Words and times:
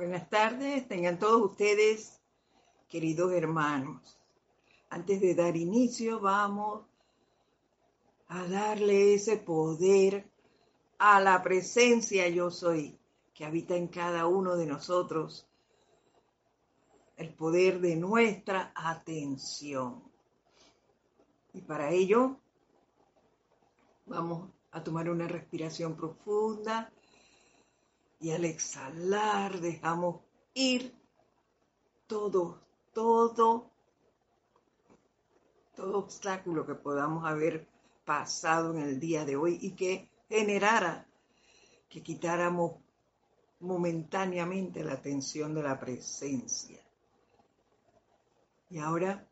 Buenas 0.00 0.30
tardes, 0.30 0.88
tengan 0.88 1.18
todos 1.18 1.50
ustedes, 1.50 2.22
queridos 2.88 3.34
hermanos. 3.34 4.18
Antes 4.88 5.20
de 5.20 5.34
dar 5.34 5.58
inicio, 5.58 6.20
vamos 6.20 6.86
a 8.28 8.46
darle 8.46 9.12
ese 9.12 9.36
poder 9.36 10.26
a 10.96 11.20
la 11.20 11.42
presencia 11.42 12.26
yo 12.30 12.50
soy 12.50 12.98
que 13.34 13.44
habita 13.44 13.76
en 13.76 13.88
cada 13.88 14.26
uno 14.26 14.56
de 14.56 14.64
nosotros, 14.64 15.46
el 17.18 17.34
poder 17.34 17.80
de 17.80 17.96
nuestra 17.96 18.72
atención. 18.74 20.02
Y 21.52 21.60
para 21.60 21.90
ello 21.90 22.38
vamos 24.06 24.48
a 24.70 24.82
tomar 24.82 25.10
una 25.10 25.28
respiración 25.28 25.94
profunda 25.94 26.90
y 28.20 28.30
al 28.32 28.44
exhalar 28.44 29.60
dejamos 29.60 30.20
ir 30.52 30.94
todo, 32.06 32.60
todo, 32.92 33.70
todo 35.74 35.98
obstáculo 35.98 36.66
que 36.66 36.74
podamos 36.74 37.24
haber 37.24 37.66
pasado 38.04 38.74
en 38.74 38.82
el 38.82 39.00
día 39.00 39.24
de 39.24 39.36
hoy 39.36 39.58
y 39.62 39.70
que 39.72 40.10
generara 40.28 41.06
que 41.88 42.02
quitáramos 42.02 42.72
momentáneamente 43.60 44.84
la 44.84 44.92
atención 44.94 45.54
de 45.54 45.62
la 45.62 45.80
presencia. 45.80 46.78
Y 48.68 48.78
ahora, 48.78 49.26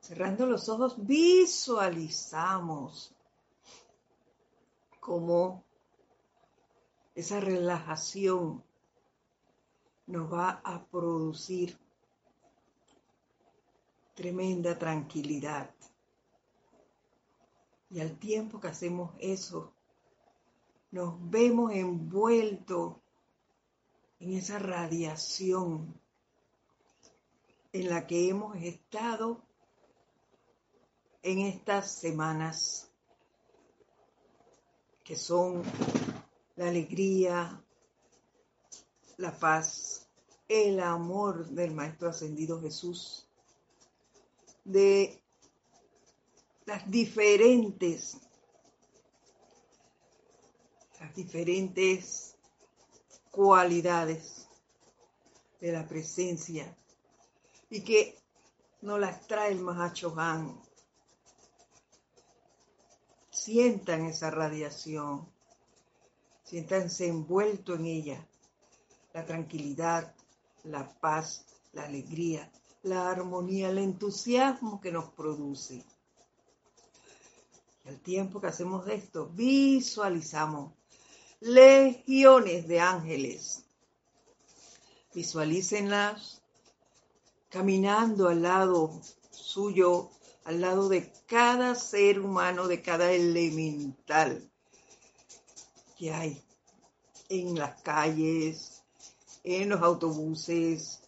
cerrando 0.00 0.44
los 0.44 0.68
ojos, 0.68 0.96
visualizamos 1.06 3.14
cómo 4.98 5.69
esa 7.20 7.38
relajación 7.40 8.64
nos 10.06 10.32
va 10.32 10.60
a 10.64 10.84
producir 10.86 11.78
tremenda 14.14 14.78
tranquilidad. 14.78 15.70
Y 17.90 18.00
al 18.00 18.18
tiempo 18.18 18.58
que 18.60 18.68
hacemos 18.68 19.12
eso, 19.18 19.72
nos 20.90 21.14
vemos 21.30 21.72
envueltos 21.72 22.96
en 24.18 24.32
esa 24.32 24.58
radiación 24.58 25.94
en 27.72 27.88
la 27.88 28.06
que 28.06 28.28
hemos 28.28 28.56
estado 28.56 29.42
en 31.22 31.40
estas 31.40 31.92
semanas, 31.92 32.90
que 35.04 35.16
son 35.16 35.62
la 36.60 36.68
alegría, 36.68 37.64
la 39.16 39.32
paz, 39.38 40.06
el 40.46 40.78
amor 40.78 41.48
del 41.48 41.72
Maestro 41.72 42.10
Ascendido 42.10 42.60
Jesús, 42.60 43.26
de 44.62 45.24
las 46.66 46.90
diferentes, 46.90 48.18
las 51.00 51.14
diferentes 51.14 52.36
cualidades 53.30 54.46
de 55.62 55.72
la 55.72 55.88
presencia 55.88 56.76
y 57.70 57.82
que 57.82 58.18
no 58.82 58.98
las 58.98 59.26
trae 59.26 59.52
el 59.52 59.60
Mahacho 59.60 60.12
Han. 60.18 60.60
Sientan 63.30 64.04
esa 64.04 64.30
radiación 64.30 65.39
siéntanse 66.50 67.06
envuelto 67.06 67.76
en 67.76 67.86
ella. 67.86 68.26
La 69.12 69.24
tranquilidad, 69.24 70.12
la 70.64 70.88
paz, 71.00 71.46
la 71.72 71.84
alegría, 71.84 72.50
la 72.82 73.08
armonía, 73.08 73.70
el 73.70 73.78
entusiasmo 73.78 74.80
que 74.80 74.90
nos 74.90 75.12
produce. 75.12 75.84
Y 77.84 77.88
al 77.88 78.00
tiempo 78.00 78.40
que 78.40 78.48
hacemos 78.48 78.88
esto, 78.88 79.28
visualizamos 79.28 80.72
legiones 81.38 82.66
de 82.66 82.80
ángeles. 82.80 83.64
Visualícenlas 85.14 86.42
caminando 87.48 88.26
al 88.26 88.42
lado 88.42 89.00
suyo, 89.30 90.10
al 90.44 90.60
lado 90.60 90.88
de 90.88 91.12
cada 91.26 91.76
ser 91.76 92.18
humano, 92.18 92.66
de 92.66 92.82
cada 92.82 93.12
elemental 93.12 94.50
que 96.00 96.10
hay 96.10 96.42
en 97.30 97.56
las 97.58 97.80
calles, 97.80 98.82
en 99.44 99.70
los 99.70 99.80
autobuses, 99.80 101.00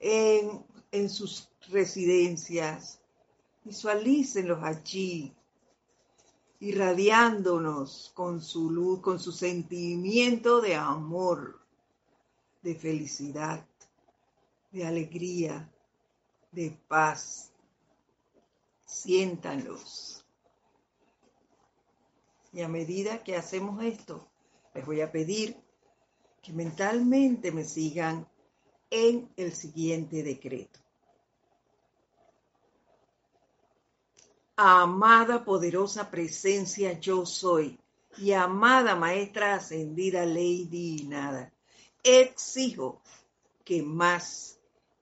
en, 0.00 0.64
en 0.90 1.08
sus 1.08 1.48
residencias. 1.68 2.98
Visualícenlos 3.62 4.64
allí, 4.64 5.34
irradiándonos 6.60 8.10
con 8.14 8.42
su 8.42 8.70
luz, 8.70 9.00
con 9.00 9.20
su 9.20 9.30
sentimiento 9.30 10.62
de 10.62 10.74
amor, 10.74 11.60
de 12.62 12.74
felicidad, 12.74 13.64
de 14.72 14.86
alegría, 14.86 15.70
de 16.50 16.70
paz. 16.88 17.52
Siéntanlos. 18.86 20.24
Y 22.50 22.62
a 22.62 22.68
medida 22.68 23.22
que 23.22 23.36
hacemos 23.36 23.84
esto, 23.84 24.26
les 24.74 24.84
voy 24.84 25.00
a 25.00 25.10
pedir 25.10 25.56
que 26.42 26.52
mentalmente 26.52 27.52
me 27.52 27.64
sigan 27.64 28.26
en 28.90 29.30
el 29.36 29.52
siguiente 29.54 30.22
decreto. 30.22 30.80
Amada 34.56 35.44
poderosa 35.44 36.10
presencia 36.10 36.98
yo 36.98 37.24
soy 37.24 37.78
y 38.16 38.32
amada 38.32 38.96
maestra 38.96 39.54
ascendida 39.54 40.26
Lady 40.26 41.04
Nada, 41.06 41.52
exijo 42.02 43.00
que 43.64 43.82
más 43.82 44.58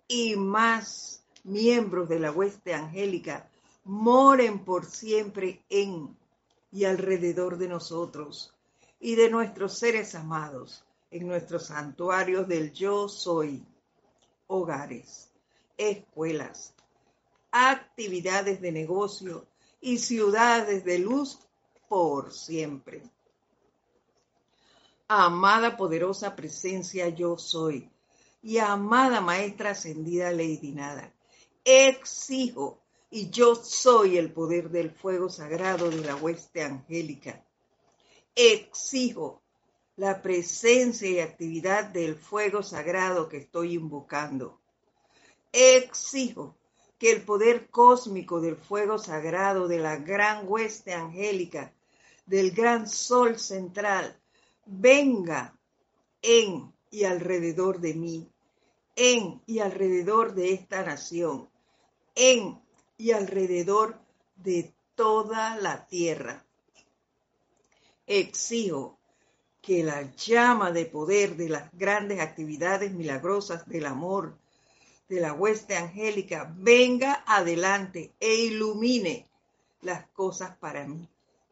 y 0.09 0.37
más 0.37 1.25
miembros 1.45 2.09
de 2.09 2.19
la 2.19 2.33
hueste 2.33 2.75
angélica 2.75 3.49
moren 3.85 4.65
por 4.65 4.85
siempre 4.85 5.65
en 5.71 6.17
y 6.73 6.85
alrededor 6.85 7.57
de 7.57 7.69
nosotros 7.69 8.56
y 9.07 9.15
de 9.15 9.31
nuestros 9.31 9.79
seres 9.79 10.17
amados 10.17 10.83
en 11.13 11.29
nuestros 11.29 11.67
santuarios 11.67 12.49
del 12.49 12.73
yo 12.73 13.09
soy, 13.09 13.65
hogares, 14.49 15.31
escuelas, 15.77 16.75
actividades 17.53 18.61
de 18.61 18.73
negocio 18.73 19.47
y 19.81 19.99
ciudades 19.99 20.85
de 20.85 20.99
luz 20.99 21.39
por 21.89 22.33
siempre. 22.33 23.01
Amada 25.07 25.77
poderosa 25.77 26.35
presencia 26.35 27.09
yo 27.09 27.39
soy 27.39 27.89
y 28.43 28.59
amada 28.59 29.21
maestra 29.21 29.71
ascendida 29.71 30.33
Lady 30.33 30.73
Nada, 30.73 31.15
exijo 31.65 32.83
y 33.09 33.31
yo 33.31 33.55
soy 33.55 34.19
el 34.19 34.33
poder 34.33 34.69
del 34.69 34.91
fuego 34.91 35.29
sagrado 35.29 35.91
de 35.91 36.01
la 36.01 36.17
hueste 36.17 36.65
angélica. 36.65 37.46
Exijo 38.39 39.43
la 39.97 40.21
presencia 40.21 41.09
y 41.09 41.21
actividad 41.21 41.87
del 41.87 42.17
fuego 42.17 42.63
sagrado 42.63 43.29
que 43.31 43.39
estoy 43.39 43.73
invocando. 43.73 44.61
Exijo 45.53 46.55
que 46.99 47.13
el 47.13 47.23
poder 47.23 47.71
cósmico 47.71 48.41
del 48.41 48.57
fuego 48.57 48.99
sagrado 48.99 49.69
de 49.69 49.79
la 49.79 49.97
gran 49.97 50.45
hueste 50.47 50.93
angélica, 50.93 51.73
del 52.27 52.51
gran 52.51 52.87
sol 52.87 53.39
central, 53.39 54.21
venga 54.67 55.59
en 56.21 56.75
y 56.91 57.05
alrededor 57.05 57.81
de 57.81 57.95
mí, 57.95 58.29
en 58.97 59.43
y 59.47 59.61
alrededor 59.61 60.35
de 60.35 60.53
esta 60.53 60.83
nación, 60.83 61.49
en 62.15 62.61
y 62.99 63.13
alrededor 63.13 63.99
de 64.37 64.75
toda 64.95 65.57
la 65.57 65.87
tierra. 65.87 66.46
Exijo 68.07 68.99
que 69.61 69.83
la 69.83 70.15
llama 70.15 70.71
de 70.71 70.87
poder 70.87 71.37
de 71.37 71.49
las 71.49 71.71
grandes 71.73 72.21
actividades 72.21 72.93
milagrosas 72.93 73.67
del 73.67 73.87
amor 73.87 74.37
de 75.09 75.21
la 75.21 75.33
hueste 75.33 75.77
angélica 75.77 76.53
venga 76.57 77.25
adelante 77.27 78.13
e 78.21 78.35
ilumine 78.35 79.27
las 79.83 80.07
cosas 80.09 80.57
para 80.57 80.87
mí. 80.87 81.09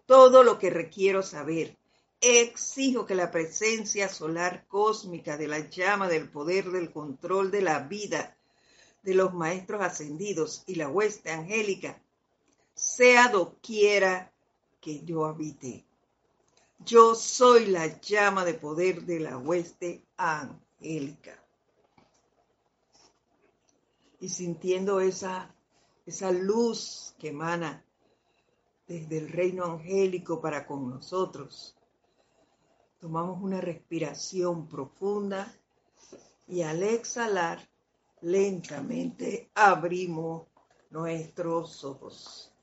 Todo 0.06 0.43
lo 0.43 0.59
que 0.59 0.71
requiero 0.71 1.23
saber. 1.23 1.77
Exijo 2.21 3.05
que 3.05 3.15
la 3.15 3.31
presencia 3.31 4.09
solar 4.09 4.65
cósmica 4.67 5.37
de 5.37 5.49
la 5.49 5.69
llama 5.69 6.09
del 6.09 6.31
poder 6.31 6.71
del 6.71 6.91
control 6.91 7.50
de 7.50 7.62
la 7.62 7.81
vida 7.81 8.37
de 9.03 9.15
los 9.15 9.35
maestros 9.35 9.83
ascendidos 9.83 10.62
y 10.67 10.77
la 10.77 10.89
hueste 10.89 11.31
angélica, 11.31 12.00
sea 12.75 13.29
doquiera 13.29 14.33
que 14.81 15.05
yo 15.05 15.27
habite. 15.27 15.85
Yo 16.85 17.15
soy 17.15 17.67
la 17.67 17.99
llama 18.01 18.45
de 18.45 18.55
poder 18.55 19.07
de 19.07 19.19
la 19.21 19.39
hueste 19.39 20.07
angélica. 20.19 21.43
Y 24.21 24.29
sintiendo 24.29 25.01
esa, 25.01 25.55
esa 26.05 26.31
luz 26.31 27.15
que 27.19 27.29
emana 27.29 27.83
desde 28.87 29.17
el 29.17 29.31
reino 29.31 29.65
angélico 29.65 30.43
para 30.43 30.67
con 30.67 30.91
nosotros, 30.91 31.75
tomamos 32.99 33.43
una 33.43 33.63
respiración 33.63 34.69
profunda 34.69 35.55
y 36.47 36.63
al 36.63 36.83
exhalar 36.83 37.67
lentamente 38.21 39.51
abrimos 39.55 40.49
nuestros 40.91 41.83
ojos. 41.83 42.54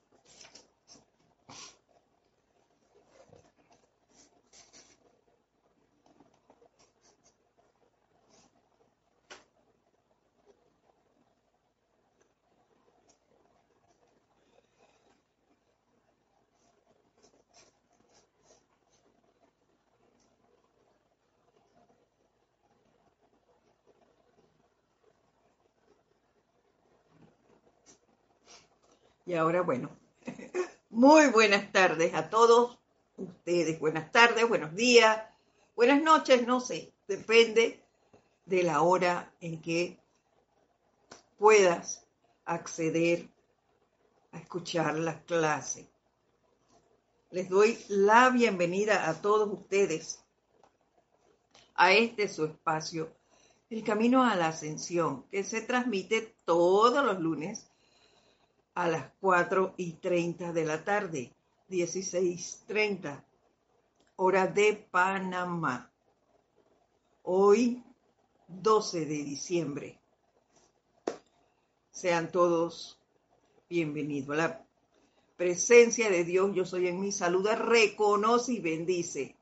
Y 29.31 29.35
ahora, 29.35 29.61
bueno, 29.61 29.89
muy 30.89 31.27
buenas 31.27 31.71
tardes 31.71 32.13
a 32.13 32.29
todos 32.29 32.77
ustedes. 33.15 33.79
Buenas 33.79 34.11
tardes, 34.11 34.45
buenos 34.45 34.75
días, 34.75 35.23
buenas 35.73 36.03
noches, 36.03 36.45
no 36.45 36.59
sé, 36.59 36.91
depende 37.07 37.81
de 38.45 38.63
la 38.63 38.81
hora 38.81 39.33
en 39.39 39.61
que 39.61 39.97
puedas 41.37 42.05
acceder 42.43 43.29
a 44.33 44.39
escuchar 44.39 44.99
la 44.99 45.23
clase. 45.23 45.89
Les 47.29 47.47
doy 47.47 47.79
la 47.87 48.31
bienvenida 48.31 49.09
a 49.09 49.21
todos 49.21 49.49
ustedes 49.49 50.25
a 51.75 51.93
este 51.93 52.27
su 52.27 52.43
espacio, 52.43 53.15
El 53.69 53.81
Camino 53.85 54.25
a 54.25 54.35
la 54.35 54.49
Ascensión, 54.49 55.23
que 55.29 55.45
se 55.45 55.61
transmite 55.61 56.35
todos 56.43 57.05
los 57.05 57.17
lunes 57.21 57.70
a 58.73 58.87
las 58.87 59.11
4 59.19 59.73
y 59.77 59.93
30 59.93 60.53
de 60.53 60.65
la 60.65 60.83
tarde, 60.83 61.33
16.30, 61.69 63.23
hora 64.17 64.47
de 64.47 64.87
Panamá. 64.91 65.91
Hoy, 67.23 67.83
12 68.47 69.05
de 69.05 69.23
diciembre. 69.23 69.99
Sean 71.91 72.31
todos 72.31 72.99
bienvenidos. 73.69 74.35
La 74.35 74.65
presencia 75.35 76.09
de 76.09 76.23
Dios, 76.23 76.53
yo 76.53 76.65
soy 76.65 76.87
en 76.87 76.99
mi 76.99 77.11
saluda, 77.11 77.55
reconoce 77.55 78.53
y 78.53 78.59
bendice 78.59 79.35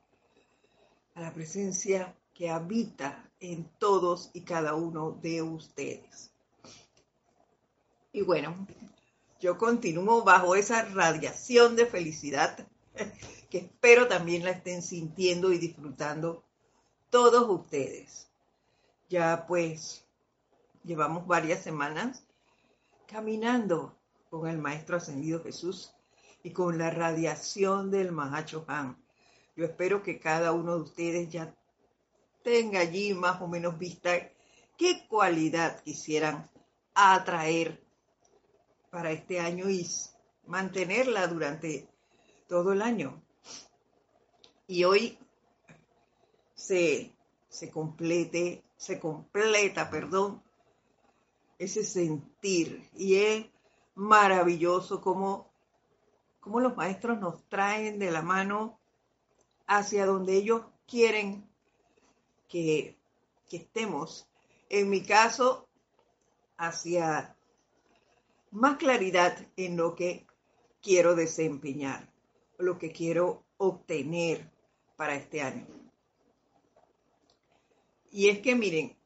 a 1.14 1.20
la 1.20 1.32
presencia 1.32 2.16
que 2.34 2.50
habita 2.50 3.30
en 3.40 3.64
todos 3.78 4.30
y 4.32 4.42
cada 4.42 4.74
uno 4.74 5.12
de 5.22 5.42
ustedes. 5.42 6.30
Y 8.12 8.22
bueno, 8.22 8.66
yo 9.40 9.56
continúo 9.56 10.22
bajo 10.22 10.54
esa 10.54 10.84
radiación 10.84 11.74
de 11.74 11.86
felicidad 11.86 12.68
que 13.50 13.58
espero 13.58 14.06
también 14.06 14.44
la 14.44 14.50
estén 14.50 14.82
sintiendo 14.82 15.52
y 15.52 15.58
disfrutando 15.58 16.44
todos 17.08 17.48
ustedes. 17.48 18.30
Ya 19.08 19.46
pues 19.46 20.04
llevamos 20.84 21.26
varias 21.26 21.62
semanas 21.62 22.22
caminando 23.06 23.96
con 24.28 24.46
el 24.46 24.58
Maestro 24.58 24.98
Ascendido 24.98 25.42
Jesús 25.42 25.92
y 26.42 26.52
con 26.52 26.78
la 26.78 26.90
radiación 26.90 27.90
del 27.90 28.12
Mahacho 28.12 28.64
Han. 28.68 29.02
Yo 29.56 29.64
espero 29.64 30.02
que 30.02 30.20
cada 30.20 30.52
uno 30.52 30.76
de 30.76 30.82
ustedes 30.82 31.30
ya 31.30 31.54
tenga 32.42 32.80
allí 32.80 33.14
más 33.14 33.40
o 33.40 33.48
menos 33.48 33.78
vista 33.78 34.30
qué 34.76 35.06
cualidad 35.08 35.82
quisieran 35.82 36.48
atraer 36.94 37.82
para 38.90 39.12
este 39.12 39.40
año 39.40 39.70
y 39.70 39.86
mantenerla 40.46 41.26
durante 41.28 41.88
todo 42.48 42.72
el 42.72 42.82
año. 42.82 43.22
Y 44.66 44.84
hoy 44.84 45.18
se, 46.54 47.14
se 47.48 47.70
complete, 47.70 48.64
se 48.76 49.00
completa, 49.00 49.90
perdón, 49.90 50.42
ese 51.58 51.84
sentir. 51.84 52.88
Y 52.94 53.16
es 53.16 53.46
maravilloso 53.94 55.00
como, 55.00 55.52
como 56.40 56.60
los 56.60 56.76
maestros 56.76 57.18
nos 57.20 57.48
traen 57.48 57.98
de 57.98 58.10
la 58.10 58.22
mano 58.22 58.80
hacia 59.66 60.06
donde 60.06 60.34
ellos 60.34 60.62
quieren 60.86 61.48
que, 62.48 62.98
que 63.48 63.58
estemos. 63.58 64.28
En 64.68 64.90
mi 64.90 65.02
caso, 65.02 65.68
hacia 66.56 67.36
más 68.50 68.76
claridad 68.76 69.36
en 69.56 69.76
lo 69.76 69.94
que 69.94 70.26
quiero 70.82 71.14
desempeñar, 71.14 72.12
lo 72.58 72.78
que 72.78 72.92
quiero 72.92 73.44
obtener 73.56 74.50
para 74.96 75.14
este 75.14 75.42
año. 75.42 75.66
Y 78.10 78.28
es 78.28 78.40
que 78.40 78.54
miren, 78.54 78.96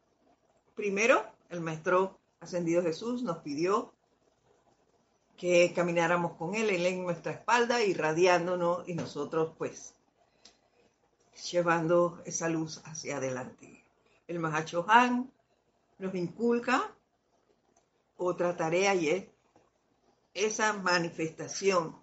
primero 0.75 1.25
el 1.51 1.61
maestro 1.61 2.19
ascendido 2.41 2.83
Jesús 2.83 3.23
nos 3.23 3.39
pidió 3.39 3.93
que 5.37 5.73
camináramos 5.75 6.37
con 6.37 6.55
él, 6.55 6.71
él 6.71 6.87
en 6.87 7.03
nuestra 7.03 7.33
espalda, 7.33 7.83
irradiándonos 7.83 8.89
y 8.89 8.95
nosotros 8.95 9.55
pues 9.59 9.95
llevando 11.51 12.23
esa 12.25 12.49
luz 12.49 12.81
hacia 12.85 13.17
adelante. 13.17 13.85
El 14.27 14.39
Mahacho 14.39 14.87
Han 14.89 15.31
nos 15.99 16.15
inculca 16.15 16.97
otra 18.17 18.57
tarea 18.57 18.95
y 18.95 19.09
es 19.09 19.34
esa 20.35 20.73
manifestación 20.75 21.97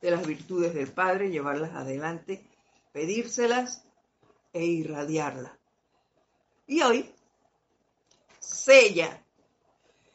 de 0.00 0.10
las 0.10 0.26
virtudes 0.26 0.74
del 0.74 0.92
Padre, 0.92 1.30
llevarlas 1.30 1.74
adelante, 1.74 2.48
pedírselas 2.92 3.84
e 4.52 4.64
irradiarlas. 4.64 5.52
Y 6.66 6.80
hoy 6.82 7.14
sella 8.38 9.22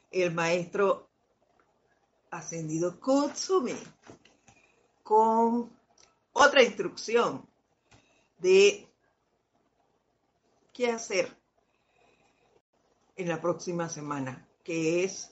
el 0.10 0.34
maestro 0.34 1.10
ascendido 2.32 3.00
Kutsumi 3.00 3.78
con 5.04 5.72
otra 6.34 6.64
instrucción 6.64 7.48
de 8.40 8.88
qué 10.74 10.92
hacer 10.92 11.38
en 13.16 13.28
la 13.28 13.40
próxima 13.42 13.90
semana, 13.90 14.48
que 14.64 15.04
es 15.04 15.31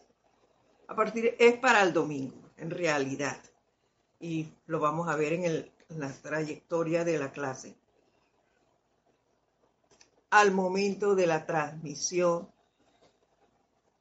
a 0.90 0.96
partir, 0.96 1.36
es 1.38 1.56
para 1.60 1.84
el 1.84 1.94
domingo, 1.94 2.50
en 2.58 2.72
realidad. 2.72 3.40
Y 4.20 4.52
lo 4.66 4.80
vamos 4.80 5.08
a 5.08 5.16
ver 5.16 5.34
en, 5.34 5.46
en 5.46 5.72
la 5.88 6.12
trayectoria 6.12 7.04
de 7.04 7.20
la 7.20 7.32
clase. 7.32 7.76
Al 10.32 10.52
momento 10.52 11.14
de 11.14 11.28
la 11.28 11.46
transmisión 11.46 12.50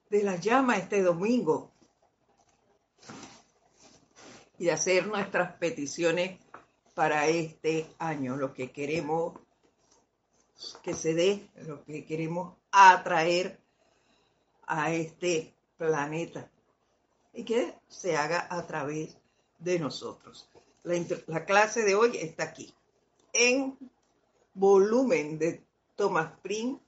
de 0.09 0.23
la 0.23 0.37
llama 0.37 0.79
este 0.79 1.03
domingo 1.03 1.71
y 4.59 4.65
de 4.65 4.73
hacer 4.73 5.07
nuestras 5.07 5.53
peticiones 5.59 6.41
para 6.95 7.27
este 7.27 7.87
año, 7.99 8.35
lo 8.37 8.55
que 8.55 8.73
queremos 8.73 9.39
que 10.83 10.95
se 10.95 11.13
dé, 11.13 11.51
lo 11.67 11.85
que 11.85 12.07
queremos 12.07 12.57
atraer 12.73 13.61
a 14.67 14.91
este 14.93 15.55
planeta 15.77 16.51
y 17.33 17.45
que 17.45 17.75
se 17.89 18.17
haga 18.17 18.47
a 18.51 18.67
través 18.67 19.17
de 19.59 19.79
nosotros. 19.79 20.49
La, 20.83 21.45
clase 21.45 21.83
de 21.83 21.95
hoy 21.95 22.17
está 22.17 22.45
aquí, 22.45 22.73
en 23.33 23.77
volumen 24.55 25.39
de 25.39 25.63
Thomas 25.97 26.33
Prince, 26.43 26.83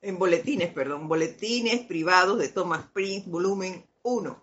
en 0.00 0.18
boletines, 0.18 0.72
perdón, 0.72 1.08
boletines 1.08 1.84
privados 1.86 2.38
de 2.38 2.48
Thomas 2.48 2.84
Prince, 2.92 3.28
volumen 3.28 3.84
1. 4.02 4.42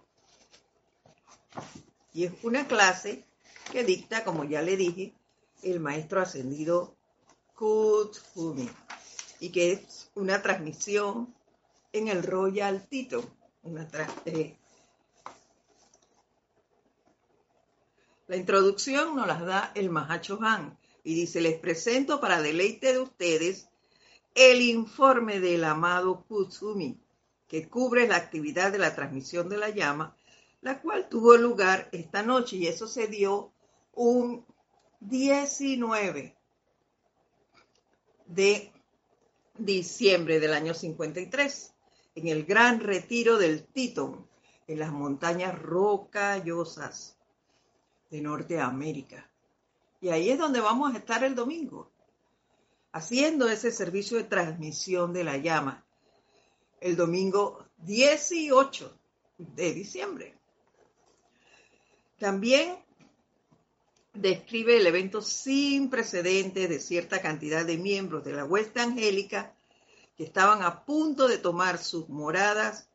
Y 2.14 2.26
es 2.26 2.34
una 2.44 2.68
clase 2.68 3.26
que 3.72 3.84
dicta, 3.84 4.24
como 4.24 4.44
ya 4.44 4.62
le 4.62 4.76
dije, 4.76 5.14
el 5.64 5.80
maestro 5.80 6.22
ascendido 6.22 6.96
Kutsumi 7.56 8.70
y 9.40 9.50
que 9.50 9.72
es 9.72 10.10
una 10.16 10.42
transmisión 10.42 11.34
en 11.94 12.10
el 12.10 12.24
Royal 12.24 12.86
Tito 12.88 13.24
una 13.66 13.88
La 18.28 18.36
introducción 18.36 19.16
nos 19.16 19.28
la 19.28 19.42
da 19.42 19.72
el 19.76 19.90
Mahacho 19.90 20.40
Han, 20.42 20.78
Y 21.04 21.16
dice, 21.16 21.42
les 21.42 21.60
presento 21.60 22.20
para 22.20 22.42
deleite 22.42 22.94
de 22.94 23.00
ustedes 23.00 23.68
el 24.34 24.62
informe 24.62 25.40
del 25.40 25.64
amado 25.64 26.26
Kutsumi, 26.28 27.00
que 27.48 27.68
cubre 27.68 28.08
la 28.08 28.18
actividad 28.18 28.72
de 28.72 28.80
la 28.80 28.96
transmisión 28.96 29.50
de 29.50 29.58
la 29.58 29.70
llama, 29.70 30.16
la 30.62 30.82
cual 30.82 31.08
tuvo 31.10 31.38
lugar 31.38 31.90
esta 31.92 32.24
noche 32.24 32.58
y 32.58 32.68
eso 32.68 32.88
se 32.88 33.08
dio 33.08 33.52
un 33.94 34.46
19 35.00 36.36
de 38.26 38.74
diciembre 39.58 40.40
del 40.40 40.54
año 40.54 40.74
53, 40.74 41.75
en 42.16 42.28
el 42.30 42.46
gran 42.46 42.80
retiro 42.80 43.38
del 43.38 43.66
Titón, 43.66 44.28
en 44.68 44.80
las 44.80 44.92
montañas 44.92 45.58
rocallosas 45.60 47.18
de 48.10 48.22
Norteamérica. 48.22 49.30
Y 50.02 50.10
ahí 50.10 50.30
es 50.30 50.40
donde 50.40 50.62
vamos 50.62 50.94
a 50.94 50.98
estar 50.98 51.24
el 51.24 51.36
domingo, 51.36 51.92
haciendo 52.94 53.50
ese 53.50 53.72
servicio 53.72 54.18
de 54.18 54.24
transmisión 54.24 55.14
de 55.14 55.24
la 55.24 55.38
llama, 55.38 55.86
el 56.80 56.96
domingo 56.96 57.66
18 57.80 58.98
de 59.38 59.74
diciembre. 59.74 60.38
También 62.18 62.78
describe 64.14 64.78
el 64.78 64.88
evento 64.88 65.22
sin 65.22 65.90
precedentes 65.90 66.70
de 66.70 66.80
cierta 66.80 67.22
cantidad 67.22 67.66
de 67.66 67.78
miembros 67.78 68.24
de 68.24 68.34
la 68.34 68.46
huesta 68.46 68.84
angélica 68.84 69.55
que 70.18 70.24
estaban 70.24 70.64
a 70.64 70.86
punto 70.86 71.28
de 71.28 71.38
tomar 71.38 71.78
sus 71.78 72.08
moradas 72.10 72.90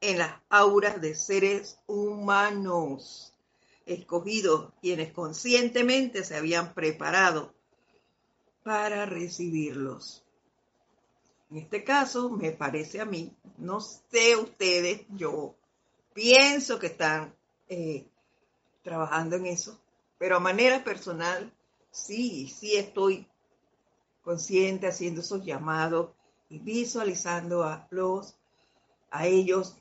en 0.00 0.18
las 0.18 0.34
auras 0.48 1.00
de 1.00 1.14
seres 1.14 1.78
humanos 1.86 3.32
escogidos, 3.86 4.72
quienes 4.80 5.12
conscientemente 5.12 6.24
se 6.24 6.36
habían 6.36 6.74
preparado 6.74 7.54
para 8.62 9.04
recibirlos. 9.06 10.24
En 11.50 11.58
este 11.58 11.84
caso, 11.84 12.30
me 12.30 12.52
parece 12.52 13.00
a 13.00 13.04
mí, 13.04 13.36
no 13.58 13.80
sé 13.80 14.36
ustedes, 14.36 15.02
yo 15.10 15.54
pienso 16.14 16.78
que 16.78 16.86
están 16.88 17.34
eh, 17.68 18.08
trabajando 18.82 19.36
en 19.36 19.46
eso, 19.46 19.78
pero 20.18 20.36
a 20.36 20.40
manera 20.40 20.82
personal, 20.82 21.52
sí, 21.90 22.48
sí 22.48 22.76
estoy 22.76 23.28
consciente 24.22 24.86
haciendo 24.86 25.20
esos 25.20 25.44
llamados 25.44 26.10
y 26.48 26.58
visualizando 26.58 27.64
a 27.64 27.86
los, 27.90 28.36
a 29.10 29.26
ellos, 29.26 29.76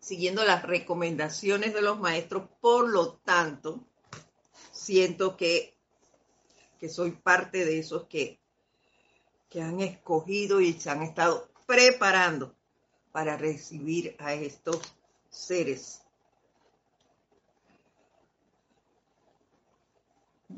siguiendo 0.00 0.44
las 0.44 0.62
recomendaciones 0.62 1.74
de 1.74 1.82
los 1.82 1.98
maestros. 1.98 2.48
Por 2.60 2.88
lo 2.88 3.14
tanto, 3.18 3.84
siento 4.72 5.36
que, 5.36 5.76
que 6.78 6.88
soy 6.88 7.12
parte 7.12 7.64
de 7.64 7.78
esos 7.78 8.04
que, 8.04 8.40
que 9.48 9.62
han 9.62 9.80
escogido 9.80 10.60
y 10.60 10.72
se 10.72 10.90
han 10.90 11.02
estado 11.02 11.48
preparando 11.66 12.54
para 13.12 13.36
recibir 13.36 14.14
a 14.18 14.34
estos 14.34 14.80
seres 15.28 16.06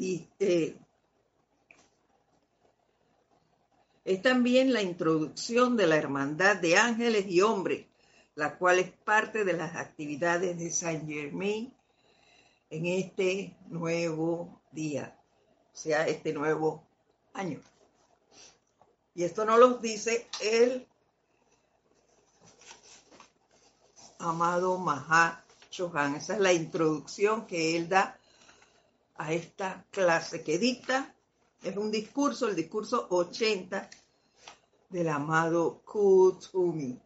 Eh, 0.01 0.77
es 4.09 4.23
también 4.23 4.73
la 4.73 4.81
introducción 4.81 5.77
de 5.77 5.87
la 5.87 5.97
hermandad 5.97 6.57
de 6.57 6.79
ángeles 6.79 7.27
y 7.29 7.43
hombres, 7.43 7.85
la 8.37 8.57
cual 8.57 8.79
es 8.79 8.91
parte 8.91 9.45
de 9.45 9.53
las 9.53 9.77
actividades 9.77 10.59
de 10.59 10.71
Saint 10.71 11.07
Germain 11.07 11.71
en 12.71 12.87
este 12.87 13.55
nuevo 13.67 14.63
día, 14.73 15.15
o 15.75 15.77
sea, 15.77 16.07
este 16.07 16.33
nuevo 16.33 16.85
año. 17.35 17.61
Y 19.15 19.25
esto 19.25 19.45
no 19.45 19.59
lo 19.59 19.75
dice 19.75 20.27
el 20.41 20.87
amado 24.21 24.79
Maha 24.79 25.45
Chohan. 25.69 26.15
Esa 26.15 26.33
es 26.33 26.41
la 26.41 26.55
introducción 26.55 27.47
que 27.47 27.77
él 27.77 27.91
da 27.91 28.19
a 29.19 29.35
esta 29.35 29.85
clase 29.91 30.43
que 30.43 30.57
dicta. 30.57 31.15
Es 31.63 31.77
un 31.77 31.91
discurso, 31.91 32.49
el 32.49 32.57
discurso 32.57 33.07
80 33.11 33.91
del 34.89 35.09
amado 35.09 35.83
Kutsumi. 35.85 37.01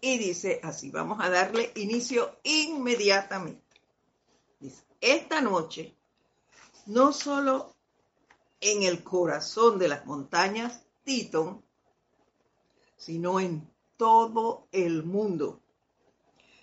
Y 0.00 0.18
dice 0.18 0.60
así, 0.62 0.90
vamos 0.90 1.18
a 1.20 1.28
darle 1.28 1.72
inicio 1.74 2.38
inmediatamente. 2.44 3.80
Dice, 4.60 4.84
esta 5.00 5.40
noche, 5.40 5.96
no 6.86 7.12
solo 7.12 7.74
en 8.60 8.84
el 8.84 9.02
corazón 9.02 9.78
de 9.78 9.88
las 9.88 10.06
montañas 10.06 10.84
Titon, 11.02 11.64
sino 12.96 13.40
en 13.40 13.68
todo 13.96 14.68
el 14.70 15.02
mundo, 15.02 15.60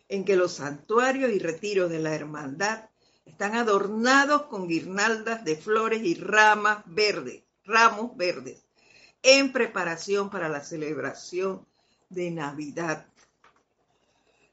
en 0.07 0.23
que 0.23 0.35
los 0.35 0.53
santuarios 0.53 1.31
y 1.31 1.39
retiros 1.39 1.89
de 1.89 1.99
la 1.99 2.15
hermandad 2.15 2.89
están 3.25 3.55
adornados 3.55 4.43
con 4.43 4.67
guirnaldas 4.67 5.43
de 5.43 5.55
flores 5.55 6.03
y 6.03 6.15
ramas 6.15 6.83
verdes, 6.85 7.43
ramos 7.65 8.15
verdes, 8.15 8.63
en 9.21 9.51
preparación 9.51 10.29
para 10.29 10.49
la 10.49 10.61
celebración 10.61 11.65
de 12.09 12.31
Navidad. 12.31 13.07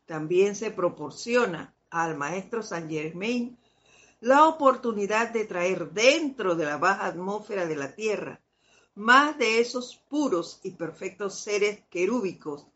También 0.07 0.55
se 0.55 0.71
proporciona 0.71 1.75
al 1.91 2.17
maestro 2.17 2.63
San 2.63 2.89
Germain 2.89 3.59
la 4.21 4.47
oportunidad 4.47 5.31
de 5.31 5.45
traer 5.45 5.91
dentro 5.91 6.55
de 6.55 6.65
la 6.65 6.77
baja 6.77 7.07
atmósfera 7.07 7.67
de 7.67 7.77
la 7.77 7.95
Tierra 7.95 8.41
más 8.95 9.39
de 9.39 9.61
esos 9.61 9.97
puros 10.09 10.61
y 10.63 10.73
perfectos 10.73 11.39
seres 11.39 11.81
querúbicos 11.91 12.67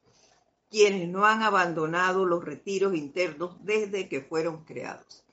quienes 0.70 1.08
no 1.08 1.24
han 1.24 1.42
abandonado 1.42 2.24
los 2.24 2.44
retiros 2.44 2.94
internos 2.94 3.56
desde 3.60 4.08
que 4.08 4.22
fueron 4.22 4.64
creados. 4.64 5.23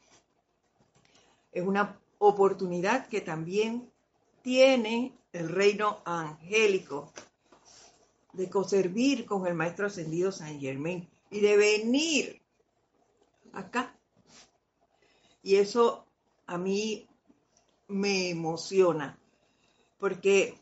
Es 1.52 1.66
una 1.66 2.00
oportunidad 2.20 3.08
que 3.08 3.22
también 3.22 3.92
tiene 4.42 5.18
el 5.34 5.50
reino 5.50 6.02
angélico 6.06 7.12
de 8.34 8.50
conservir 8.50 9.26
con 9.26 9.46
el 9.48 9.54
Maestro 9.54 9.88
Ascendido 9.88 10.32
San 10.32 10.60
Germain 10.60 11.10
y 11.30 11.40
de 11.42 11.58
venir 11.58 12.42
acá. 13.54 13.96
Y 15.44 15.56
eso 15.56 16.06
a 16.46 16.58
mí 16.58 17.08
me 17.88 18.30
emociona, 18.30 19.20
porque 19.98 20.58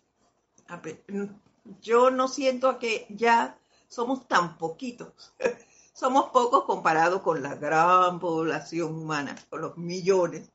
yo 1.81 2.09
no 2.11 2.27
siento 2.27 2.79
que 2.79 3.05
ya 3.09 3.59
somos 3.87 4.27
tan 4.27 4.57
poquitos. 4.57 5.33
somos 5.93 6.29
pocos 6.29 6.63
comparados 6.63 7.21
con 7.21 7.41
la 7.43 7.55
gran 7.55 8.19
población 8.19 8.95
humana, 8.95 9.35
con 9.49 9.61
los 9.61 9.77
millones. 9.77 10.51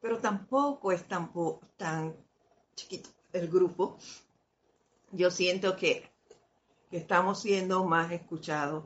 Pero 0.00 0.18
tampoco 0.18 0.92
es 0.92 1.06
tan, 1.06 1.30
tan 1.76 2.16
chiquito 2.74 3.10
el 3.32 3.48
grupo. 3.48 3.98
Yo 5.12 5.30
siento 5.30 5.76
que, 5.76 6.10
que 6.90 6.98
estamos 6.98 7.40
siendo 7.40 7.84
más 7.84 8.12
escuchados, 8.12 8.84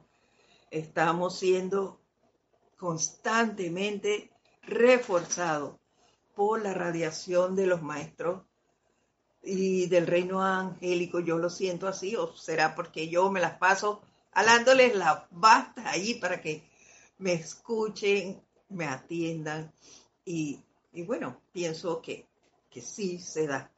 estamos 0.70 1.38
siendo 1.38 2.00
constantemente 2.76 4.30
reforzados 4.62 5.76
por 6.34 6.62
la 6.62 6.72
radiación 6.72 7.54
de 7.54 7.66
los 7.66 7.82
maestros 7.82 8.42
y 9.42 9.86
del 9.86 10.06
reino 10.06 10.42
angélico, 10.42 11.20
yo 11.20 11.38
lo 11.38 11.50
siento 11.50 11.88
así, 11.88 12.16
o 12.16 12.34
será 12.36 12.74
porque 12.74 13.08
yo 13.08 13.30
me 13.30 13.40
las 13.40 13.58
paso 13.58 14.02
alándoles 14.32 14.94
la 14.94 15.26
basta 15.30 15.90
ahí 15.90 16.14
para 16.14 16.40
que 16.40 16.68
me 17.18 17.34
escuchen, 17.34 18.42
me 18.68 18.86
atiendan 18.86 19.72
y, 20.24 20.64
bueno, 21.00 21.40
pienso 21.52 22.02
que, 22.02 22.26
que 22.70 22.82
sí 22.82 23.18
se 23.18 23.46
da. 23.46 23.70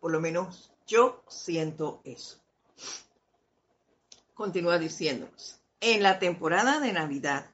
Por 0.00 0.10
lo 0.10 0.20
menos 0.20 0.72
yo 0.86 1.22
siento 1.28 2.00
eso. 2.04 2.38
Continúa 4.32 4.78
diciéndonos, 4.78 5.60
en 5.80 6.02
la 6.02 6.18
temporada 6.18 6.80
de 6.80 6.92
Navidad, 6.92 7.50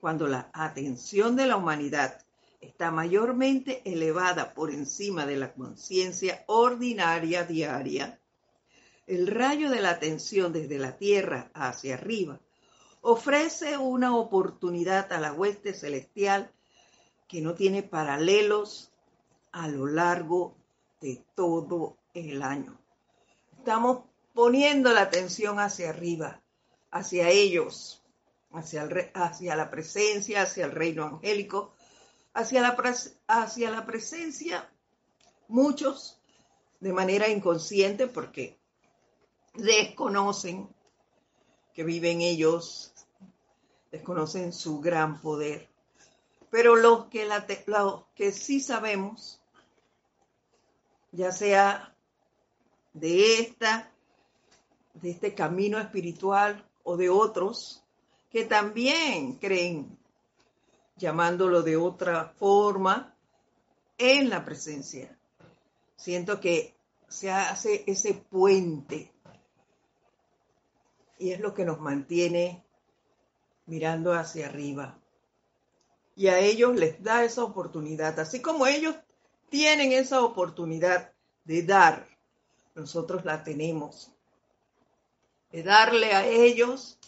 cuando 0.00 0.26
la 0.26 0.50
atención 0.52 1.36
de 1.36 1.46
la 1.46 1.56
humanidad 1.56 2.20
está 2.60 2.90
mayormente 2.90 3.82
elevada 3.84 4.54
por 4.54 4.70
encima 4.70 5.26
de 5.26 5.36
la 5.36 5.52
conciencia 5.52 6.44
ordinaria 6.46 7.44
diaria, 7.44 8.20
el 9.06 9.28
rayo 9.28 9.70
de 9.70 9.80
la 9.80 9.90
atención 9.90 10.52
desde 10.52 10.78
la 10.78 10.96
tierra 10.96 11.50
hacia 11.54 11.94
arriba 11.94 12.40
ofrece 13.02 13.76
una 13.78 14.16
oportunidad 14.16 15.12
a 15.12 15.20
la 15.20 15.32
hueste 15.32 15.74
celestial 15.74 16.50
que 17.28 17.40
no 17.40 17.54
tiene 17.54 17.82
paralelos 17.82 18.92
a 19.52 19.68
lo 19.68 19.86
largo 19.86 20.54
de 21.00 21.24
todo 21.34 21.96
el 22.14 22.42
año. 22.42 22.78
Estamos 23.58 24.04
poniendo 24.34 24.92
la 24.92 25.02
atención 25.02 25.58
hacia 25.58 25.90
arriba, 25.90 26.40
hacia 26.90 27.28
ellos, 27.30 28.02
hacia, 28.52 29.56
la 29.56 29.70
presencia, 29.70 30.42
hacia 30.42 30.66
el 30.66 30.72
reino 30.72 31.04
angélico, 31.04 31.72
hacia 32.32 32.60
la 32.60 33.86
presencia, 33.86 34.70
muchos 35.48 36.20
de 36.80 36.92
manera 36.92 37.28
inconsciente 37.28 38.06
porque 38.06 38.58
desconocen 39.54 40.68
que 41.74 41.84
viven 41.84 42.20
ellos, 42.20 42.92
desconocen 43.90 44.52
su 44.52 44.80
gran 44.80 45.20
poder. 45.20 45.68
Pero 46.50 46.76
los 46.76 47.06
que, 47.06 47.26
la, 47.26 47.46
los 47.66 48.04
que 48.14 48.32
sí 48.32 48.60
sabemos, 48.60 49.42
ya 51.12 51.32
sea 51.32 51.94
de 52.92 53.40
esta, 53.40 53.92
de 54.94 55.10
este 55.10 55.34
camino 55.34 55.78
espiritual 55.78 56.64
o 56.84 56.96
de 56.96 57.10
otros 57.10 57.82
que 58.30 58.44
también 58.44 59.34
creen, 59.34 59.98
llamándolo 60.96 61.62
de 61.62 61.76
otra 61.76 62.34
forma, 62.38 63.14
en 63.98 64.28
la 64.30 64.44
presencia. 64.44 65.18
Siento 65.96 66.40
que 66.40 66.76
se 67.08 67.30
hace 67.30 67.84
ese 67.86 68.14
puente 68.14 69.12
y 71.18 71.32
es 71.32 71.40
lo 71.40 71.54
que 71.54 71.64
nos 71.64 71.80
mantiene 71.80 72.64
mirando 73.66 74.12
hacia 74.12 74.46
arriba. 74.46 74.98
Y 76.16 76.26
a 76.28 76.40
ellos 76.40 76.74
les 76.74 77.00
da 77.02 77.22
esa 77.22 77.44
oportunidad, 77.44 78.18
así 78.18 78.40
como 78.40 78.66
ellos 78.66 78.96
tienen 79.50 79.92
esa 79.92 80.22
oportunidad 80.22 81.12
de 81.44 81.62
dar, 81.62 82.08
nosotros 82.74 83.24
la 83.24 83.44
tenemos, 83.44 84.10
de 85.52 85.62
darle 85.62 86.14
a 86.14 86.26
ellos 86.26 86.98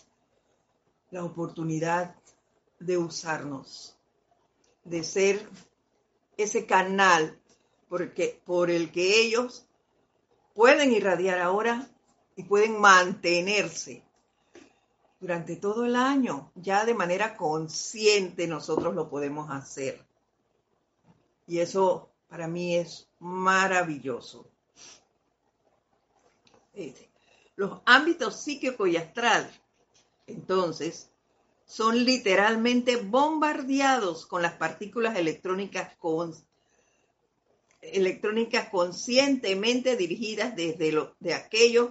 la 1.10 1.24
oportunidad 1.24 2.14
de 2.78 2.96
usarnos, 2.96 3.98
de 4.84 5.02
ser 5.02 5.48
ese 6.36 6.66
canal 6.66 7.40
porque, 7.88 8.40
por 8.44 8.70
el 8.70 8.92
que 8.92 9.20
ellos 9.22 9.66
pueden 10.54 10.92
irradiar 10.92 11.38
ahora 11.40 11.88
y 12.36 12.44
pueden 12.44 12.80
mantenerse 12.80 14.07
durante 15.20 15.56
todo 15.56 15.84
el 15.84 15.96
año. 15.96 16.52
Ya 16.54 16.84
de 16.84 16.94
manera 16.94 17.36
consciente 17.36 18.46
nosotros 18.46 18.94
lo 18.94 19.08
podemos 19.08 19.50
hacer. 19.50 20.04
Y 21.46 21.60
eso 21.60 22.10
para 22.28 22.46
mí 22.46 22.76
es 22.76 23.08
maravilloso. 23.18 24.46
Los 27.56 27.80
ámbitos 27.86 28.40
psíquico 28.40 28.86
y 28.86 28.96
astral, 28.96 29.50
entonces, 30.26 31.10
son 31.64 32.04
literalmente 32.04 32.96
bombardeados 32.96 34.26
con 34.26 34.42
las 34.42 34.54
partículas 34.54 35.16
electrónicas, 35.16 35.96
electrónicas 37.82 38.68
conscientemente 38.70 39.96
dirigidas 39.96 40.54
desde 40.54 41.10
de 41.18 41.34
aquellos 41.34 41.90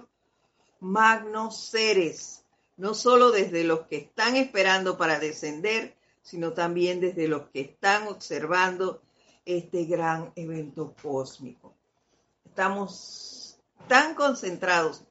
magnos 0.80 1.68
seres, 1.68 2.44
no 2.78 2.94
solo 2.94 3.32
desde 3.32 3.64
los 3.64 3.86
que 3.86 3.96
están 3.96 4.36
esperando 4.36 4.96
para 4.96 5.18
descender, 5.18 5.96
sino 6.22 6.52
también 6.52 7.00
desde 7.00 7.28
los 7.28 7.48
que 7.48 7.60
están 7.60 8.06
observando 8.06 9.02
este 9.44 9.84
gran 9.84 10.32
evento 10.36 10.94
cósmico. 11.02 11.74
Estamos 12.44 13.58
tan 13.88 14.14
concentrados 14.14 15.04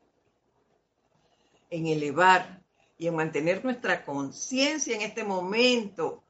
en 1.70 1.88
elevar 1.88 2.64
y 2.98 3.08
en 3.08 3.16
mantener 3.16 3.64
nuestra 3.66 4.06
conciencia 4.06 4.96
en 4.96 5.02
este 5.02 5.26
momento 5.26 6.24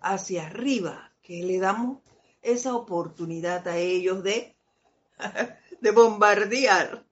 hacia 0.00 0.46
arriba 0.46 1.12
que 1.22 1.44
le 1.44 1.58
damos 1.58 1.98
esa 2.42 2.74
oportunidad 2.74 3.66
a 3.68 3.76
ellos 3.76 4.22
de, 4.24 4.56
de 5.80 5.90
bombardear 5.92 7.04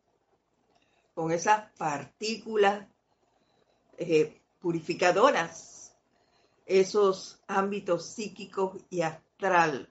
con 1.15 1.31
esas 1.31 1.71
partículas 1.77 2.87
eh, 3.99 4.41
purificadoras, 4.61 5.95
esos 6.67 7.41
ámbitos 7.47 8.07
psíquicos 8.07 8.83
y 8.91 9.03
astral 9.03 9.91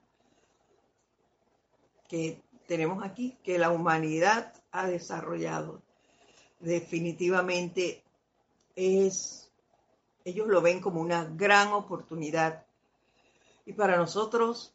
que 2.07 2.41
tenemos 2.67 3.03
aquí, 3.03 3.37
que 3.43 3.57
la 3.57 3.71
humanidad 3.71 4.53
ha 4.71 4.87
desarrollado. 4.87 5.81
Definitivamente 6.59 8.03
es, 8.75 9.51
ellos 10.25 10.47
lo 10.47 10.61
ven 10.61 10.79
como 10.79 11.01
una 11.01 11.25
gran 11.25 11.71
oportunidad. 11.73 12.65
Y 13.65 13.73
para 13.73 13.97
nosotros, 13.97 14.73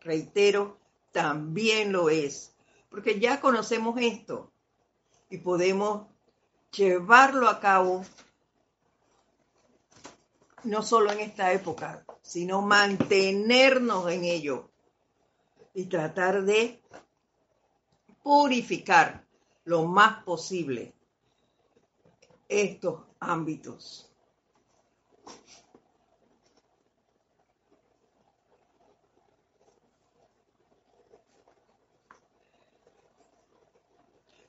reitero, 0.00 0.78
también 1.12 1.92
lo 1.92 2.10
es, 2.10 2.54
porque 2.90 3.18
ya 3.18 3.40
conocemos 3.40 4.00
esto 4.00 4.50
y 5.30 5.38
podemos 5.38 6.06
llevarlo 6.72 7.48
a 7.48 7.60
cabo 7.60 8.04
no 10.64 10.82
solo 10.82 11.12
en 11.12 11.20
esta 11.20 11.52
época, 11.52 12.04
sino 12.22 12.62
mantenernos 12.62 14.10
en 14.10 14.24
ello 14.24 14.70
y 15.74 15.86
tratar 15.86 16.44
de 16.44 16.82
purificar 18.22 19.24
lo 19.64 19.84
más 19.84 20.24
posible 20.24 20.94
estos 22.48 23.02
ámbitos. 23.20 24.08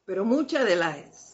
pero 0.09 0.25
muchas 0.25 0.65
de 0.65 0.75
las, 0.75 1.28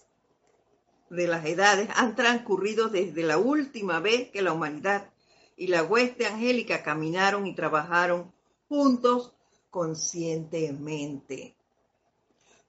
de 1.15 1.27
las 1.27 1.45
edades 1.45 1.89
han 1.95 2.15
transcurrido 2.15 2.89
desde 2.89 3.23
la 3.23 3.37
última 3.37 3.99
vez 3.99 4.29
que 4.29 4.41
la 4.41 4.53
humanidad 4.53 5.09
y 5.57 5.67
la 5.67 5.83
hueste 5.83 6.27
angélica 6.27 6.83
caminaron 6.83 7.47
y 7.47 7.55
trabajaron 7.55 8.33
juntos 8.67 9.33
conscientemente. 9.69 11.55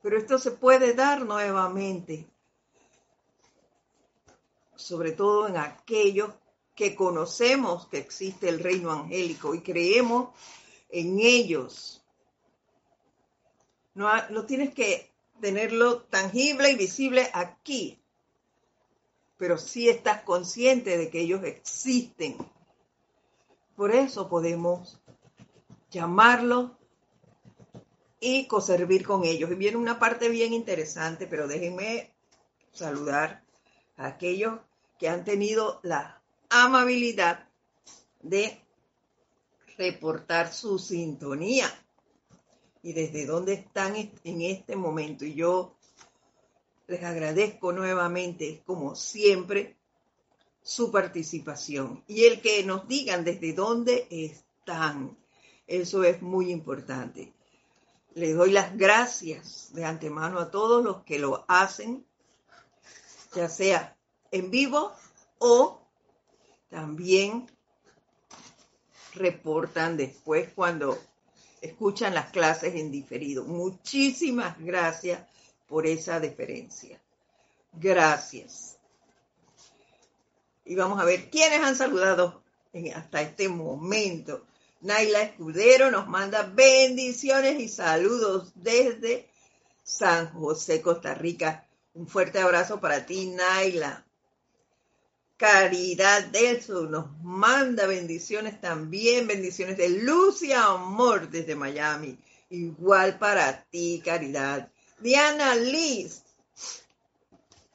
Pero 0.02 0.18
esto 0.18 0.38
se 0.38 0.52
puede 0.52 0.94
dar 0.94 1.24
nuevamente, 1.24 2.28
sobre 4.76 5.12
todo 5.12 5.48
en 5.48 5.56
aquellos 5.56 6.30
que 6.74 6.94
conocemos 6.94 7.88
que 7.88 7.98
existe 7.98 8.48
el 8.48 8.60
reino 8.60 8.92
angélico 8.92 9.54
y 9.54 9.62
creemos 9.62 10.30
en 10.90 11.18
ellos. 11.18 12.04
No, 13.94 14.08
no 14.30 14.44
tienes 14.44 14.74
que 14.74 15.10
tenerlo 15.40 16.02
tangible 16.02 16.70
y 16.70 16.76
visible 16.76 17.30
aquí, 17.32 18.00
pero 19.38 19.58
sí 19.58 19.88
estás 19.88 20.22
consciente 20.22 20.96
de 20.96 21.10
que 21.10 21.20
ellos 21.20 21.44
existen. 21.44 22.36
Por 23.74 23.94
eso 23.94 24.28
podemos 24.28 24.98
llamarlos 25.90 26.72
y 28.20 28.46
coservir 28.46 29.06
con 29.06 29.24
ellos. 29.24 29.50
Y 29.50 29.54
viene 29.54 29.76
una 29.76 29.98
parte 29.98 30.28
bien 30.28 30.52
interesante, 30.52 31.26
pero 31.26 31.46
déjenme 31.46 32.14
saludar 32.72 33.44
a 33.96 34.06
aquellos 34.06 34.60
que 34.98 35.08
han 35.08 35.24
tenido 35.24 35.80
la 35.82 36.22
amabilidad 36.48 37.48
de 38.22 38.62
reportar 39.76 40.52
su 40.52 40.78
sintonía 40.78 41.66
y 42.82 42.92
desde 42.92 43.26
dónde 43.26 43.54
están 43.54 43.96
en 43.96 44.40
este 44.42 44.76
momento. 44.76 45.24
Y 45.24 45.34
yo 45.34 45.75
les 46.88 47.02
agradezco 47.02 47.72
nuevamente, 47.72 48.62
como 48.64 48.94
siempre, 48.94 49.76
su 50.62 50.90
participación 50.90 52.02
y 52.06 52.24
el 52.24 52.40
que 52.40 52.64
nos 52.64 52.86
digan 52.88 53.24
desde 53.24 53.52
dónde 53.52 54.06
están. 54.10 55.16
Eso 55.66 56.04
es 56.04 56.22
muy 56.22 56.50
importante. 56.50 57.32
Les 58.14 58.34
doy 58.34 58.50
las 58.50 58.76
gracias 58.76 59.70
de 59.74 59.84
antemano 59.84 60.38
a 60.38 60.50
todos 60.50 60.82
los 60.82 61.02
que 61.02 61.18
lo 61.18 61.44
hacen, 61.48 62.04
ya 63.34 63.48
sea 63.48 63.96
en 64.30 64.50
vivo 64.50 64.92
o 65.38 65.80
también 66.70 67.46
reportan 69.14 69.96
después 69.96 70.52
cuando 70.54 70.98
escuchan 71.60 72.14
las 72.14 72.30
clases 72.30 72.74
en 72.74 72.90
diferido. 72.90 73.44
Muchísimas 73.44 74.58
gracias 74.58 75.20
por 75.66 75.86
esa 75.86 76.20
deferencia. 76.20 77.00
Gracias. 77.72 78.78
Y 80.64 80.74
vamos 80.74 81.00
a 81.00 81.04
ver 81.04 81.30
quiénes 81.30 81.60
han 81.60 81.76
saludado 81.76 82.42
hasta 82.94 83.22
este 83.22 83.48
momento. 83.48 84.46
Naila 84.80 85.22
Escudero 85.22 85.90
nos 85.90 86.06
manda 86.06 86.42
bendiciones 86.42 87.58
y 87.60 87.68
saludos 87.68 88.52
desde 88.54 89.28
San 89.82 90.32
José, 90.32 90.82
Costa 90.82 91.14
Rica. 91.14 91.66
Un 91.94 92.06
fuerte 92.06 92.40
abrazo 92.40 92.80
para 92.80 93.06
ti, 93.06 93.26
Naila. 93.26 94.04
Caridad 95.36 96.24
del 96.24 96.62
Sur 96.62 96.90
nos 96.90 97.06
manda 97.22 97.86
bendiciones 97.86 98.60
también, 98.60 99.26
bendiciones 99.26 99.76
de 99.76 99.90
luz 99.90 100.42
y 100.42 100.52
amor 100.52 101.28
desde 101.30 101.54
Miami. 101.54 102.18
Igual 102.50 103.18
para 103.18 103.64
ti, 103.64 104.02
Caridad. 104.04 104.70
Diana 104.98 105.54
Liz, 105.54 106.22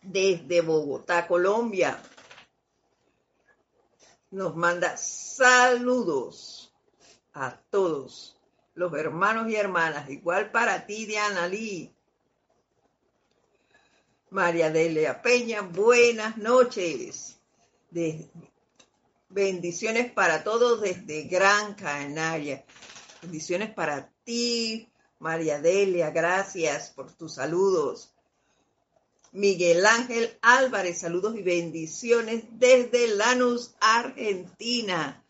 desde 0.02 0.62
Bogotá, 0.62 1.28
Colombia, 1.28 2.02
nos 4.32 4.56
manda 4.56 4.98
saludos 4.98 6.74
a 7.34 7.58
todos 7.70 8.38
los 8.74 8.94
hermanos 8.94 9.50
y 9.50 9.56
hermanas. 9.56 10.10
Igual 10.10 10.52
para 10.52 10.86
ti, 10.86 11.06
Diana 11.06 11.48
Lee. 11.48 11.94
María 14.32 14.72
Delia 14.72 15.22
Peña, 15.22 15.62
buenas 15.62 16.38
noches. 16.38 17.38
bendiciones 19.30 20.12
para 20.12 20.44
todos 20.44 20.82
desde 20.82 21.24
Gran 21.24 21.76
Canaria. 21.76 22.66
Bendiciones 23.22 23.70
para 23.74 24.10
ti, 24.24 24.91
María 25.22 25.62
Delia, 25.62 26.10
gracias 26.10 26.90
por 26.90 27.12
tus 27.14 27.36
saludos. 27.36 28.12
Miguel 29.32 29.86
Ángel 29.86 30.36
Álvarez, 30.42 31.02
saludos 31.02 31.36
y 31.36 31.44
bendiciones 31.44 32.44
desde 32.54 33.16
Lanús, 33.16 33.76
Argentina. 33.80 35.24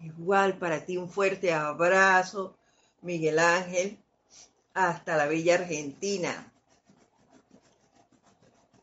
Igual 0.00 0.58
para 0.58 0.84
ti 0.84 0.98
un 0.98 1.08
fuerte 1.08 1.54
abrazo, 1.54 2.58
Miguel 3.00 3.38
Ángel, 3.38 3.98
hasta 4.74 5.16
la 5.16 5.24
bella 5.24 5.54
Argentina. 5.54 6.52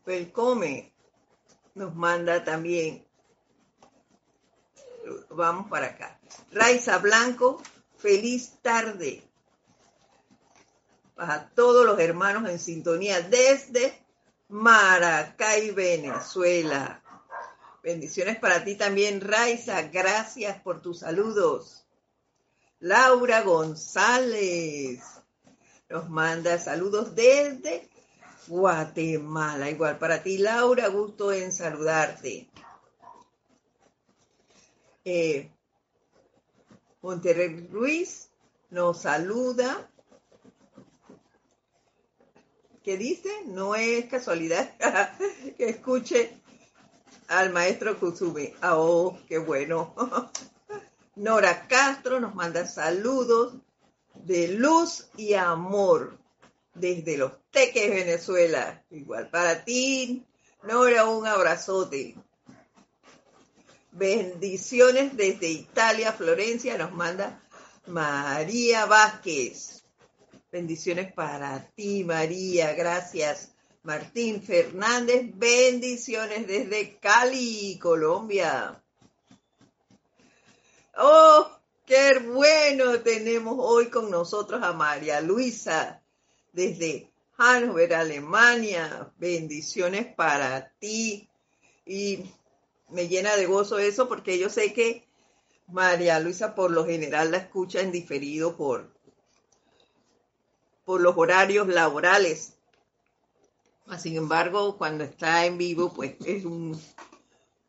Pelcome 0.04 0.92
nos 1.76 1.94
manda 1.94 2.42
también. 2.42 3.06
Vamos 5.30 5.70
para 5.70 5.86
acá. 5.86 6.18
Raiza 6.50 6.98
Blanco, 6.98 7.62
feliz 7.96 8.58
tarde 8.60 9.22
a 11.16 11.48
todos 11.50 11.86
los 11.86 11.98
hermanos 11.98 12.48
en 12.48 12.58
sintonía 12.58 13.20
desde 13.22 14.04
Maracay, 14.48 15.70
Venezuela. 15.70 17.02
Bendiciones 17.82 18.38
para 18.38 18.64
ti 18.64 18.74
también, 18.74 19.20
Raiza. 19.20 19.82
Gracias 19.82 20.60
por 20.60 20.82
tus 20.82 21.00
saludos. 21.00 21.86
Laura 22.80 23.42
González 23.42 25.00
nos 25.88 26.08
manda 26.10 26.58
saludos 26.58 27.14
desde 27.14 27.88
Guatemala. 28.48 29.70
Igual 29.70 29.98
para 29.98 30.22
ti, 30.22 30.38
Laura, 30.38 30.88
gusto 30.88 31.32
en 31.32 31.52
saludarte. 31.52 32.50
Eh, 35.04 35.50
Monterrey 37.00 37.68
Ruiz 37.68 38.28
nos 38.70 39.02
saluda 39.02 39.88
¿Qué 42.86 42.96
dice, 42.96 43.30
no 43.46 43.74
es 43.74 44.04
casualidad 44.04 44.70
que 45.58 45.70
escuche 45.70 46.38
al 47.26 47.52
maestro 47.52 47.98
Kusumi. 47.98 48.54
Ah, 48.60 48.78
oh, 48.78 49.18
qué 49.26 49.38
bueno. 49.38 49.92
Nora 51.16 51.66
Castro 51.66 52.20
nos 52.20 52.36
manda 52.36 52.64
saludos 52.64 53.54
de 54.14 54.46
luz 54.46 55.08
y 55.16 55.34
amor 55.34 56.16
desde 56.74 57.16
los 57.16 57.32
Teques, 57.50 57.90
Venezuela. 57.90 58.84
Igual 58.90 59.30
para 59.30 59.64
ti, 59.64 60.24
Nora, 60.62 61.06
un 61.06 61.26
abrazote. 61.26 62.14
Bendiciones 63.90 65.16
desde 65.16 65.48
Italia, 65.48 66.12
Florencia, 66.12 66.78
nos 66.78 66.92
manda 66.92 67.42
María 67.86 68.86
Vázquez. 68.86 69.75
Bendiciones 70.56 71.12
para 71.12 71.70
ti, 71.74 72.02
María. 72.02 72.72
Gracias. 72.72 73.52
Martín 73.82 74.42
Fernández, 74.42 75.26
bendiciones 75.34 76.46
desde 76.46 76.96
Cali, 76.96 77.78
Colombia. 77.78 78.82
Oh, 80.96 81.46
qué 81.84 82.20
bueno 82.20 83.00
tenemos 83.00 83.56
hoy 83.58 83.90
con 83.90 84.10
nosotros 84.10 84.62
a 84.62 84.72
María 84.72 85.20
Luisa 85.20 86.02
desde 86.54 87.10
Hannover, 87.36 87.92
Alemania. 87.92 89.12
Bendiciones 89.18 90.06
para 90.14 90.72
ti. 90.78 91.28
Y 91.84 92.32
me 92.88 93.08
llena 93.08 93.36
de 93.36 93.44
gozo 93.44 93.78
eso 93.78 94.08
porque 94.08 94.38
yo 94.38 94.48
sé 94.48 94.72
que 94.72 95.06
María 95.66 96.18
Luisa 96.18 96.54
por 96.54 96.70
lo 96.70 96.86
general 96.86 97.30
la 97.30 97.36
escucha 97.36 97.82
en 97.82 97.92
diferido 97.92 98.56
por, 98.56 98.95
por 100.86 101.00
los 101.00 101.14
horarios 101.18 101.66
laborales. 101.66 102.54
Sin 103.98 104.16
embargo, 104.16 104.78
cuando 104.78 105.04
está 105.04 105.44
en 105.44 105.58
vivo, 105.58 105.92
pues 105.92 106.14
es 106.24 106.44
un 106.44 106.80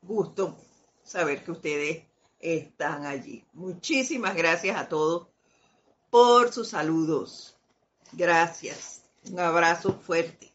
gusto 0.01 0.55
saber 1.03 1.43
que 1.43 1.51
ustedes 1.51 2.03
están 2.39 3.05
allí. 3.05 3.43
Muchísimas 3.53 4.35
gracias 4.35 4.77
a 4.77 4.87
todos 4.87 5.27
por 6.09 6.53
sus 6.53 6.69
saludos. 6.69 7.57
Gracias. 8.13 9.01
Un 9.29 9.39
abrazo 9.39 9.99
fuerte. 9.99 10.53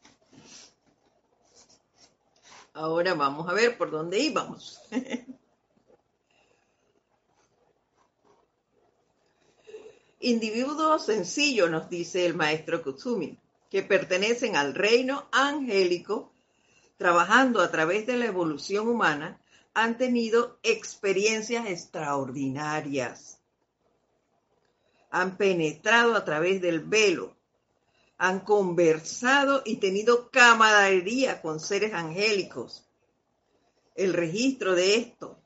Ahora 2.75 3.15
vamos 3.15 3.49
a 3.49 3.53
ver 3.53 3.77
por 3.77 3.91
dónde 3.91 4.19
íbamos. 4.21 4.81
Individuos 10.25 11.07
sencillos, 11.07 11.69
nos 11.69 11.91
dice 11.91 12.25
el 12.25 12.37
maestro 12.37 12.81
Kutsumi, 12.81 13.37
que 13.69 13.83
pertenecen 13.83 14.55
al 14.55 14.73
reino 14.73 15.27
angélico, 15.33 16.33
trabajando 16.97 17.61
a 17.61 17.73
través 17.73 18.07
de 18.07 18.17
la 18.17 18.27
evolución 18.27 18.87
humana, 18.87 19.41
han 19.75 19.99
tenido 19.99 20.61
experiencias 20.63 21.67
extraordinarias. 21.67 23.41
Han 25.11 25.37
penetrado 25.37 26.15
a 26.15 26.25
través 26.25 26.61
del 26.63 26.79
velo, 26.79 27.37
han 28.17 28.41
conversado 28.41 29.63
y 29.65 29.79
tenido 29.79 30.31
camaradería 30.31 31.43
con 31.43 31.59
seres 31.59 31.95
angélicos. 31.95 32.87
El 33.97 34.13
registro 34.13 34.77
de 34.77 34.95
esto, 34.95 35.42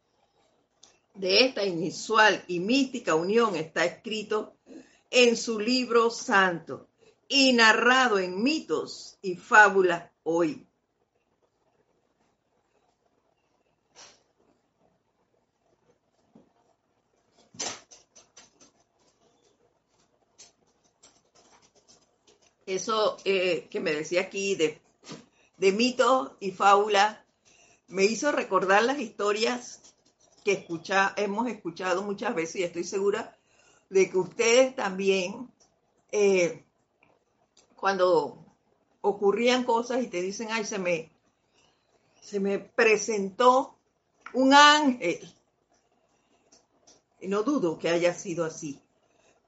de 1.19 1.45
esta 1.47 1.65
inusual 1.65 2.45
y 2.47 2.61
mística 2.61 3.15
unión 3.15 3.57
está 3.57 3.85
escrito 3.85 4.57
en 5.11 5.37
su 5.37 5.59
libro 5.59 6.11
santo 6.11 6.89
y 7.29 7.53
narrado 7.53 8.19
en 8.19 8.43
mitos 8.43 9.19
y 9.23 9.37
fábulas 9.37 10.11
hoy. 10.23 10.67
Eso 22.67 23.17
eh, 23.25 23.69
que 23.71 23.79
me 23.79 23.93
decía 23.93 24.23
aquí 24.23 24.57
de, 24.57 24.81
de 25.57 25.73
mitos 25.73 26.33
y 26.41 26.51
fábulas 26.51 27.19
me 27.87 28.05
hizo 28.05 28.33
recordar 28.33 28.83
las 28.83 28.99
historias 28.99 29.86
que 30.47 30.53
escucha, 30.53 31.13
hemos 31.17 31.49
escuchado 31.49 32.05
muchas 32.05 32.33
veces 32.33 32.55
y 32.55 32.63
estoy 32.63 32.85
segura 32.85 33.37
de 33.91 34.09
que 34.09 34.17
ustedes 34.17 34.77
también, 34.77 35.53
eh, 36.13 36.65
cuando 37.75 38.47
ocurrían 39.01 39.65
cosas 39.65 40.05
y 40.05 40.07
te 40.07 40.23
dicen, 40.23 40.47
ay, 40.53 40.65
se 40.65 40.79
me, 40.79 41.11
se 42.21 42.39
me 42.39 42.61
presentó 42.61 43.77
un 44.35 44.55
ángel. 44.55 45.35
Y 47.21 47.27
no 47.27 47.43
dudo 47.43 47.77
que 47.77 47.89
haya 47.89 48.15
sido 48.15 48.45
así, 48.45 48.81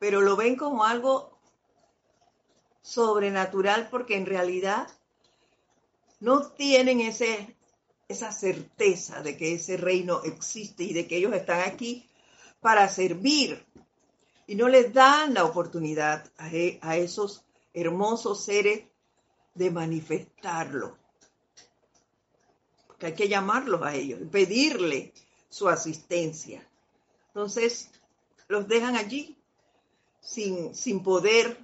pero 0.01 0.21
lo 0.21 0.35
ven 0.35 0.57
como 0.57 0.85
algo 0.85 1.39
sobrenatural 2.83 3.89
porque 3.89 4.17
en 4.17 4.27
realidad 4.27 4.89
no 6.19 6.51
tienen 6.51 6.99
ese, 6.99 7.57
esa 8.09 8.33
certeza 8.33 9.23
de 9.23 9.37
que 9.37 9.53
ese 9.53 9.77
reino 9.77 10.23
existe 10.25 10.83
y 10.83 10.95
de 10.95 11.07
que 11.07 11.19
ellos 11.19 11.35
están 11.35 11.61
aquí 11.61 12.09
para 12.61 12.89
servir 12.89 13.67
y 14.47 14.55
no 14.55 14.67
les 14.67 14.95
dan 14.95 15.35
la 15.35 15.45
oportunidad 15.45 16.25
e, 16.51 16.79
a, 16.81 16.97
esos 16.97 17.45
hermosos 17.75 18.43
seres 18.43 18.85
de 19.55 19.71
manifestarlo. 19.71 20.97
Porque 22.87 23.07
hay 23.07 23.15
que 23.15 23.29
llamarlos 23.29 23.83
a 23.83 23.95
ellos, 23.95 24.21
pedirle 24.33 25.13
su 25.51 25.69
asistencia. 25.69 26.67
Entonces, 27.27 27.91
los 28.49 28.67
dejan 28.67 28.97
allí 28.97 29.37
sin, 30.19 30.75
sin 30.75 31.03
poder 31.03 31.59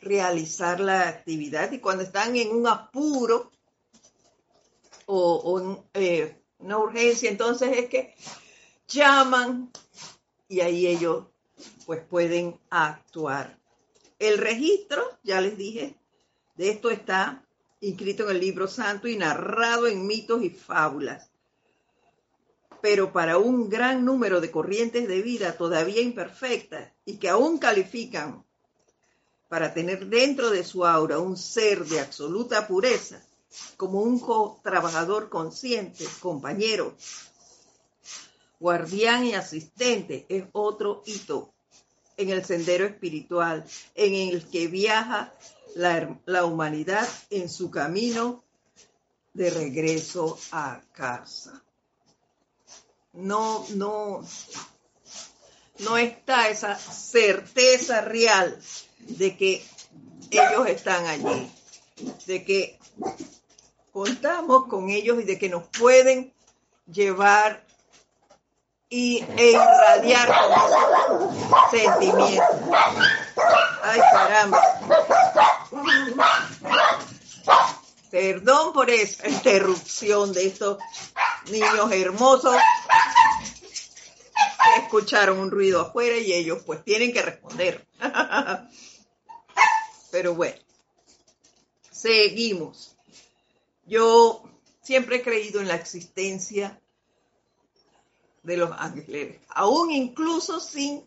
realizar 0.00 0.78
la 0.78 1.08
actividad 1.08 1.72
y 1.72 1.80
cuando 1.80 2.04
están 2.04 2.36
en 2.36 2.54
un 2.54 2.68
apuro 2.68 3.50
o, 5.10 5.84
eh, 5.94 6.42
una 6.58 6.78
urgencia, 6.78 7.30
entonces 7.30 7.76
es 7.76 7.86
que 7.88 8.14
llaman 8.86 9.70
y 10.48 10.60
ahí 10.60 10.86
ellos 10.86 11.24
pues 11.86 12.02
pueden 12.02 12.58
actuar. 12.70 13.58
El 14.18 14.38
registro, 14.38 15.02
ya 15.22 15.40
les 15.40 15.56
dije, 15.56 15.96
de 16.56 16.70
esto 16.70 16.90
está 16.90 17.44
inscrito 17.80 18.24
en 18.24 18.36
el 18.36 18.40
libro 18.40 18.68
santo 18.68 19.08
y 19.08 19.16
narrado 19.16 19.86
en 19.86 20.06
mitos 20.06 20.42
y 20.42 20.50
fábulas. 20.50 21.30
Pero 22.82 23.12
para 23.12 23.38
un 23.38 23.68
gran 23.68 24.04
número 24.04 24.40
de 24.40 24.50
corrientes 24.50 25.08
de 25.08 25.22
vida 25.22 25.56
todavía 25.56 26.00
imperfectas 26.00 26.92
y 27.04 27.16
que 27.16 27.28
aún 27.28 27.58
califican 27.58 28.44
para 29.48 29.74
tener 29.74 30.06
dentro 30.06 30.50
de 30.50 30.64
su 30.64 30.86
aura 30.86 31.18
un 31.18 31.36
ser 31.36 31.84
de 31.84 32.00
absoluta 32.00 32.66
pureza, 32.68 33.22
como 33.76 34.00
un 34.00 34.22
trabajador 34.62 35.28
consciente, 35.28 36.06
compañero, 36.20 36.94
guardián 38.58 39.24
y 39.24 39.34
asistente, 39.34 40.26
es 40.28 40.44
otro 40.52 41.02
hito 41.06 41.52
en 42.16 42.28
el 42.30 42.44
sendero 42.44 42.84
espiritual 42.84 43.64
en 43.94 44.14
el 44.14 44.46
que 44.48 44.68
viaja 44.68 45.32
la, 45.74 46.44
humanidad 46.44 47.08
en 47.30 47.48
su 47.48 47.70
camino 47.70 48.44
de 49.32 49.50
regreso 49.50 50.38
a 50.52 50.80
casa. 50.92 51.62
No, 53.12 53.66
no, 53.70 54.22
no 55.78 55.96
está 55.96 56.48
esa 56.48 56.76
certeza 56.76 58.02
real 58.02 58.60
de 58.98 59.36
que 59.36 59.64
ellos 60.30 60.68
están 60.68 61.06
allí, 61.06 61.50
de 62.26 62.44
que 62.44 62.78
contamos 63.92 64.66
con 64.66 64.90
ellos 64.90 65.20
y 65.20 65.24
de 65.24 65.38
que 65.38 65.48
nos 65.48 65.66
pueden 65.68 66.32
llevar 66.86 67.64
y, 68.88 69.24
e 69.36 69.50
irradiar 69.52 70.28
con 71.08 71.70
sentimientos. 71.70 72.76
Ay, 73.82 74.00
caramba. 74.12 74.60
Perdón 78.10 78.72
por 78.72 78.90
esa 78.90 79.28
interrupción 79.28 80.32
de 80.32 80.46
estos 80.46 80.78
niños 81.50 81.92
hermosos 81.92 82.56
que 84.64 84.82
escucharon 84.82 85.38
un 85.38 85.50
ruido 85.50 85.80
afuera 85.82 86.16
y 86.16 86.32
ellos 86.32 86.62
pues 86.66 86.82
tienen 86.82 87.12
que 87.12 87.22
responder. 87.22 87.86
Pero 90.10 90.34
bueno, 90.34 90.58
seguimos. 91.92 92.96
Yo 93.90 94.44
siempre 94.82 95.16
he 95.16 95.22
creído 95.22 95.60
en 95.60 95.66
la 95.66 95.74
existencia 95.74 96.80
de 98.44 98.56
los 98.56 98.70
ángeles, 98.78 99.40
aún 99.48 99.90
incluso 99.90 100.60
sin 100.60 101.04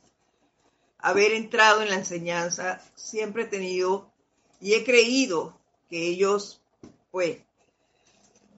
haber 0.97 1.31
entrado 1.31 1.81
en 1.81 1.89
la 1.89 1.95
enseñanza, 1.95 2.81
siempre 2.93 3.43
he 3.43 3.47
tenido 3.47 4.11
y 4.59 4.73
he 4.73 4.83
creído 4.83 5.57
que 5.89 6.07
ellos, 6.07 6.61
pues, 7.09 7.37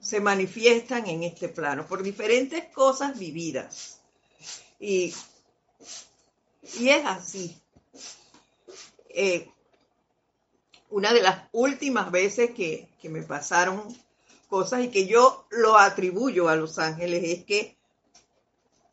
se 0.00 0.18
manifiestan 0.18 1.06
en 1.06 1.22
este 1.22 1.48
plano 1.48 1.86
por 1.86 2.02
diferentes 2.02 2.64
cosas 2.74 3.16
vividas. 3.16 4.00
Y, 4.80 5.14
y 6.80 6.88
es 6.88 7.06
así. 7.06 7.56
Eh, 9.08 9.48
una 10.90 11.12
de 11.12 11.22
las 11.22 11.48
últimas 11.52 12.10
veces 12.10 12.50
que, 12.50 12.88
que 13.00 13.08
me 13.08 13.22
pasaron 13.22 13.96
cosas 14.48 14.84
y 14.84 14.88
que 14.88 15.06
yo 15.06 15.46
lo 15.50 15.78
atribuyo 15.78 16.48
a 16.48 16.56
los 16.56 16.78
ángeles 16.78 17.22
es 17.24 17.44
que 17.44 17.76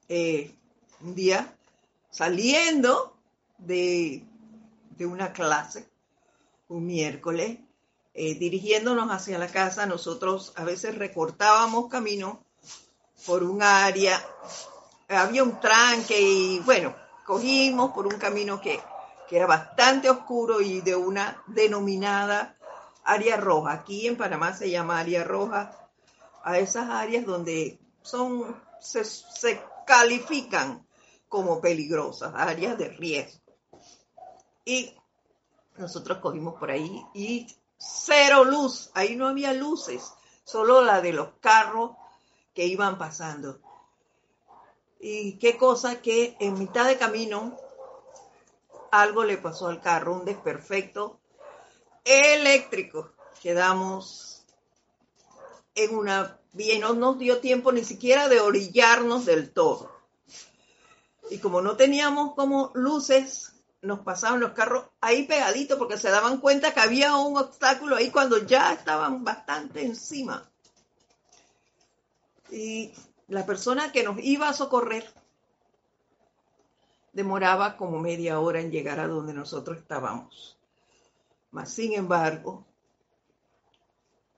eh, 0.09 0.55
un 1.01 1.15
día 1.15 1.55
saliendo 2.09 3.17
de, 3.57 4.23
una 4.99 5.33
clase, 5.33 5.89
un 6.69 6.85
miércoles, 6.85 7.59
eh, 8.13 8.35
dirigiéndonos 8.35 9.09
hacia 9.09 9.37
la 9.37 9.47
casa, 9.47 9.85
nosotros 9.85 10.53
a 10.55 10.63
veces 10.63 10.97
recortábamos 10.97 11.89
camino 11.89 12.43
por 13.25 13.43
un 13.43 13.63
área, 13.63 14.23
había 15.09 15.43
un 15.43 15.59
tranque 15.59 16.19
y 16.21 16.59
bueno, 16.59 16.95
cogimos 17.25 17.91
por 17.91 18.07
un 18.07 18.19
camino 18.19 18.61
que, 18.61 18.79
que 19.27 19.37
era 19.37 19.47
bastante 19.47 20.09
oscuro 20.09 20.61
y 20.61 20.81
de 20.81 20.95
una 20.95 21.41
denominada 21.47 22.55
área 23.03 23.37
roja. 23.37 23.73
Aquí 23.73 24.07
en 24.07 24.17
Panamá 24.17 24.53
se 24.53 24.69
llama 24.69 24.99
área 24.99 25.23
roja 25.23 25.77
a 26.43 26.59
esas 26.59 26.89
áreas 26.89 27.25
donde 27.25 27.79
son, 28.01 28.61
se, 28.79 29.03
se 29.05 29.61
califican 29.85 30.85
como 31.29 31.61
peligrosas, 31.61 32.33
áreas 32.35 32.77
de 32.77 32.89
riesgo. 32.89 33.41
Y 34.65 34.95
nosotros 35.77 36.19
cogimos 36.19 36.55
por 36.59 36.71
ahí 36.71 37.05
y 37.13 37.47
cero 37.77 38.43
luz, 38.43 38.91
ahí 38.93 39.15
no 39.15 39.27
había 39.27 39.53
luces, 39.53 40.13
solo 40.43 40.81
la 40.81 41.01
de 41.01 41.13
los 41.13 41.29
carros 41.39 41.91
que 42.53 42.65
iban 42.65 42.97
pasando. 42.97 43.59
Y 44.99 45.37
qué 45.37 45.57
cosa 45.57 46.01
que 46.01 46.37
en 46.39 46.57
mitad 46.57 46.85
de 46.85 46.97
camino 46.97 47.57
algo 48.91 49.23
le 49.23 49.37
pasó 49.37 49.67
al 49.67 49.81
carro, 49.81 50.13
un 50.13 50.23
desperfecto 50.23 51.19
eléctrico. 52.03 53.11
Quedamos 53.41 54.45
en 55.75 55.95
una 55.95 56.39
bien, 56.53 56.81
no 56.81 56.93
nos 56.93 57.17
dio 57.17 57.39
tiempo 57.39 57.71
ni 57.71 57.83
siquiera 57.83 58.29
de 58.29 58.39
orillarnos 58.39 59.25
del 59.25 59.51
todo. 59.51 59.91
Y 61.29 61.39
como 61.39 61.61
no 61.61 61.75
teníamos 61.75 62.35
como 62.35 62.71
luces, 62.75 63.53
nos 63.81 63.99
pasaban 63.99 64.39
los 64.39 64.51
carros 64.53 64.85
ahí 65.01 65.23
pegaditos 65.23 65.77
porque 65.77 65.97
se 65.97 66.09
daban 66.09 66.39
cuenta 66.39 66.73
que 66.73 66.79
había 66.79 67.15
un 67.17 67.37
obstáculo 67.37 67.95
ahí 67.95 68.11
cuando 68.11 68.45
ya 68.45 68.73
estaban 68.73 69.23
bastante 69.23 69.83
encima. 69.83 70.49
Y 72.51 72.93
la 73.27 73.45
persona 73.45 73.91
que 73.91 74.03
nos 74.03 74.17
iba 74.19 74.47
a 74.47 74.53
socorrer 74.53 75.11
demoraba 77.13 77.77
como 77.77 77.99
media 77.99 78.39
hora 78.39 78.59
en 78.59 78.71
llegar 78.71 78.99
a 78.99 79.07
donde 79.07 79.33
nosotros 79.33 79.77
estábamos. 79.77 80.57
Mas, 81.53 81.71
sin 81.71 81.93
embargo, 81.93 82.65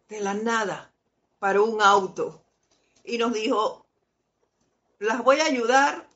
de 0.09 0.19
la 0.19 0.33
nada 0.33 0.91
paró 1.39 1.63
un 1.63 1.81
auto 1.81 2.43
y 3.05 3.17
nos 3.17 3.31
dijo, 3.31 3.85
las 4.99 5.23
voy 5.23 5.39
a 5.39 5.45
ayudar. 5.45 6.07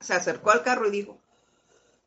Se 0.00 0.14
acercó 0.14 0.50
al 0.50 0.62
carro 0.62 0.88
y 0.88 0.90
dijo, 0.90 1.18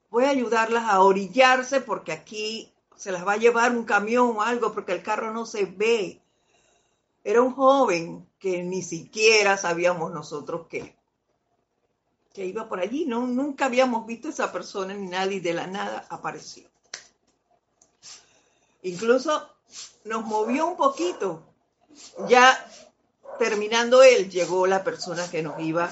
voy 0.09 0.25
a 0.25 0.29
ayudarlas 0.29 0.85
a 0.85 1.01
orillarse 1.01 1.79
porque 1.79 2.11
aquí 2.11 2.73
se 2.95 3.11
las 3.11 3.25
va 3.25 3.33
a 3.33 3.37
llevar 3.37 3.71
un 3.71 3.85
camión 3.85 4.37
o 4.37 4.41
algo 4.41 4.73
porque 4.73 4.93
el 4.93 5.03
carro 5.03 5.31
no 5.31 5.45
se 5.45 5.65
ve. 5.65 6.19
Era 7.23 7.43
un 7.43 7.53
joven 7.53 8.27
que 8.39 8.63
ni 8.63 8.81
siquiera 8.81 9.57
sabíamos 9.57 10.11
nosotros 10.11 10.65
que, 10.67 10.95
que 12.33 12.47
iba 12.47 12.67
por 12.67 12.79
allí. 12.79 13.05
Nunca 13.05 13.65
habíamos 13.65 14.07
visto 14.07 14.27
a 14.27 14.31
esa 14.31 14.51
persona 14.51 14.95
ni 14.95 15.07
nadie 15.07 15.39
de 15.39 15.53
la 15.53 15.67
nada 15.67 16.07
apareció. 16.09 16.67
Incluso 18.83 19.49
nos 20.05 20.25
movió 20.25 20.67
un 20.67 20.77
poquito 20.77 21.43
ya 22.27 22.65
terminando 23.37 24.03
él, 24.03 24.29
llegó 24.29 24.67
la 24.67 24.83
persona 24.83 25.29
que 25.29 25.41
nos 25.41 25.59
iba 25.61 25.89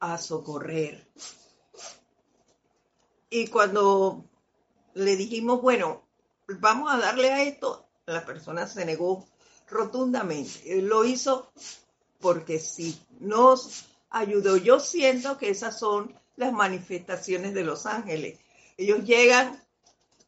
a 0.00 0.18
socorrer. 0.18 1.06
Y 3.28 3.46
cuando 3.48 4.24
le 4.94 5.16
dijimos, 5.16 5.60
bueno, 5.62 6.02
vamos 6.48 6.92
a 6.92 6.98
darle 6.98 7.30
a 7.30 7.42
esto, 7.42 7.86
la 8.06 8.24
persona 8.24 8.66
se 8.66 8.84
negó 8.84 9.26
rotundamente. 9.68 10.82
Lo 10.82 11.04
hizo 11.04 11.52
porque 12.20 12.58
sí, 12.58 13.00
nos 13.20 13.84
ayudó. 14.10 14.56
Yo 14.56 14.80
siento 14.80 15.38
que 15.38 15.50
esas 15.50 15.78
son 15.78 16.18
las 16.36 16.52
manifestaciones 16.52 17.54
de 17.54 17.64
los 17.64 17.86
ángeles. 17.86 18.40
Ellos 18.76 19.04
llegan 19.04 19.62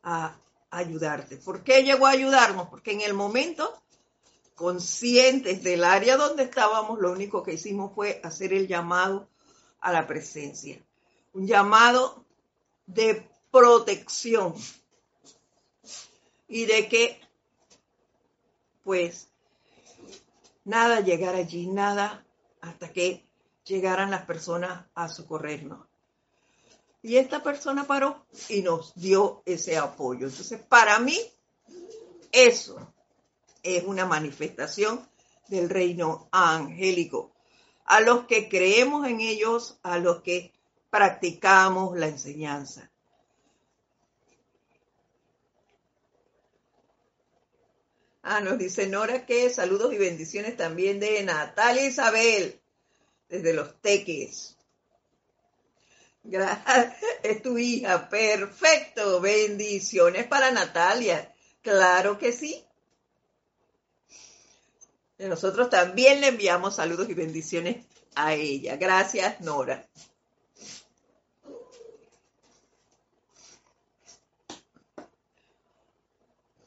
a 0.03 0.37
ayudarte. 0.73 1.37
¿Por 1.37 1.63
qué 1.63 1.85
llegó 1.85 2.07
a 2.07 2.11
ayudarnos? 2.11 2.69
Porque 2.69 2.93
en 2.93 3.03
el 3.03 3.15
momento 3.15 3.81
conscientes 4.55 5.63
del 5.63 5.85
área 5.85 6.17
donde 6.17 6.45
estábamos, 6.45 6.99
lo 6.99 7.13
único 7.13 7.43
que 7.43 7.55
hicimos 7.55 7.93
fue 7.95 8.21
hacer 8.25 8.53
el 8.53 8.67
llamado 8.67 9.29
a 9.81 9.93
la 9.93 10.07
presencia. 10.07 10.83
Un 11.35 11.47
llamado 11.47 12.25
de 12.87 13.29
protección 13.51 14.55
y 16.49 16.65
de 16.65 16.89
que, 16.89 17.21
pues, 18.83 19.29
nada 20.65 21.01
llegara 21.01 21.39
allí, 21.39 21.67
nada 21.67 22.25
hasta 22.61 22.93
que 22.93 23.27
llegaran 23.65 24.11
las 24.11 24.25
personas 24.25 24.87
a 24.95 25.09
socorrernos. 25.09 25.92
Y 27.03 27.17
esta 27.17 27.43
persona 27.43 27.85
paró 27.85 28.25
y 28.49 28.63
nos 28.63 28.95
dio 28.95 29.43
ese 29.45 29.77
apoyo. 29.77 30.29
Entonces, 30.29 30.61
para 30.61 31.01
mí, 31.01 31.19
eso 32.31 32.95
es 33.63 33.85
una 33.85 34.07
manifestación 34.07 35.07
del 35.49 35.69
reino 35.69 36.29
angélico. 36.33 37.31
a 37.85 38.01
los 38.01 38.27
que 38.27 38.49
creemos 38.49 39.07
en 39.07 39.21
ellos, 39.21 39.79
a 39.83 39.99
los 39.99 40.23
que 40.23 40.53
practicamos 40.89 41.99
la 41.99 42.07
enseñanza. 42.07 42.91
Ah, 48.23 48.41
nos 48.41 48.57
dice 48.57 48.87
Nora 48.87 49.27
que 49.27 49.51
saludos 49.51 49.93
y 49.93 49.99
bendiciones 49.99 50.57
también 50.57 51.01
de 51.01 51.23
Natalia 51.25 51.85
Isabel, 51.85 52.63
desde 53.29 53.53
los 53.53 53.81
Teques. 53.81 54.57
Gracias, 56.25 56.97
es 57.23 57.43
tu 57.43 57.59
hija, 57.59 58.09
perfecto, 58.09 59.21
bendiciones 59.21 60.27
para 60.27 60.51
Natalia, 60.51 61.35
claro 61.61 62.19
que 62.19 62.33
sí. 62.33 62.65
Nosotros 65.19 65.71
también 65.71 66.21
le 66.21 66.29
enviamos 66.29 66.77
saludos 66.77 67.09
y 67.09 67.15
bendiciones 67.15 67.87
a 68.15 68.35
ella. 68.35 68.77
Gracias, 68.77 69.41
Nora. 69.41 69.87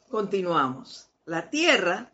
Continuamos. 0.09 1.09
La 1.25 1.49
Tierra 1.49 2.13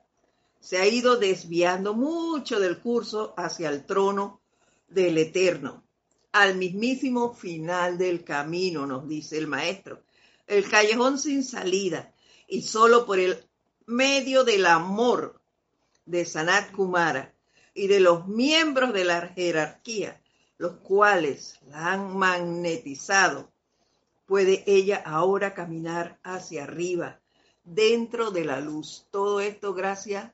se 0.60 0.78
ha 0.78 0.88
ido 0.88 1.18
desviando 1.18 1.94
mucho 1.94 2.60
del 2.60 2.80
curso 2.80 3.34
hacia 3.38 3.70
el 3.70 3.86
trono 3.86 4.42
del 4.88 5.18
Eterno, 5.18 5.84
al 6.32 6.56
mismísimo 6.56 7.34
final 7.34 7.98
del 7.98 8.24
camino, 8.24 8.86
nos 8.86 9.08
dice 9.08 9.38
el 9.38 9.48
maestro. 9.48 10.04
El 10.48 10.70
callejón 10.70 11.20
sin 11.20 11.44
salida 11.44 12.14
y 12.48 12.62
solo 12.62 13.06
por 13.06 13.20
el 13.20 13.46
medio 13.86 14.44
del 14.44 14.66
amor 14.66 15.42
de 16.06 16.26
Sanat 16.26 16.72
Kumara 16.72 17.34
y 17.74 17.88
de 17.88 18.00
los 18.00 18.28
miembros 18.28 18.94
de 18.94 19.06
la 19.06 19.30
jerarquía, 19.30 20.22
los 20.58 20.78
cuales 20.78 21.60
la 21.68 21.94
han 21.94 22.18
magnetizado, 22.18 23.52
puede 24.26 24.64
ella 24.68 25.02
ahora 25.06 25.54
caminar 25.54 26.20
hacia 26.24 26.64
arriba, 26.64 27.20
dentro 27.64 28.32
de 28.32 28.46
la 28.46 28.60
luz. 28.60 29.08
Todo 29.12 29.40
esto 29.40 29.74
gracias 29.74 30.32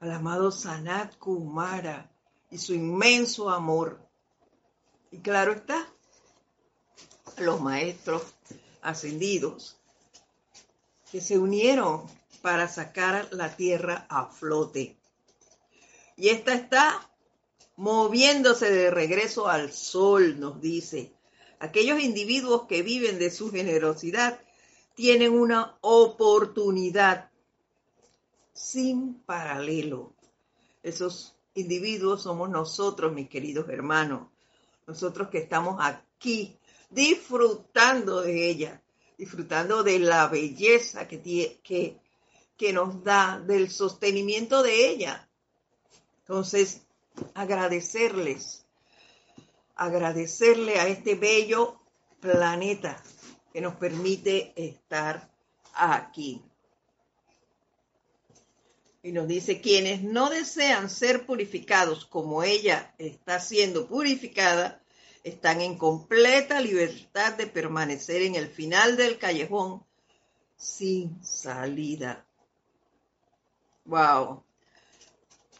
al 0.00 0.12
amado 0.12 0.50
Sanat 0.50 1.16
Kumara 1.18 2.10
y 2.50 2.58
su 2.58 2.74
inmenso 2.74 3.50
amor. 3.50 4.07
Y 5.10 5.18
claro 5.18 5.52
está, 5.52 5.88
los 7.38 7.60
maestros 7.60 8.22
ascendidos 8.82 9.76
que 11.10 11.20
se 11.20 11.38
unieron 11.38 12.06
para 12.42 12.68
sacar 12.68 13.28
la 13.32 13.56
tierra 13.56 14.06
a 14.08 14.26
flote. 14.26 14.96
Y 16.16 16.28
esta 16.28 16.54
está 16.54 17.08
moviéndose 17.76 18.70
de 18.70 18.90
regreso 18.90 19.48
al 19.48 19.72
sol, 19.72 20.38
nos 20.38 20.60
dice. 20.60 21.12
Aquellos 21.60 22.00
individuos 22.00 22.66
que 22.66 22.82
viven 22.82 23.18
de 23.18 23.30
su 23.30 23.50
generosidad 23.50 24.40
tienen 24.94 25.32
una 25.32 25.78
oportunidad 25.80 27.30
sin 28.52 29.14
paralelo. 29.22 30.12
Esos 30.82 31.36
individuos 31.54 32.22
somos 32.22 32.50
nosotros, 32.50 33.12
mis 33.12 33.28
queridos 33.28 33.68
hermanos. 33.68 34.28
Nosotros 34.88 35.28
que 35.28 35.38
estamos 35.38 35.76
aquí 35.80 36.58
disfrutando 36.90 38.22
de 38.22 38.50
ella, 38.50 38.82
disfrutando 39.16 39.84
de 39.84 40.00
la 40.00 40.26
belleza 40.26 41.06
que, 41.06 41.20
que 41.62 42.00
que 42.58 42.72
nos 42.72 43.02
da 43.04 43.38
del 43.38 43.70
sostenimiento 43.70 44.62
de 44.62 44.90
ella. 44.90 45.30
Entonces, 46.18 46.82
agradecerles, 47.34 48.66
agradecerle 49.76 50.80
a 50.80 50.88
este 50.88 51.14
bello 51.14 51.80
planeta 52.20 53.00
que 53.52 53.60
nos 53.60 53.76
permite 53.76 54.52
estar 54.56 55.30
aquí. 55.72 56.42
Y 59.08 59.12
nos 59.12 59.26
dice, 59.26 59.62
quienes 59.62 60.02
no 60.02 60.28
desean 60.28 60.90
ser 60.90 61.24
purificados 61.24 62.04
como 62.04 62.42
ella 62.42 62.92
está 62.98 63.40
siendo 63.40 63.88
purificada, 63.88 64.82
están 65.24 65.62
en 65.62 65.78
completa 65.78 66.60
libertad 66.60 67.32
de 67.32 67.46
permanecer 67.46 68.20
en 68.20 68.34
el 68.34 68.48
final 68.48 68.98
del 68.98 69.16
callejón 69.16 69.82
sin 70.58 71.24
salida. 71.24 72.26
Wow. 73.86 74.42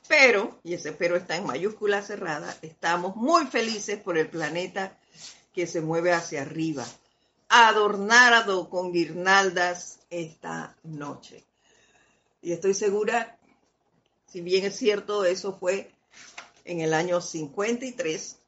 Pero, 0.09 0.61
y 0.63 0.75
ese 0.75 0.93
pero 0.93 1.17
está 1.17 1.37
en 1.37 1.47
mayúscula 1.47 2.03
cerrada, 2.03 2.55
estamos 2.61 3.17
muy 3.17 3.47
felices 3.47 3.99
por 3.99 4.19
el 4.19 4.29
planeta 4.29 4.99
que 5.55 5.67
se 5.67 5.81
mueve 5.81 6.13
hacia 6.13 6.43
arriba, 6.43 6.85
adornado 7.49 8.69
con 8.69 8.93
guirnaldas 8.93 10.01
esta 10.11 10.77
noche. 10.83 11.47
Y 12.41 12.53
estoy 12.53 12.75
segura, 12.75 13.38
si 14.29 14.41
bien 14.43 14.65
es 14.65 14.77
cierto, 14.77 15.25
eso 15.25 15.59
fue 15.59 15.91
en 16.65 16.81
el 16.81 16.93
año 16.93 17.21
53, 17.21 18.39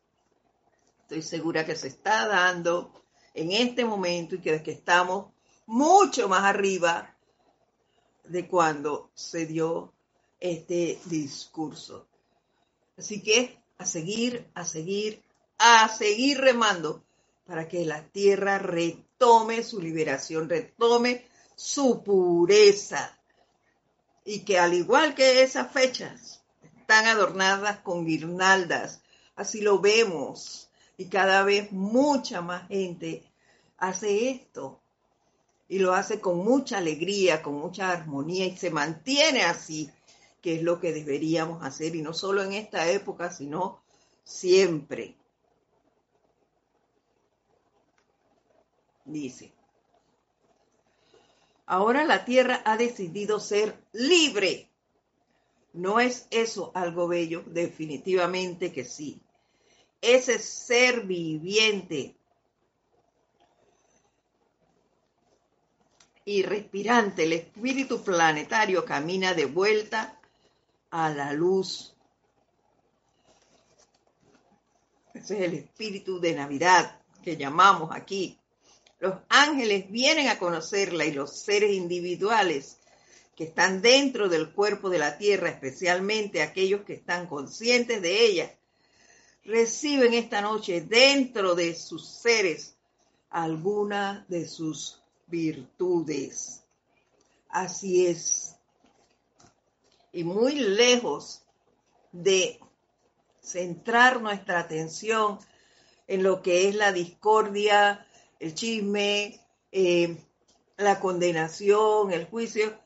estoy 1.03 1.23
segura 1.23 1.65
que 1.65 1.75
se 1.75 1.89
está 1.89 2.27
dando 2.29 2.93
en 3.35 3.53
este 3.53 3.85
momento 3.85 4.35
y 4.35 4.41
que, 4.41 4.63
que 4.63 4.73
estamos 4.73 5.33
mucho 5.67 6.29
más 6.29 6.45
arriba 6.45 7.17
de 8.25 8.47
cuando 8.47 9.11
se 9.15 9.47
dio 9.47 9.95
este 10.39 10.99
discurso. 11.07 12.07
Así 12.97 13.23
que 13.23 13.59
a 13.79 13.87
seguir, 13.87 14.51
a 14.55 14.65
seguir, 14.65 15.23
a 15.59 15.89
seguir 15.89 16.39
remando 16.39 17.05
para 17.47 17.67
que 17.67 17.85
la 17.87 18.07
tierra 18.09 18.59
retome 18.59 19.63
su 19.63 19.81
liberación, 19.81 20.49
retome 20.49 21.27
su 21.57 22.03
pureza. 22.03 23.20
Y 24.33 24.45
que 24.45 24.61
al 24.61 24.75
igual 24.75 25.17
que 25.17 25.43
esas 25.43 25.73
fechas 25.73 26.41
están 26.79 27.07
adornadas 27.07 27.81
con 27.81 28.07
guirnaldas, 28.07 29.03
así 29.35 29.61
lo 29.61 29.81
vemos. 29.81 30.71
Y 30.97 31.07
cada 31.07 31.43
vez 31.43 31.73
mucha 31.73 32.41
más 32.41 32.69
gente 32.69 33.25
hace 33.79 34.31
esto 34.31 34.81
y 35.67 35.81
lo 35.81 35.95
hace 35.95 36.21
con 36.21 36.39
mucha 36.45 36.79
alegría, 36.79 37.43
con 37.43 37.55
mucha 37.55 37.91
armonía 37.91 38.47
y 38.47 38.57
se 38.57 38.71
mantiene 38.71 39.43
así, 39.43 39.91
que 40.41 40.55
es 40.55 40.63
lo 40.63 40.79
que 40.79 40.93
deberíamos 40.93 41.65
hacer 41.65 41.97
y 41.97 42.01
no 42.01 42.15
solo 42.15 42.45
en 42.45 42.53
esta 42.53 42.89
época, 42.89 43.33
sino 43.33 43.83
siempre. 44.23 45.17
Dice, 49.05 49.53
ahora 51.71 52.05
la 52.05 52.25
tierra 52.25 52.63
ha 52.65 52.77
decidido 52.77 53.39
ser 53.39 53.81
libre. 53.93 54.69
¿No 55.73 56.01
es 56.01 56.27
eso 56.31 56.73
algo 56.75 57.07
bello? 57.07 57.45
Definitivamente 57.47 58.73
que 58.73 58.85
sí. 58.85 59.23
Ese 60.01 60.41
ser 60.41 61.03
viviente 61.07 62.17
y 66.25 66.43
respirante, 66.43 67.23
el 67.23 67.35
espíritu 67.35 68.03
planetario 68.03 68.85
camina 68.85 69.33
de 69.35 69.45
vuelta 69.45 70.21
a 70.91 71.09
la 71.11 71.33
luz. 71.33 71.95
Ese 75.15 75.39
es 75.39 75.43
el 75.43 75.55
espíritu 75.55 76.19
de 76.19 76.35
Navidad 76.35 77.01
que 77.23 77.37
llamamos 77.37 77.91
aquí. 77.93 78.40
Los 79.01 79.15
ángeles 79.31 79.91
vienen 79.91 80.29
a 80.29 80.39
conocerla 80.39 81.07
y 81.07 81.13
los 81.13 81.35
seres 81.41 81.73
individuales 81.73 82.77
que 83.35 83.45
están 83.45 83.81
dentro 83.81 84.29
del 84.29 84.53
cuerpo 84.53 84.91
de 84.91 84.99
la 84.99 85.17
tierra, 85.17 85.49
especialmente 85.49 86.43
aquellos 86.43 86.83
que 86.83 86.93
están 86.93 87.27
conscientes 87.27 88.03
de 88.03 88.27
ella, 88.27 88.55
reciben 89.45 90.13
esta 90.13 90.43
noche 90.43 90.83
dentro 90.83 91.55
de 91.55 91.75
sus 91.75 92.07
seres 92.07 92.77
alguna 93.31 94.27
de 94.29 94.47
sus 94.47 95.01
virtudes. 95.27 96.63
Así 97.49 98.07
es. 98.07 98.57
Y 100.13 100.25
muy 100.25 100.57
lejos 100.57 101.43
de 102.13 102.61
centrar 103.41 104.21
nuestra 104.21 104.61
atención 104.61 105.39
en 106.07 106.23
lo 106.23 106.43
que 106.43 106.69
es 106.69 106.75
la 106.75 106.93
discordia, 106.93 108.07
el 108.41 108.55
chisme, 108.55 109.39
eh, 109.71 110.17
la 110.79 110.99
condenación, 110.99 112.11
el 112.11 112.25
juicio, 112.25 112.77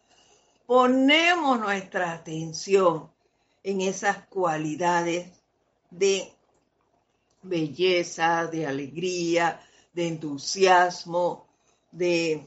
ponemos 0.66 1.60
nuestra 1.60 2.12
atención 2.12 3.10
en 3.62 3.80
esas 3.80 4.26
cualidades 4.26 5.30
de 5.90 6.30
belleza, 7.42 8.46
de 8.46 8.66
alegría, 8.66 9.60
de 9.92 10.08
entusiasmo, 10.08 11.46
de, 11.92 12.44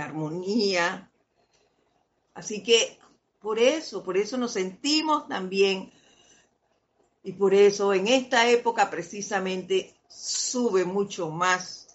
armonía. 0.00 1.10
Así 2.32 2.62
que 2.62 2.98
por 3.40 3.58
eso, 3.58 4.02
por 4.02 4.16
eso 4.16 4.36
nos 4.38 4.52
sentimos 4.52 5.28
también 5.28 5.92
Y 7.22 7.32
por 7.32 7.54
eso 7.54 7.92
en 7.92 8.06
esta 8.06 8.48
época 8.48 8.88
precisamente 8.88 9.96
sube 10.08 10.84
mucho 10.84 11.28
más 11.28 11.85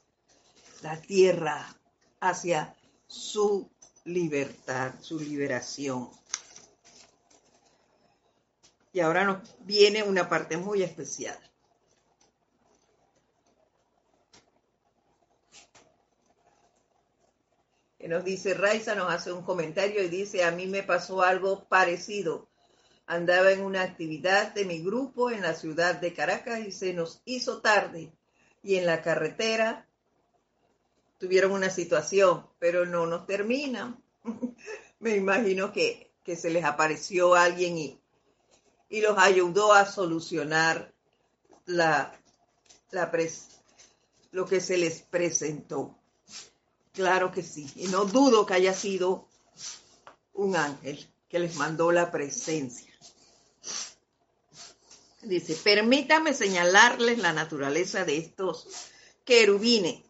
la 0.81 0.99
tierra 1.01 1.75
hacia 2.19 2.75
su 3.07 3.69
libertad, 4.05 4.93
su 5.01 5.19
liberación. 5.19 6.09
Y 8.93 8.99
ahora 8.99 9.23
nos 9.23 9.55
viene 9.61 10.03
una 10.03 10.27
parte 10.27 10.57
muy 10.57 10.83
especial. 10.83 11.37
Que 17.97 18.07
nos 18.07 18.23
dice 18.23 18.55
Raiza, 18.55 18.95
nos 18.95 19.13
hace 19.13 19.31
un 19.31 19.43
comentario 19.43 20.03
y 20.03 20.09
dice, 20.09 20.43
a 20.43 20.51
mí 20.51 20.65
me 20.65 20.83
pasó 20.83 21.21
algo 21.21 21.65
parecido. 21.65 22.49
Andaba 23.05 23.51
en 23.51 23.61
una 23.61 23.83
actividad 23.83 24.53
de 24.53 24.65
mi 24.65 24.81
grupo 24.81 25.29
en 25.29 25.41
la 25.41 25.53
ciudad 25.53 25.95
de 25.95 26.13
Caracas 26.13 26.61
y 26.65 26.71
se 26.71 26.93
nos 26.93 27.21
hizo 27.25 27.61
tarde. 27.61 28.11
Y 28.63 28.75
en 28.75 28.85
la 28.85 29.01
carretera 29.01 29.87
tuvieron 31.21 31.53
una 31.53 31.69
situación, 31.69 32.45
pero 32.59 32.85
no 32.85 33.05
nos 33.05 33.25
terminan. 33.25 34.03
me 34.99 35.15
imagino 35.15 35.71
que, 35.71 36.11
que 36.25 36.35
se 36.35 36.49
les 36.49 36.65
apareció 36.65 37.33
alguien 37.35 37.77
y 37.77 38.01
y 38.91 38.99
los 38.99 39.17
ayudó 39.17 39.73
a 39.73 39.89
solucionar 39.89 40.93
la, 41.65 42.13
la 42.91 43.11
lo 44.31 44.45
que 44.45 44.59
se 44.59 44.77
les 44.77 45.01
presentó. 45.01 45.97
Claro 46.91 47.31
que 47.31 47.41
sí. 47.41 47.71
Y 47.77 47.87
no 47.87 48.03
dudo 48.03 48.45
que 48.45 48.53
haya 48.53 48.73
sido 48.73 49.29
un 50.33 50.57
ángel 50.57 51.09
que 51.29 51.39
les 51.39 51.55
mandó 51.55 51.93
la 51.93 52.11
presencia. 52.11 52.91
Dice, 55.21 55.55
permítame 55.55 56.33
señalarles 56.33 57.19
la 57.19 57.31
naturaleza 57.31 58.03
de 58.03 58.17
estos 58.17 58.67
querubines. 59.23 60.03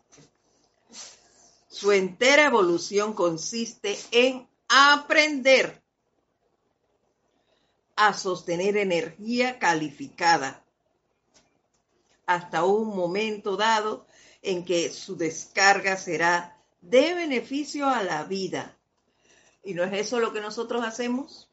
Su 1.82 1.92
entera 1.92 2.46
evolución 2.46 3.14
consiste 3.14 3.98
en 4.12 4.48
aprender 4.68 5.82
a 7.96 8.14
sostener 8.14 8.78
energía 8.78 9.58
calificada 9.58 10.64
hasta 12.28 12.66
un 12.66 12.96
momento 12.96 13.58
dado 13.58 14.06
en 14.44 14.64
que 14.64 14.92
su 14.92 15.18
descarga 15.18 15.98
será 15.98 16.56
de 16.82 17.16
beneficio 17.16 17.88
a 17.88 18.04
la 18.04 18.26
vida. 18.26 18.78
¿Y 19.64 19.74
no 19.74 19.84
es 19.84 19.94
eso 19.94 20.20
lo 20.20 20.34
que 20.34 20.40
nosotros 20.40 20.86
hacemos? 20.86 21.50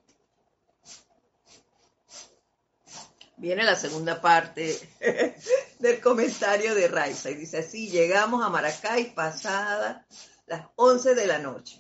Viene 3.39 3.63
la 3.63 3.77
segunda 3.77 4.21
parte 4.21 4.77
del 5.79 6.01
comentario 6.01 6.75
de 6.75 6.89
Raiza 6.89 7.31
y 7.31 7.35
dice 7.35 7.59
así, 7.59 7.89
llegamos 7.89 8.45
a 8.45 8.49
Maracay 8.49 9.15
pasada 9.15 10.05
las 10.47 10.67
11 10.75 11.15
de 11.15 11.27
la 11.27 11.39
noche. 11.39 11.79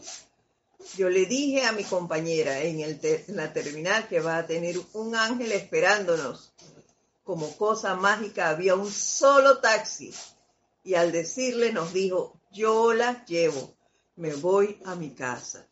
Yo 0.96 1.10
le 1.10 1.26
dije 1.26 1.64
a 1.64 1.72
mi 1.72 1.82
compañera 1.82 2.60
en, 2.60 2.80
el 2.80 3.00
la 3.28 3.52
terminal 3.52 4.06
que 4.06 4.20
va 4.20 4.38
a 4.38 4.46
tener 4.46 4.76
un 4.92 5.16
ángel 5.16 5.50
esperándonos. 5.50 6.52
Como 7.24 7.56
cosa 7.56 7.96
mágica 7.96 8.50
había 8.50 8.76
un 8.76 8.90
solo 8.90 9.58
taxi 9.58 10.14
y 10.84 10.94
al 10.94 11.10
decirle 11.10 11.72
nos 11.72 11.92
dijo, 11.92 12.40
yo 12.52 12.94
las 12.94 13.26
llevo, 13.26 13.74
me 14.14 14.34
voy 14.34 14.80
a 14.84 14.94
mi 14.94 15.10
casa. 15.10 15.66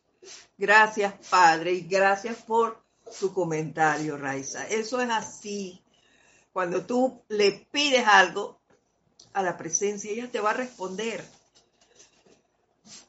Gracias, 0.57 1.13
Padre, 1.29 1.71
y 1.71 1.81
gracias 1.81 2.35
por 2.43 2.83
tu 3.19 3.33
comentario, 3.33 4.17
Raiza. 4.17 4.67
Eso 4.67 5.01
es 5.01 5.09
así. 5.09 5.83
Cuando 6.53 6.85
tú 6.85 7.23
le 7.29 7.67
pides 7.71 8.05
algo 8.07 8.59
a 9.33 9.41
la 9.41 9.57
presencia, 9.57 10.11
ella 10.11 10.31
te 10.31 10.39
va 10.39 10.51
a 10.51 10.53
responder. 10.53 11.23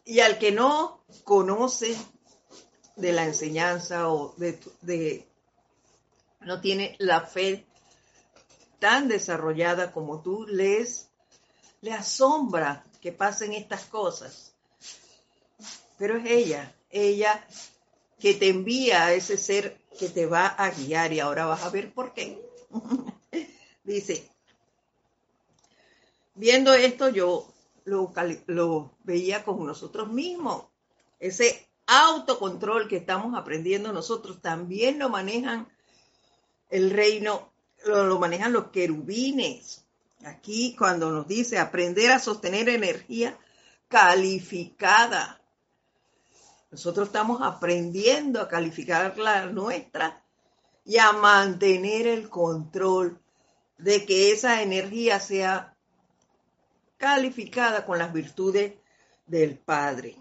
Y 0.04 0.20
al 0.20 0.38
que 0.38 0.52
no 0.52 1.02
conoce 1.24 1.96
de 2.96 3.12
la 3.12 3.24
enseñanza 3.24 4.08
o 4.08 4.34
de, 4.36 5.26
no 6.40 6.60
tiene 6.60 6.96
la 6.98 7.22
fe 7.22 7.66
tan 8.78 9.08
desarrollada 9.08 9.92
como 9.92 10.20
tú, 10.20 10.46
les 10.46 11.08
le 11.80 11.92
asombra 11.92 12.84
que 13.00 13.12
pasen 13.12 13.52
estas 13.52 13.84
cosas. 13.84 14.52
Pero 15.96 16.16
es 16.16 16.26
ella, 16.26 16.74
ella 16.90 17.46
que 18.18 18.34
te 18.34 18.48
envía 18.48 19.06
a 19.06 19.12
ese 19.12 19.36
ser 19.36 19.80
que 19.98 20.08
te 20.08 20.26
va 20.26 20.46
a 20.46 20.70
guiar 20.70 21.12
y 21.12 21.20
ahora 21.20 21.46
vas 21.46 21.64
a 21.64 21.70
ver 21.70 21.92
por 21.92 22.14
qué. 22.14 22.40
Dice, 23.84 24.30
viendo 26.34 26.72
esto 26.72 27.08
yo 27.08 27.52
lo, 27.84 28.96
veía 29.04 29.44
con 29.44 29.66
nosotros 29.66 30.10
mismos. 30.10 30.66
Ese 31.18 31.68
autocontrol 31.86 32.88
que 32.88 32.96
estamos 32.96 33.36
aprendiendo 33.36 33.92
nosotros 33.92 34.40
también 34.40 34.98
lo 34.98 35.08
manejan 35.08 35.68
el 36.70 36.90
reino, 36.90 37.50
lo, 37.84 38.18
manejan 38.18 38.52
los 38.52 38.68
querubines. 38.68 39.84
Aquí 40.24 40.76
cuando 40.76 41.10
nos 41.10 41.26
dice 41.26 41.58
aprender 41.58 42.12
a 42.12 42.18
sostener 42.18 42.68
energía 42.68 43.38
calificada. 43.88 45.37
Nosotros 46.70 47.08
estamos 47.08 47.40
aprendiendo 47.42 48.40
a 48.40 48.48
calificar 48.48 49.18
la 49.18 49.46
nuestra 49.46 50.22
y 50.84 50.98
a 50.98 51.12
mantener 51.12 52.06
el 52.06 52.28
control 52.28 53.20
de 53.78 54.04
que 54.04 54.32
esa 54.32 54.62
energía 54.62 55.20
sea 55.20 55.76
calificada 56.98 57.86
con 57.86 57.98
las 57.98 58.12
virtudes 58.12 58.74
del 59.26 59.58
Padre. 59.58 60.16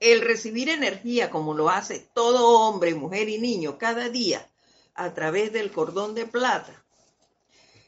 El 0.00 0.20
recibir 0.22 0.68
energía 0.68 1.30
como 1.30 1.54
lo 1.54 1.70
hace 1.70 2.08
todo 2.12 2.60
hombre, 2.60 2.94
mujer 2.94 3.28
y 3.28 3.38
niño 3.38 3.78
cada 3.78 4.08
día 4.08 4.50
a 4.94 5.14
través 5.14 5.52
del 5.52 5.70
cordón 5.70 6.14
de 6.14 6.26
plata. 6.26 6.84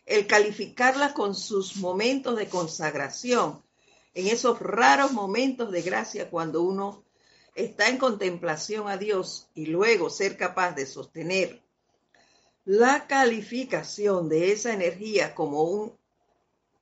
El 0.06 0.26
calificarla 0.26 1.12
con 1.12 1.34
sus 1.34 1.76
momentos 1.76 2.36
de 2.36 2.48
consagración, 2.48 3.62
en 4.14 4.28
esos 4.28 4.58
raros 4.60 5.12
momentos 5.12 5.70
de 5.70 5.82
gracia 5.82 6.30
cuando 6.30 6.62
uno 6.62 7.04
está 7.54 7.88
en 7.88 7.98
contemplación 7.98 8.88
a 8.88 8.96
Dios 8.96 9.48
y 9.54 9.66
luego 9.66 10.10
ser 10.10 10.36
capaz 10.36 10.72
de 10.72 10.86
sostener 10.86 11.60
la 12.64 13.06
calificación 13.06 14.28
de 14.28 14.52
esa 14.52 14.74
energía 14.74 15.34
como 15.34 15.62
un 15.62 15.96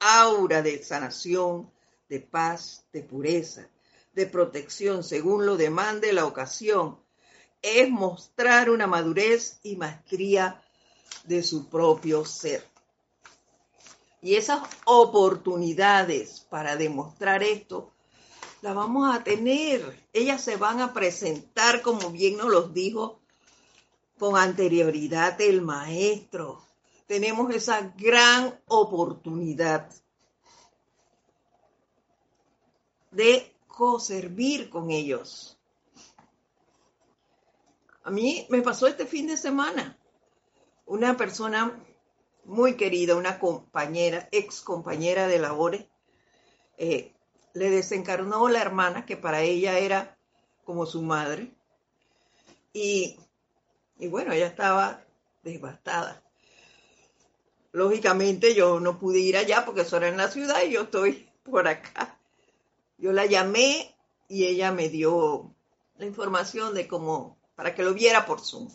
aura 0.01 0.61
de 0.61 0.83
sanación, 0.83 1.71
de 2.09 2.21
paz, 2.21 2.85
de 2.93 3.03
pureza, 3.03 3.69
de 4.13 4.27
protección, 4.27 5.05
según 5.05 5.47
lo 5.47 5.57
demande 5.57 6.13
la 6.13 6.27
ocasión, 6.27 6.99
es 7.63 7.89
mostrar 7.89 8.69
una 8.71 8.87
madurez 8.87 9.61
y 9.63 9.77
maestría 9.77 10.61
de 11.25 11.43
su 11.43 11.69
propio 11.69 12.25
ser. 12.25 12.65
Y 14.27 14.35
esas 14.35 14.61
oportunidades 14.85 16.41
para 16.51 16.77
demostrar 16.77 17.45
esto, 17.45 17.93
las 18.61 18.75
vamos 18.75 19.15
a 19.15 19.23
tener. 19.23 20.09
Ellas 20.13 20.43
se 20.43 20.57
van 20.57 20.81
a 20.81 20.93
presentar, 20.93 21.81
como 21.81 22.11
bien 22.11 22.37
nos 22.37 22.49
los 22.49 22.75
dijo 22.75 23.21
con 24.19 24.37
anterioridad 24.37 25.41
el 25.41 25.63
maestro 25.63 26.67
tenemos 27.07 27.55
esa 27.55 27.93
gran 27.97 28.61
oportunidad 28.67 29.89
de 33.13 33.55
co-servir 33.69 34.69
con 34.69 34.91
ellos. 34.91 35.57
A 38.03 38.11
mí 38.11 38.47
me 38.51 38.63
pasó 38.63 38.87
este 38.87 39.07
fin 39.07 39.29
de 39.29 39.37
semana. 39.37 39.97
Una 40.85 41.17
persona 41.17 41.81
muy 42.47 42.77
querida, 42.77 43.17
una 43.17 43.39
compañera, 43.39 44.29
ex 44.31 44.61
compañera 44.61 45.27
de 45.27 45.39
labores, 45.39 45.85
eh, 46.79 47.13
le 47.55 47.71
desencarnó 47.71 48.49
la 48.49 48.63
hermana, 48.63 49.05
que 49.05 49.17
para 49.17 49.43
ella 49.43 49.79
era 49.79 50.17
como 50.65 50.87
su 50.87 51.03
madre. 51.03 51.53
Y, 52.73 53.19
y 53.99 54.09
bueno, 54.09 54.33
ella 54.33 54.47
estaba 54.47 55.05
devastada. 55.43 56.23
Lógicamente 57.73 58.55
yo 58.55 58.81
no 58.81 58.99
pude 58.99 59.19
ir 59.19 59.37
allá 59.37 59.65
porque 59.65 59.83
eso 59.83 59.97
era 59.97 60.09
en 60.09 60.17
la 60.17 60.29
ciudad 60.29 60.63
y 60.65 60.73
yo 60.73 60.83
estoy 60.83 61.29
por 61.43 61.67
acá. 61.67 62.19
Yo 62.99 63.13
la 63.13 63.27
llamé 63.27 63.95
y 64.29 64.47
ella 64.47 64.73
me 64.73 64.89
dio 64.89 65.55
la 65.99 66.07
información 66.07 66.75
de 66.75 66.87
cómo, 66.87 67.39
para 67.55 67.75
que 67.75 67.83
lo 67.83 67.93
viera 67.93 68.25
por 68.25 68.41
Zoom. 68.41 68.69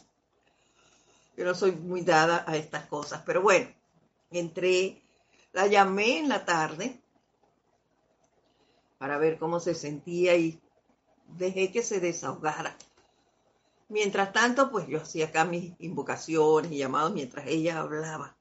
No 1.43 1.55
soy 1.55 1.71
muy 1.71 2.01
dada 2.01 2.43
a 2.47 2.55
estas 2.55 2.85
cosas, 2.85 3.23
pero 3.25 3.41
bueno, 3.41 3.67
entré, 4.29 5.01
la 5.53 5.67
llamé 5.67 6.19
en 6.19 6.29
la 6.29 6.45
tarde 6.45 7.01
para 8.97 9.17
ver 9.17 9.39
cómo 9.39 9.59
se 9.59 9.73
sentía 9.73 10.35
y 10.35 10.61
dejé 11.27 11.71
que 11.71 11.83
se 11.83 11.99
desahogara. 11.99 12.77
Mientras 13.89 14.31
tanto, 14.31 14.71
pues 14.71 14.87
yo 14.87 15.01
hacía 15.01 15.27
acá 15.27 15.43
mis 15.43 15.73
invocaciones 15.79 16.71
y 16.71 16.77
llamados 16.77 17.11
mientras 17.11 17.47
ella 17.47 17.79
hablaba. 17.79 18.37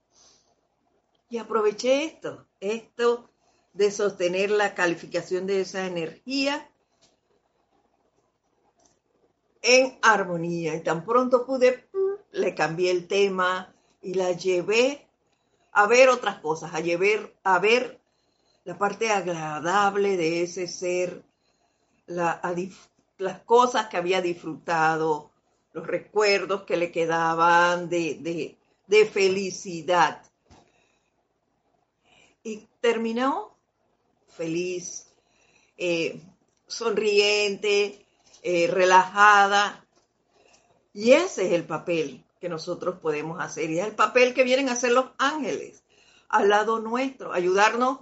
Y 1.29 1.39
aproveché 1.39 2.05
esto, 2.05 2.47
esto 2.61 3.31
de 3.73 3.91
sostener 3.91 4.51
la 4.51 4.75
calificación 4.75 5.47
de 5.47 5.63
esa 5.63 5.87
energía 5.87 6.71
en 9.63 9.99
armonía. 10.03 10.75
Y 10.75 10.83
tan 10.83 11.05
pronto 11.05 11.47
pude, 11.47 11.89
le 12.33 12.55
cambié 12.55 12.91
el 12.91 13.07
tema 13.07 13.73
y 14.03 14.15
la 14.15 14.33
llevé 14.33 15.07
a 15.73 15.87
ver 15.87 16.09
otras 16.09 16.41
cosas, 16.41 16.73
a, 16.75 16.79
a 16.79 17.59
ver 17.59 18.01
la 18.65 18.79
parte 18.79 19.11
agradable 19.11 20.17
de 20.17 20.43
ese 20.43 20.67
ser, 20.67 21.23
las 22.07 23.41
cosas 23.45 23.87
que 23.89 23.97
había 23.97 24.21
disfrutado, 24.21 25.31
los 25.73 25.87
recuerdos 25.87 26.63
que 26.63 26.77
le 26.77 26.91
quedaban 26.91 27.89
de, 27.89 28.57
de 28.87 29.07
felicidad. 29.07 30.23
Y 32.43 32.69
terminó 32.81 33.55
feliz, 34.27 35.07
eh, 35.77 36.21
sonriente, 36.67 38.07
eh, 38.43 38.67
relajada. 38.69 39.85
Y 40.93 41.13
ese 41.13 41.47
es 41.47 41.53
el 41.53 41.65
papel 41.65 42.25
que 42.41 42.49
nosotros 42.49 42.99
podemos 43.01 43.41
hacer. 43.41 43.71
Y 43.71 43.79
es 43.79 43.87
el 43.87 43.95
papel 43.95 44.35
que 44.35 44.45
vienen 44.45 44.69
a 44.69 44.73
hacer 44.73 44.93
los 44.93 45.07
ángeles 45.19 45.83
al 46.29 46.49
lado 46.49 46.79
nuestro, 46.79 47.33
ayudarnos 47.33 48.01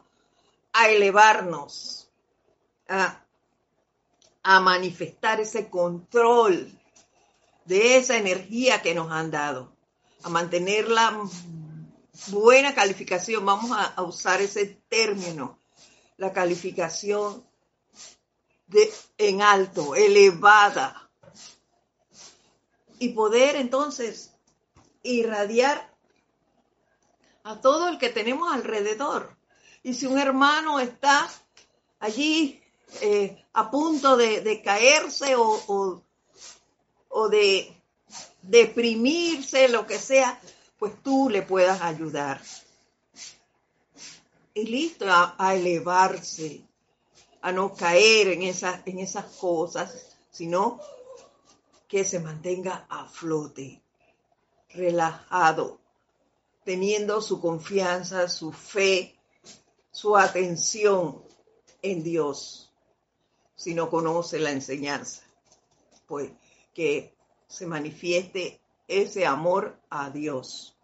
a 0.72 0.88
elevarnos, 0.90 2.10
a, 2.88 3.24
a 4.42 4.60
manifestar 4.60 5.40
ese 5.40 5.70
control 5.70 6.70
de 7.64 7.96
esa 7.96 8.16
energía 8.16 8.82
que 8.82 8.94
nos 8.94 9.10
han 9.10 9.30
dado, 9.30 9.72
a 10.22 10.28
mantenerla 10.28 11.22
buena 12.28 12.74
calificación. 12.74 13.44
Vamos 13.44 13.70
a 13.72 14.02
usar 14.02 14.42
ese 14.42 14.78
término 14.88 15.58
la 16.18 16.32
calificación 16.32 17.44
de, 18.66 18.92
en 19.16 19.40
alto, 19.40 19.94
elevada. 19.94 21.07
Y 22.98 23.10
poder 23.10 23.56
entonces 23.56 24.32
irradiar 25.02 25.94
a 27.44 27.60
todo 27.60 27.88
el 27.88 27.98
que 27.98 28.08
tenemos 28.08 28.52
alrededor. 28.52 29.36
Y 29.82 29.94
si 29.94 30.06
un 30.06 30.18
hermano 30.18 30.80
está 30.80 31.28
allí 32.00 32.60
eh, 33.00 33.44
a 33.52 33.70
punto 33.70 34.16
de, 34.16 34.62
caerse 34.64 35.36
o, 35.36 36.02
o, 37.08 37.28
de 37.28 37.74
deprimirse, 38.42 39.68
lo 39.68 39.86
que 39.86 39.98
sea, 39.98 40.40
pues 40.78 40.92
tú 41.02 41.28
le 41.30 41.42
puedas 41.42 41.80
ayudar 41.82 42.40
y 44.58 44.66
listo 44.66 45.06
a, 45.08 45.54
elevarse, 45.54 46.62
a 47.42 47.52
no 47.52 47.74
caer 47.74 48.28
en 48.28 48.42
esas, 48.42 48.80
en 48.86 48.98
esas 48.98 49.26
cosas, 49.36 50.16
sino 50.32 50.80
que 51.88 52.04
se 52.04 52.20
mantenga 52.20 52.86
a 52.88 53.06
flote, 53.06 53.82
relajado, 54.68 55.80
teniendo 56.62 57.22
su 57.22 57.40
confianza, 57.40 58.28
su 58.28 58.52
fe, 58.52 59.18
su 59.90 60.16
atención 60.16 61.24
en 61.80 62.02
Dios, 62.02 62.70
si 63.54 63.74
no 63.74 63.88
conoce 63.88 64.38
la 64.38 64.50
enseñanza, 64.50 65.22
pues 66.06 66.30
que 66.74 67.16
se 67.46 67.66
manifieste 67.66 68.60
ese 68.86 69.24
amor 69.26 69.80
a 69.88 70.10
Dios. 70.10 70.76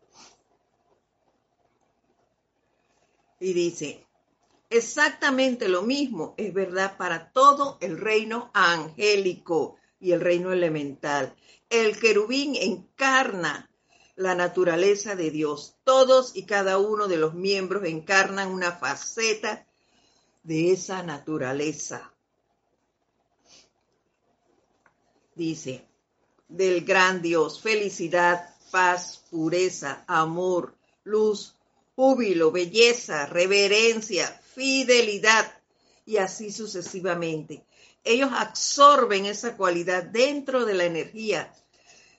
Y 3.39 3.53
dice, 3.53 4.07
exactamente 4.71 5.69
lo 5.69 5.83
mismo 5.83 6.33
es 6.39 6.55
verdad 6.55 6.97
para 6.97 7.31
todo 7.31 7.77
el 7.83 8.01
reino 8.01 8.51
angélico 8.55 9.77
y 10.01 10.13
el 10.13 10.21
reino 10.21 10.53
elemental. 10.53 11.35
El 11.71 11.99
querubín 11.99 12.57
encarna 12.57 13.71
la 14.17 14.35
naturaleza 14.35 15.17
de 15.17 15.31
Dios. 15.31 15.77
Todos 15.85 16.37
y 16.37 16.45
cada 16.45 16.79
uno 16.79 17.09
de 17.09 17.17
los 17.17 17.35
miembros 17.35 17.85
encarnan 17.85 18.51
una 18.51 18.73
faceta 18.73 19.67
de 20.43 20.73
esa 20.73 21.03
naturaleza. 21.03 22.13
Dice, 25.35 25.85
del 26.49 26.85
gran 26.85 27.23
Dios, 27.23 27.61
felicidad, 27.61 28.55
paz, 28.71 29.25
pureza, 29.31 30.05
amor, 30.07 30.77
luz, 31.03 31.57
júbilo, 31.97 32.53
belleza, 32.53 33.27
reverencia, 33.27 34.29
fidelidad 34.55 35.61
y 36.07 36.19
así 36.19 36.53
sucesivamente. 36.53 37.65
Ellos 38.05 38.31
absorben 38.33 39.27
esa 39.27 39.57
cualidad 39.57 40.05
dentro 40.05 40.65
de 40.65 40.75
la 40.75 40.85
energía 40.85 41.53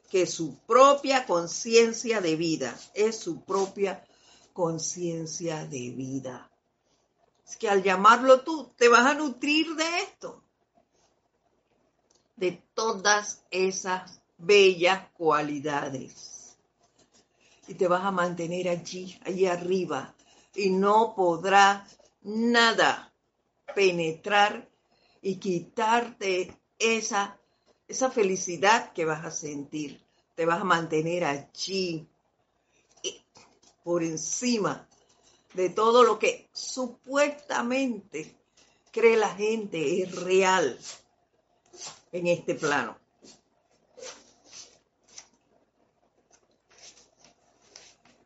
que 0.09 0.25
su 0.25 0.57
propia 0.65 1.25
conciencia 1.25 2.21
de 2.21 2.35
vida, 2.35 2.77
es 2.93 3.17
su 3.17 3.43
propia 3.43 4.03
conciencia 4.53 5.65
de 5.65 5.91
vida. 5.91 6.49
Es 7.47 7.57
que 7.57 7.69
al 7.69 7.83
llamarlo 7.83 8.41
tú, 8.41 8.73
te 8.75 8.89
vas 8.89 9.05
a 9.05 9.13
nutrir 9.13 9.75
de 9.75 9.99
esto, 9.99 10.43
de 12.35 12.63
todas 12.73 13.43
esas 13.51 14.19
bellas 14.37 15.07
cualidades 15.13 16.35
y 17.67 17.73
te 17.73 17.87
vas 17.87 18.03
a 18.03 18.11
mantener 18.11 18.69
allí, 18.69 19.19
allí 19.25 19.45
arriba, 19.45 20.13
y 20.53 20.69
no 20.69 21.13
podrá 21.15 21.87
nada 22.21 23.13
penetrar 23.73 24.69
y 25.25 25.37
quitarte 25.37 26.55
esa, 26.77 27.39
esa 27.87 28.11
felicidad 28.11 28.93
que 28.93 29.05
vas 29.05 29.25
a 29.25 29.31
sentir. 29.31 29.99
Te 30.35 30.45
vas 30.45 30.61
a 30.61 30.65
mantener 30.65 31.25
allí, 31.25 32.07
por 33.83 34.03
encima 34.03 34.87
de 35.55 35.69
todo 35.69 36.03
lo 36.03 36.19
que 36.19 36.47
supuestamente 36.53 38.35
cree 38.91 39.17
la 39.17 39.33
gente 39.33 40.03
es 40.03 40.15
real 40.15 40.77
en 42.11 42.27
este 42.27 42.53
plano. 42.53 42.95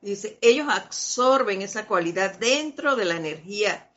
Dice, 0.01 0.37
ellos 0.41 0.67
absorben 0.69 1.61
esa 1.61 1.87
cualidad 1.87 2.37
dentro 2.39 2.97
de 2.97 3.05
la 3.05 3.15
energía 3.15 3.89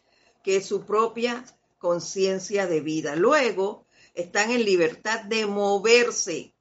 que 0.44 0.56
es 0.56 0.66
su 0.66 0.84
propia 0.86 1.44
conciencia 1.82 2.68
de 2.68 2.80
vida. 2.80 3.16
Luego 3.16 3.84
están 4.14 4.52
en 4.52 4.64
libertad 4.64 5.22
de 5.24 5.46
moverse 5.46 6.54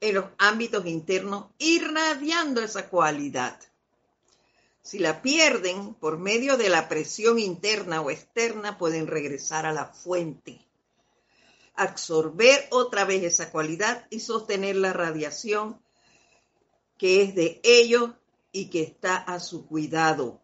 en 0.00 0.14
los 0.14 0.24
ámbitos 0.38 0.86
internos, 0.86 1.50
irradiando 1.58 2.62
esa 2.62 2.88
cualidad. 2.88 3.60
Si 4.82 4.98
la 4.98 5.20
pierden 5.20 5.94
por 5.94 6.18
medio 6.18 6.56
de 6.56 6.70
la 6.70 6.88
presión 6.88 7.38
interna 7.38 8.00
o 8.00 8.10
externa, 8.10 8.78
pueden 8.78 9.06
regresar 9.06 9.66
a 9.66 9.72
la 9.72 9.86
fuente, 9.86 10.60
absorber 11.74 12.66
otra 12.70 13.04
vez 13.04 13.22
esa 13.24 13.50
cualidad 13.50 14.06
y 14.08 14.20
sostener 14.20 14.76
la 14.76 14.94
radiación 14.94 15.78
que 16.96 17.22
es 17.22 17.34
de 17.34 17.60
ellos 17.62 18.10
y 18.52 18.70
que 18.70 18.82
está 18.82 19.16
a 19.16 19.38
su 19.40 19.66
cuidado. 19.66 20.43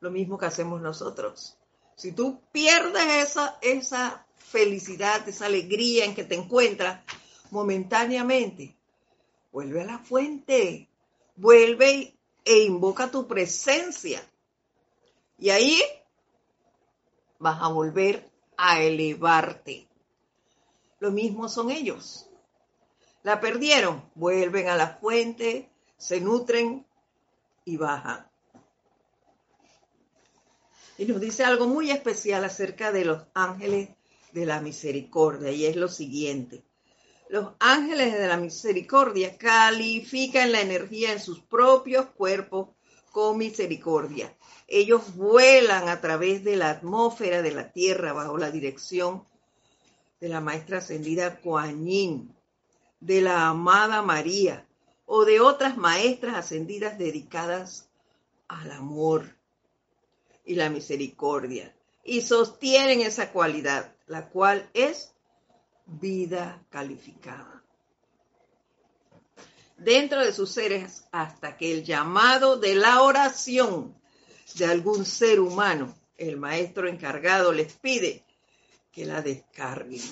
Lo 0.00 0.10
mismo 0.10 0.38
que 0.38 0.46
hacemos 0.46 0.80
nosotros. 0.80 1.56
Si 1.96 2.12
tú 2.12 2.40
pierdes 2.52 3.28
esa, 3.28 3.58
esa 3.60 4.26
felicidad, 4.36 5.28
esa 5.28 5.46
alegría 5.46 6.04
en 6.04 6.14
que 6.14 6.24
te 6.24 6.36
encuentras 6.36 7.02
momentáneamente, 7.50 8.76
vuelve 9.50 9.82
a 9.82 9.86
la 9.86 9.98
fuente, 9.98 10.88
vuelve 11.36 12.14
e 12.44 12.58
invoca 12.58 13.10
tu 13.10 13.26
presencia. 13.26 14.22
Y 15.38 15.50
ahí 15.50 15.82
vas 17.38 17.58
a 17.60 17.68
volver 17.68 18.30
a 18.56 18.80
elevarte. 18.80 19.88
Lo 21.00 21.10
mismo 21.10 21.48
son 21.48 21.70
ellos. 21.70 22.28
La 23.22 23.40
perdieron, 23.40 24.08
vuelven 24.14 24.68
a 24.68 24.76
la 24.76 24.96
fuente, 24.96 25.70
se 25.96 26.20
nutren 26.20 26.86
y 27.64 27.76
bajan. 27.76 28.27
Y 30.98 31.06
nos 31.06 31.20
dice 31.20 31.44
algo 31.44 31.68
muy 31.68 31.92
especial 31.92 32.44
acerca 32.44 32.90
de 32.90 33.04
los 33.04 33.22
ángeles 33.32 33.90
de 34.32 34.44
la 34.44 34.60
misericordia 34.60 35.52
y 35.52 35.64
es 35.64 35.76
lo 35.76 35.86
siguiente. 35.86 36.64
Los 37.28 37.52
ángeles 37.60 38.14
de 38.14 38.26
la 38.26 38.36
misericordia 38.36 39.38
califican 39.38 40.50
la 40.50 40.60
energía 40.60 41.12
en 41.12 41.20
sus 41.20 41.40
propios 41.40 42.06
cuerpos 42.06 42.70
con 43.12 43.38
misericordia. 43.38 44.36
Ellos 44.66 45.14
vuelan 45.14 45.88
a 45.88 46.00
través 46.00 46.42
de 46.42 46.56
la 46.56 46.70
atmósfera 46.70 47.42
de 47.42 47.52
la 47.52 47.70
tierra 47.70 48.12
bajo 48.12 48.36
la 48.36 48.50
dirección 48.50 49.24
de 50.20 50.28
la 50.28 50.40
maestra 50.40 50.78
ascendida 50.78 51.40
Kuan 51.40 52.34
de 52.98 53.20
la 53.20 53.46
amada 53.46 54.02
María 54.02 54.66
o 55.06 55.24
de 55.24 55.40
otras 55.40 55.76
maestras 55.76 56.34
ascendidas 56.34 56.98
dedicadas 56.98 57.88
al 58.48 58.72
amor 58.72 59.37
y 60.48 60.54
la 60.54 60.70
misericordia 60.70 61.72
y 62.02 62.22
sostienen 62.22 63.02
esa 63.02 63.30
cualidad, 63.30 63.94
la 64.06 64.30
cual 64.30 64.68
es 64.72 65.12
vida 65.84 66.64
calificada. 66.70 67.62
Dentro 69.76 70.24
de 70.24 70.32
sus 70.32 70.50
seres 70.50 71.04
hasta 71.12 71.58
que 71.58 71.70
el 71.70 71.84
llamado 71.84 72.56
de 72.56 72.74
la 72.74 73.02
oración 73.02 73.94
de 74.54 74.64
algún 74.64 75.04
ser 75.04 75.38
humano, 75.38 75.94
el 76.16 76.38
maestro 76.38 76.88
encargado 76.88 77.52
les 77.52 77.74
pide 77.74 78.24
que 78.90 79.04
la 79.04 79.20
descarguen. 79.20 80.02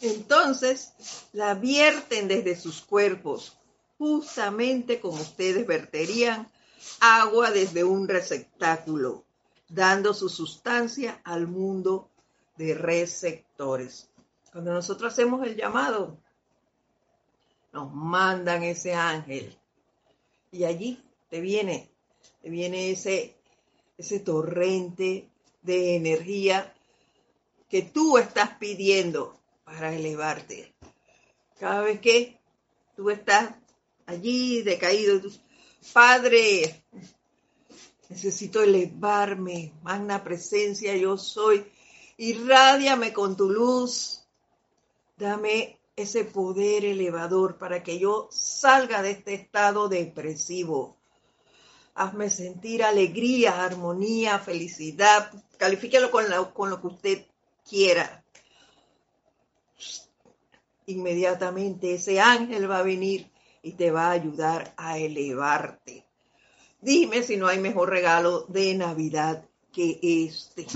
Entonces 0.00 0.92
la 1.32 1.54
vierten 1.54 2.28
desde 2.28 2.54
sus 2.54 2.82
cuerpos, 2.82 3.56
justamente 3.96 5.00
como 5.00 5.22
ustedes 5.22 5.66
verterían 5.66 6.52
agua 7.00 7.50
desde 7.50 7.84
un 7.84 8.08
receptáculo, 8.08 9.24
dando 9.68 10.14
su 10.14 10.28
sustancia 10.28 11.20
al 11.24 11.46
mundo 11.46 12.10
de 12.56 12.74
receptores. 12.74 14.10
Cuando 14.52 14.72
nosotros 14.72 15.12
hacemos 15.12 15.46
el 15.46 15.56
llamado, 15.56 16.18
nos 17.72 17.92
mandan 17.92 18.62
ese 18.62 18.94
ángel 18.94 19.56
y 20.50 20.64
allí 20.64 21.02
te 21.30 21.40
viene, 21.40 21.90
te 22.42 22.50
viene 22.50 22.90
ese, 22.90 23.34
ese 23.96 24.20
torrente 24.20 25.30
de 25.62 25.96
energía 25.96 26.74
que 27.68 27.82
tú 27.82 28.18
estás 28.18 28.50
pidiendo 28.58 29.40
para 29.64 29.94
elevarte. 29.94 30.74
Cada 31.58 31.80
vez 31.80 32.00
que 32.00 32.38
tú 32.94 33.08
estás 33.08 33.54
allí 34.04 34.62
decaído, 34.62 35.20
Padre, 35.92 36.84
necesito 38.08 38.62
elevarme, 38.62 39.72
magna 39.82 40.22
presencia 40.22 40.96
yo 40.96 41.18
soy, 41.18 41.66
irradiame 42.18 43.12
con 43.12 43.36
tu 43.36 43.50
luz, 43.50 44.24
dame 45.16 45.80
ese 45.96 46.24
poder 46.24 46.84
elevador 46.84 47.58
para 47.58 47.82
que 47.82 47.98
yo 47.98 48.28
salga 48.30 49.02
de 49.02 49.10
este 49.10 49.34
estado 49.34 49.88
depresivo. 49.88 50.96
Hazme 51.94 52.30
sentir 52.30 52.82
alegría, 52.82 53.64
armonía, 53.64 54.38
felicidad. 54.38 55.30
Califíquelo 55.58 56.10
con, 56.10 56.24
con 56.54 56.70
lo 56.70 56.80
que 56.80 56.86
usted 56.86 57.26
quiera. 57.68 58.24
Inmediatamente 60.86 61.94
ese 61.94 62.18
ángel 62.18 62.70
va 62.70 62.78
a 62.78 62.82
venir 62.82 63.31
y 63.62 63.72
te 63.72 63.90
va 63.90 64.08
a 64.08 64.12
ayudar 64.12 64.74
a 64.76 64.98
elevarte. 64.98 66.06
Dime 66.80 67.22
si 67.22 67.36
no 67.36 67.46
hay 67.46 67.58
mejor 67.58 67.90
regalo 67.90 68.46
de 68.48 68.74
Navidad 68.74 69.48
que 69.72 69.98
este. 70.02 70.66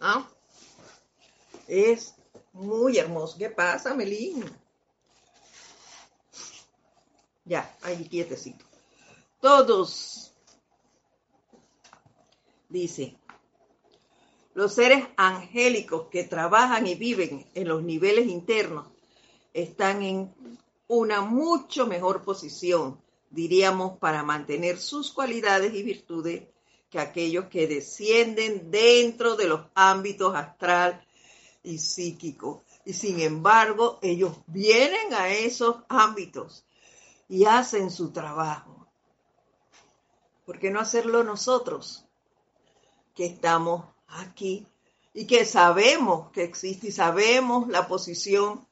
¿Ah? 0.00 0.28
Es 1.66 2.14
muy 2.52 2.98
hermoso. 2.98 3.38
¿Qué 3.38 3.48
pasa, 3.48 3.94
Melín? 3.94 4.44
Ya, 7.46 7.74
ahí 7.82 8.08
quietecito. 8.08 8.64
Todos, 9.40 10.32
dice, 12.68 13.16
los 14.54 14.74
seres 14.74 15.06
angélicos 15.16 16.08
que 16.10 16.24
trabajan 16.24 16.86
y 16.86 16.94
viven 16.94 17.46
en 17.54 17.68
los 17.68 17.82
niveles 17.82 18.28
internos 18.28 18.86
están 19.52 20.02
en 20.02 20.34
una 20.88 21.20
mucho 21.20 21.86
mejor 21.86 22.22
posición, 22.22 23.00
diríamos, 23.30 23.98
para 23.98 24.22
mantener 24.22 24.78
sus 24.78 25.12
cualidades 25.12 25.74
y 25.74 25.82
virtudes 25.82 26.48
que 26.90 26.98
aquellos 27.00 27.46
que 27.46 27.66
descienden 27.66 28.70
dentro 28.70 29.36
de 29.36 29.48
los 29.48 29.62
ámbitos 29.74 30.34
astral 30.34 31.04
y 31.62 31.78
psíquico. 31.78 32.62
Y 32.84 32.92
sin 32.92 33.20
embargo, 33.20 33.98
ellos 34.02 34.36
vienen 34.46 35.12
a 35.14 35.28
esos 35.28 35.78
ámbitos 35.88 36.64
y 37.28 37.46
hacen 37.46 37.90
su 37.90 38.12
trabajo. 38.12 38.86
¿Por 40.44 40.58
qué 40.58 40.70
no 40.70 40.78
hacerlo 40.78 41.24
nosotros? 41.24 42.04
Que 43.14 43.26
estamos 43.26 43.86
aquí 44.08 44.66
y 45.14 45.26
que 45.26 45.44
sabemos 45.46 46.30
que 46.32 46.44
existe 46.44 46.88
y 46.88 46.92
sabemos 46.92 47.68
la 47.68 47.88
posición 47.88 48.66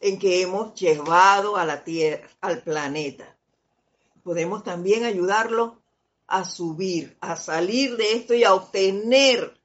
en 0.00 0.18
que 0.18 0.42
hemos 0.42 0.74
llevado 0.74 1.56
a 1.56 1.64
la 1.64 1.84
Tierra, 1.84 2.28
al 2.40 2.62
planeta. 2.62 3.36
Podemos 4.22 4.64
también 4.64 5.04
ayudarlo 5.04 5.80
a 6.26 6.44
subir, 6.44 7.16
a 7.20 7.36
salir 7.36 7.96
de 7.96 8.14
esto 8.14 8.34
y 8.34 8.44
a 8.44 8.54
obtener 8.54 9.60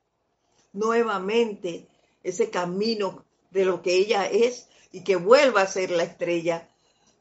nuevamente 0.74 1.88
ese 2.24 2.50
camino 2.50 3.24
de 3.52 3.66
lo 3.66 3.82
que 3.82 3.96
ella 3.96 4.28
es 4.28 4.68
y 4.92 5.04
que 5.04 5.16
vuelva 5.16 5.62
a 5.62 5.68
ser 5.68 5.92
la 5.92 6.04
estrella 6.04 6.70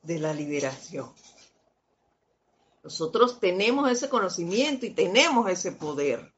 de 0.03 0.19
la 0.19 0.35
liberación. 0.35 1.13
Nosotros 2.83 3.41
tenemos 3.41 3.91
ese 3.91 4.09
conocimiento 4.09 4.85
y 4.85 4.91
tenemos 4.91 5.49
ese 5.49 5.73
poder. 5.73 6.34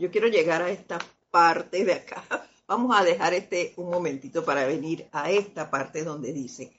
Yo 0.00 0.10
quiero 0.10 0.28
llegar 0.28 0.62
a 0.62 0.70
esta 0.70 0.98
parte 1.30 1.84
de 1.84 1.92
acá. 1.92 2.24
Vamos 2.66 2.98
a 2.98 3.04
dejar 3.04 3.34
este 3.34 3.74
un 3.76 3.90
momentito 3.90 4.44
para 4.44 4.64
venir 4.64 5.06
a 5.12 5.30
esta 5.30 5.70
parte 5.70 6.04
donde 6.04 6.32
dice, 6.32 6.72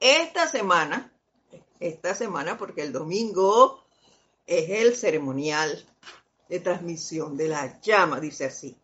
esta 0.00 0.48
semana, 0.48 1.12
esta 1.80 2.14
semana, 2.14 2.56
porque 2.56 2.82
el 2.82 2.92
domingo 2.92 3.84
es 4.46 4.70
el 4.70 4.96
ceremonial 4.96 5.84
de 6.48 6.60
transmisión 6.60 7.36
de 7.36 7.48
la 7.48 7.78
llama, 7.80 8.20
dice 8.20 8.46
así. 8.46 8.76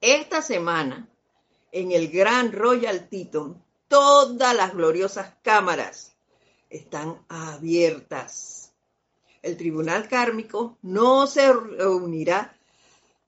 Esta 0.00 0.40
semana, 0.40 1.06
en 1.70 1.92
el 1.92 2.08
Gran 2.08 2.52
Royal 2.52 3.08
Teton, 3.10 3.62
todas 3.88 4.56
las 4.56 4.72
gloriosas 4.72 5.34
cámaras 5.42 6.16
están 6.70 7.22
abiertas 7.28 8.69
el 9.42 9.56
tribunal 9.56 10.08
kármico 10.08 10.78
no 10.82 11.26
se 11.26 11.52
reunirá 11.52 12.56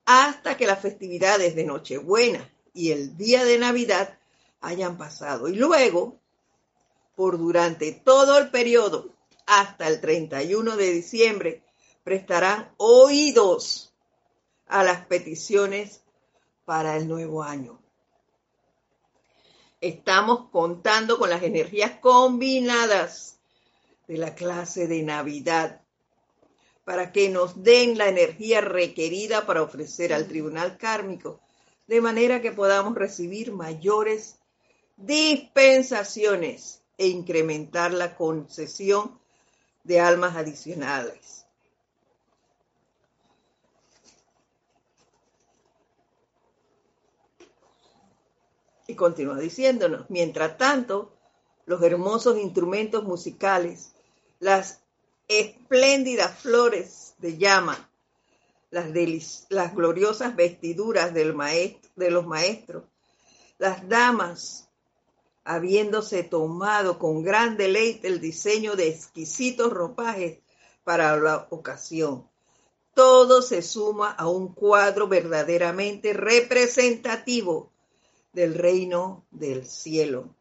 hasta 0.04 0.56
que 0.56 0.66
las 0.66 0.80
festividades 0.80 1.54
de 1.54 1.64
Nochebuena 1.64 2.50
y 2.74 2.92
el 2.92 3.16
día 3.16 3.44
de 3.44 3.58
Navidad 3.58 4.18
hayan 4.60 4.96
pasado. 4.98 5.48
Y 5.48 5.56
luego, 5.56 6.18
por 7.14 7.38
durante 7.38 7.92
todo 7.92 8.38
el 8.38 8.50
periodo 8.50 9.14
hasta 9.46 9.88
el 9.88 10.00
31 10.00 10.76
de 10.76 10.90
diciembre, 10.92 11.62
prestarán 12.04 12.72
oídos 12.78 13.94
a 14.66 14.82
las 14.82 15.06
peticiones 15.06 16.02
para 16.64 16.96
el 16.96 17.08
nuevo 17.08 17.42
año. 17.42 17.80
Estamos 19.80 20.48
contando 20.50 21.18
con 21.18 21.28
las 21.28 21.42
energías 21.42 21.98
combinadas 22.00 23.40
de 24.06 24.16
la 24.16 24.34
clase 24.34 24.86
de 24.86 25.02
Navidad 25.02 25.82
para 26.85 27.12
que 27.12 27.28
nos 27.28 27.62
den 27.62 27.97
la 27.97 28.09
energía 28.09 28.61
requerida 28.61 29.47
para 29.47 29.62
ofrecer 29.62 30.12
al 30.12 30.26
tribunal 30.26 30.78
kármico, 30.78 31.41
de 31.87 32.01
manera 32.01 32.41
que 32.41 32.53
podamos 32.53 32.95
recibir 32.95 33.53
mayores 33.53 34.39
dispensaciones 34.97 36.83
e 36.99 37.09
incrementar 37.09 37.93
la 37.93 38.14
concesión 38.16 39.18
de 39.85 40.01
almas 40.01 40.37
adicionales. 40.37 41.47
Y 48.87 48.95
continúa 48.95 49.39
diciéndonos, 49.39 50.11
mientras 50.11 50.59
tanto, 50.59 51.12
los 51.66 51.83
hermosos 51.83 52.39
instrumentos 52.39 53.05
musicales, 53.05 53.95
las 54.41 54.82
espléndidas 55.41 56.39
flores 56.39 57.14
de 57.18 57.39
llama, 57.39 57.89
las, 58.70 59.74
gloriosas 59.74 60.35
vestiduras 60.35 61.12
del 61.12 61.35
maestro, 61.35 61.91
de 61.97 62.11
los 62.11 62.26
maestros, 62.26 62.85
las 63.59 63.89
damas, 63.89 64.68
habiéndose 65.45 66.22
tomado 66.22 66.99
con 66.99 67.22
gran 67.22 67.57
deleite 67.57 68.09
el 68.09 68.20
diseño 68.20 68.76
de 68.76 68.89
exquisitos 68.89 69.72
ropajes 69.72 70.39
para 70.85 71.16
la 71.16 71.47
ocasión. 71.51 72.28
todo 72.95 73.41
se 73.41 73.62
suma 73.62 74.11
a 74.11 74.28
un 74.28 74.55
cuadro 74.55 75.09
verdaderamente 75.09 76.12
representativo 76.12 77.72
del 78.33 78.55
reino 78.55 79.24
del 79.30 79.66
cielo. 79.66 80.35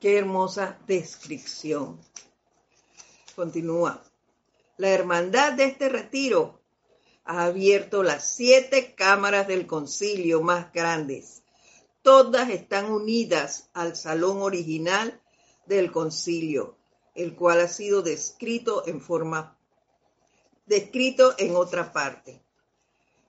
Qué 0.00 0.16
hermosa 0.16 0.78
descripción. 0.86 2.00
Continúa. 3.36 4.02
La 4.78 4.88
hermandad 4.88 5.52
de 5.52 5.64
este 5.64 5.90
retiro 5.90 6.62
ha 7.24 7.44
abierto 7.44 8.02
las 8.02 8.34
siete 8.34 8.94
cámaras 8.94 9.46
del 9.46 9.66
concilio 9.66 10.40
más 10.40 10.72
grandes. 10.72 11.42
Todas 12.00 12.48
están 12.48 12.90
unidas 12.90 13.68
al 13.74 13.94
salón 13.94 14.40
original 14.40 15.20
del 15.66 15.92
concilio, 15.92 16.78
el 17.14 17.34
cual 17.34 17.60
ha 17.60 17.68
sido 17.68 18.00
descrito 18.00 18.86
en 18.86 19.02
forma 19.02 19.58
descrito 20.64 21.34
en 21.36 21.54
otra 21.54 21.92
parte. 21.92 22.42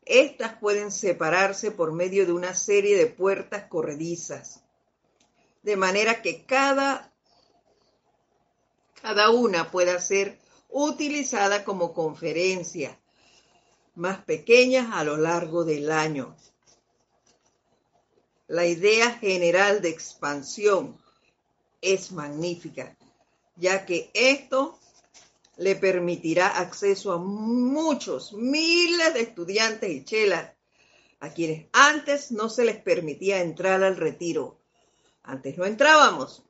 Estas 0.06 0.58
pueden 0.58 0.90
separarse 0.90 1.72
por 1.72 1.92
medio 1.92 2.26
de 2.26 2.32
una 2.32 2.56
serie 2.56 2.98
de 2.98 3.08
puertas 3.08 3.66
corredizas 3.66 4.61
de 5.64 5.78
manera 5.78 6.22
que 6.22 6.46
cada, 6.46 7.14
cada 9.02 9.30
una 9.30 9.70
pueda 9.72 10.00
ser 10.00 10.40
utilizada 10.70 11.64
como 11.64 11.94
conferencia 11.94 12.98
más 13.96 14.24
pequeñas 14.24 14.90
a 14.94 15.04
lo 15.04 15.18
largo 15.18 15.66
del 15.66 15.92
año. 15.92 16.36
La 18.48 18.66
idea 18.66 19.12
general 19.12 19.82
de 19.82 19.90
expansión 19.90 20.98
es 21.82 22.12
magnífica, 22.12 22.98
ya 23.56 23.86
que 23.86 24.10
esto 24.14 24.78
le 25.58 25.76
permitirá 25.76 26.48
acceso 26.60 27.12
a 27.14 27.18
muchos, 27.18 28.34
miles 28.34 29.14
de 29.14 29.22
estudiantes 29.22 29.90
y 29.90 30.04
chelas, 30.04 30.54
a 31.20 31.30
quienes 31.30 31.68
antes 31.72 32.32
no 32.32 32.50
se 32.50 32.66
les 32.66 32.78
permitía 32.78 33.42
entrar 33.42 33.84
al 33.84 33.96
retiro 33.96 34.61
antes 35.24 35.58
no 35.58 35.66
entrábamos, 35.66 36.44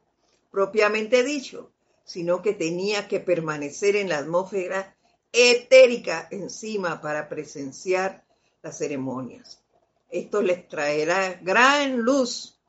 propiamente 0.51 1.24
dicho, 1.24 1.72
sino 2.03 2.41
que 2.41 2.53
tenía 2.53 3.07
que 3.07 3.19
permanecer 3.19 3.95
en 3.95 4.09
la 4.09 4.19
atmósfera 4.19 4.95
etérica 5.32 6.28
encima 6.32 7.01
para 7.01 7.30
presenciar 7.30 8.26
las 8.61 8.78
ceremonias. 8.78 9.61
Esto 10.09 10.41
les 10.41 10.67
traerá 10.67 11.39
gran 11.41 11.97
luz 12.01 12.59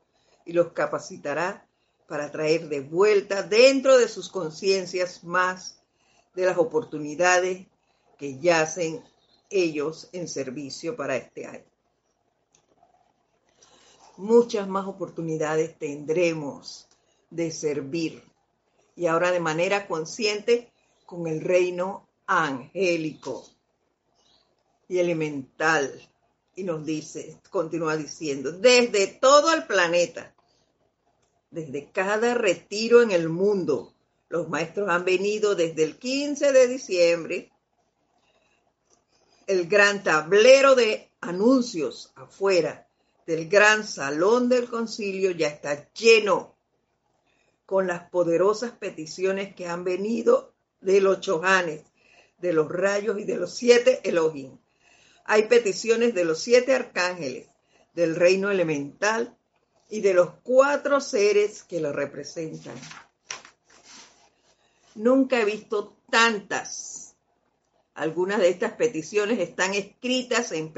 y 0.45 0.53
los 0.53 0.71
capacitará 0.71 1.67
para 2.07 2.31
traer 2.31 2.69
de 2.69 2.81
vuelta 2.81 3.43
dentro 3.43 3.97
de 3.97 4.07
sus 4.07 4.29
conciencias 4.29 5.23
más 5.23 5.81
de 6.35 6.45
las 6.45 6.57
oportunidades 6.57 7.67
que 8.17 8.39
yacen 8.39 9.03
ellos 9.49 10.09
en 10.13 10.27
servicio 10.27 10.95
para 10.95 11.17
este 11.17 11.45
año 11.45 11.72
muchas 14.17 14.67
más 14.67 14.87
oportunidades 14.87 15.77
tendremos 15.77 16.87
de 17.29 17.51
servir 17.51 18.23
y 18.95 19.07
ahora 19.07 19.31
de 19.31 19.39
manera 19.39 19.87
consciente 19.87 20.71
con 21.05 21.27
el 21.27 21.41
reino 21.41 22.07
angélico 22.27 23.45
y 24.87 24.99
elemental. 24.99 26.01
Y 26.55 26.63
nos 26.63 26.85
dice, 26.85 27.39
continúa 27.49 27.97
diciendo, 27.97 28.51
desde 28.51 29.07
todo 29.07 29.53
el 29.53 29.65
planeta, 29.65 30.35
desde 31.49 31.91
cada 31.91 32.35
retiro 32.35 33.01
en 33.01 33.09
el 33.09 33.27
mundo, 33.27 33.93
los 34.29 34.47
maestros 34.49 34.89
han 34.89 35.03
venido 35.03 35.55
desde 35.55 35.83
el 35.83 35.97
15 35.97 36.51
de 36.51 36.67
diciembre, 36.67 37.51
el 39.47 39.67
gran 39.67 40.03
tablero 40.03 40.75
de 40.75 41.09
anuncios 41.21 42.11
afuera 42.15 42.87
del 43.25 43.47
gran 43.47 43.85
salón 43.85 44.49
del 44.49 44.69
concilio 44.69 45.31
ya 45.31 45.47
está 45.47 45.91
lleno 45.93 46.55
con 47.65 47.87
las 47.87 48.09
poderosas 48.09 48.71
peticiones 48.71 49.55
que 49.55 49.67
han 49.67 49.83
venido 49.83 50.53
de 50.81 50.99
los 51.01 51.21
chojanes, 51.21 51.81
de 52.39 52.53
los 52.53 52.69
rayos 52.69 53.17
y 53.19 53.23
de 53.23 53.37
los 53.37 53.55
siete 53.55 54.01
Elohim. 54.03 54.57
Hay 55.25 55.43
peticiones 55.43 56.13
de 56.13 56.25
los 56.25 56.39
siete 56.39 56.75
arcángeles, 56.75 57.47
del 57.93 58.15
reino 58.15 58.51
elemental 58.51 59.37
y 59.89 60.01
de 60.01 60.13
los 60.13 60.31
cuatro 60.43 60.99
seres 60.99 61.63
que 61.63 61.79
lo 61.79 61.93
representan. 61.93 62.75
Nunca 64.95 65.39
he 65.39 65.45
visto 65.45 65.95
tantas. 66.09 67.15
Algunas 67.93 68.39
de 68.39 68.49
estas 68.49 68.73
peticiones 68.73 69.39
están 69.39 69.73
escritas 69.73 70.51
en, 70.51 70.73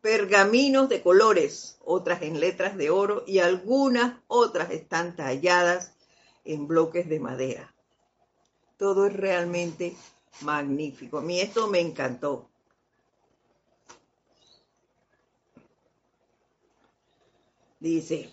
pergaminos 0.00 0.88
de 0.88 1.02
colores, 1.02 1.78
otras 1.84 2.22
en 2.22 2.40
letras 2.40 2.76
de 2.76 2.90
oro 2.90 3.24
y 3.26 3.40
algunas 3.40 4.20
otras 4.26 4.70
están 4.70 5.16
talladas 5.16 5.92
en 6.44 6.66
bloques 6.68 7.08
de 7.08 7.20
madera. 7.20 7.74
Todo 8.76 9.06
es 9.06 9.12
realmente 9.12 9.96
magnífico. 10.42 11.18
A 11.18 11.22
mí 11.22 11.40
esto 11.40 11.66
me 11.66 11.80
encantó. 11.80 12.48
Dice, 17.80 18.32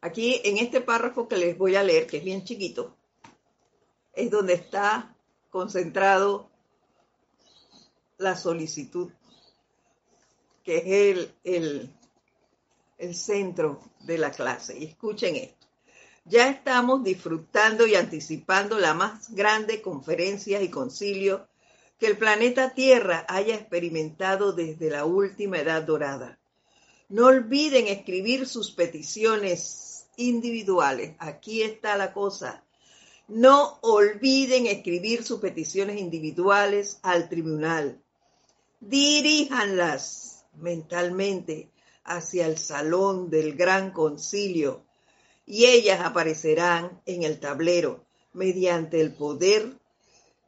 aquí 0.00 0.40
en 0.44 0.58
este 0.58 0.80
párrafo 0.80 1.28
que 1.28 1.36
les 1.36 1.58
voy 1.58 1.76
a 1.76 1.82
leer, 1.82 2.06
que 2.06 2.18
es 2.18 2.24
bien 2.24 2.44
chiquito, 2.44 2.96
es 4.14 4.30
donde 4.30 4.54
está 4.54 5.14
concentrado 5.50 6.50
la 8.16 8.36
solicitud 8.36 9.12
que 10.64 10.78
es 10.78 11.30
el, 11.44 11.90
el, 12.98 13.14
centro 13.14 13.80
de 14.00 14.18
la 14.18 14.30
clase. 14.30 14.78
Y 14.78 14.84
escuchen 14.84 15.36
esto. 15.36 15.66
Ya 16.24 16.48
estamos 16.48 17.04
disfrutando 17.04 17.86
y 17.86 17.94
anticipando 17.94 18.78
la 18.78 18.94
más 18.94 19.30
grande 19.34 19.82
conferencia 19.82 20.62
y 20.62 20.70
concilio 20.70 21.46
que 21.98 22.06
el 22.06 22.16
planeta 22.16 22.72
Tierra 22.72 23.26
haya 23.28 23.54
experimentado 23.54 24.52
desde 24.52 24.88
la 24.88 25.04
última 25.04 25.58
edad 25.58 25.82
dorada. 25.82 26.38
No 27.10 27.26
olviden 27.26 27.86
escribir 27.86 28.48
sus 28.48 28.72
peticiones 28.72 30.06
individuales. 30.16 31.14
Aquí 31.18 31.62
está 31.62 31.96
la 31.98 32.14
cosa. 32.14 32.64
No 33.28 33.78
olviden 33.82 34.66
escribir 34.66 35.24
sus 35.24 35.40
peticiones 35.40 36.00
individuales 36.00 36.98
al 37.02 37.28
tribunal. 37.28 38.02
Diríjanlas 38.80 40.33
mentalmente 40.56 41.70
hacia 42.04 42.46
el 42.46 42.58
salón 42.58 43.30
del 43.30 43.54
gran 43.54 43.90
concilio 43.92 44.84
y 45.46 45.66
ellas 45.66 46.00
aparecerán 46.00 47.00
en 47.06 47.22
el 47.22 47.40
tablero 47.40 48.04
mediante 48.32 49.00
el 49.00 49.14
poder 49.14 49.78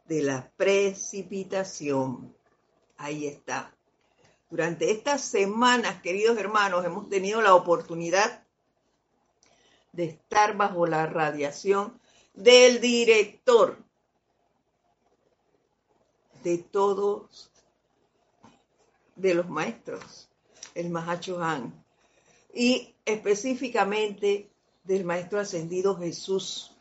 de 0.07 0.23
la 0.23 0.51
precipitación. 0.57 2.35
Ahí 2.97 3.27
está. 3.27 3.75
Durante 4.49 4.91
estas 4.91 5.23
semanas, 5.23 6.01
queridos 6.03 6.39
hermanos, 6.39 6.85
hemos 6.85 7.09
tenido 7.09 7.43
la 7.43 7.55
oportunidad 7.55 8.45
de 9.93 10.05
estar 10.05 10.57
bajo 10.57 10.87
la 10.87 11.07
radiación 11.07 12.01
del 12.35 12.81
director 12.81 13.83
de 16.45 16.59
todos 16.59 17.51
de 19.17 19.35
los 19.35 19.49
maestros, 19.49 20.29
el 20.75 20.91
Mahacho 20.91 21.43
Han, 21.43 21.85
y 22.55 22.95
específicamente 23.05 24.51
del 24.85 25.05
Maestro 25.05 25.41
Ascendido 25.41 25.97
Jesús. 25.97 26.77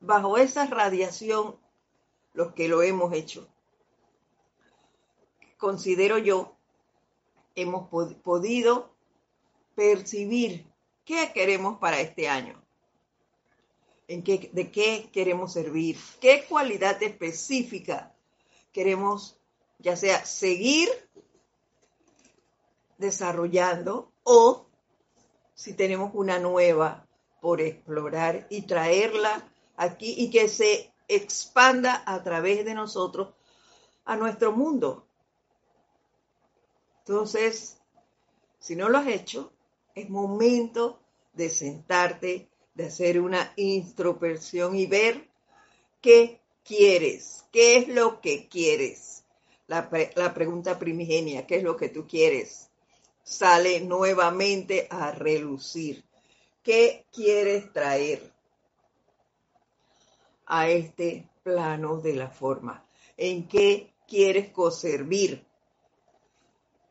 Bajo 0.00 0.36
esa 0.36 0.66
radiación, 0.66 1.56
los 2.34 2.52
que 2.52 2.68
lo 2.68 2.82
hemos 2.82 3.12
hecho, 3.12 3.48
considero 5.56 6.18
yo, 6.18 6.56
hemos 7.54 7.88
podido 8.22 8.94
percibir 9.74 10.66
qué 11.04 11.32
queremos 11.32 11.78
para 11.78 12.00
este 12.00 12.28
año, 12.28 12.62
en 14.08 14.22
qué, 14.22 14.50
de 14.52 14.70
qué 14.70 15.08
queremos 15.12 15.52
servir, 15.52 15.96
qué 16.20 16.44
cualidad 16.48 17.02
específica 17.02 18.14
queremos 18.72 19.38
ya 19.78 19.96
sea 19.96 20.24
seguir 20.24 20.88
desarrollando 22.98 24.12
o 24.22 24.66
si 25.54 25.74
tenemos 25.74 26.10
una 26.14 26.38
nueva 26.38 27.06
por 27.40 27.60
explorar 27.60 28.46
y 28.50 28.62
traerla 28.62 29.48
aquí 29.76 30.14
y 30.18 30.30
que 30.30 30.48
se 30.48 30.92
expanda 31.08 32.02
a 32.06 32.22
través 32.22 32.64
de 32.64 32.74
nosotros 32.74 33.34
a 34.04 34.16
nuestro 34.16 34.52
mundo. 34.52 35.06
Entonces, 37.00 37.78
si 38.58 38.74
no 38.74 38.88
lo 38.88 38.98
has 38.98 39.08
hecho, 39.08 39.52
es 39.94 40.10
momento 40.10 41.00
de 41.34 41.50
sentarte, 41.50 42.48
de 42.74 42.86
hacer 42.86 43.20
una 43.20 43.52
introspección 43.56 44.74
y 44.74 44.86
ver 44.86 45.28
qué 46.00 46.40
quieres, 46.64 47.44
qué 47.52 47.76
es 47.76 47.88
lo 47.88 48.20
que 48.20 48.48
quieres. 48.48 49.25
La, 49.68 49.88
la, 50.14 50.32
pregunta 50.32 50.78
primigenia, 50.78 51.46
¿qué 51.46 51.56
es 51.56 51.62
lo 51.62 51.76
que 51.76 51.88
tú 51.88 52.06
quieres? 52.06 52.70
Sale 53.24 53.80
nuevamente 53.80 54.86
a 54.90 55.10
relucir. 55.10 56.04
¿Qué 56.62 57.06
quieres 57.12 57.72
traer 57.72 58.32
a 60.46 60.68
este 60.68 61.28
plano 61.42 61.98
de 62.00 62.14
la 62.14 62.30
forma? 62.30 62.86
¿En 63.16 63.48
qué 63.48 63.92
quieres 64.06 64.50
conservir? 64.50 65.44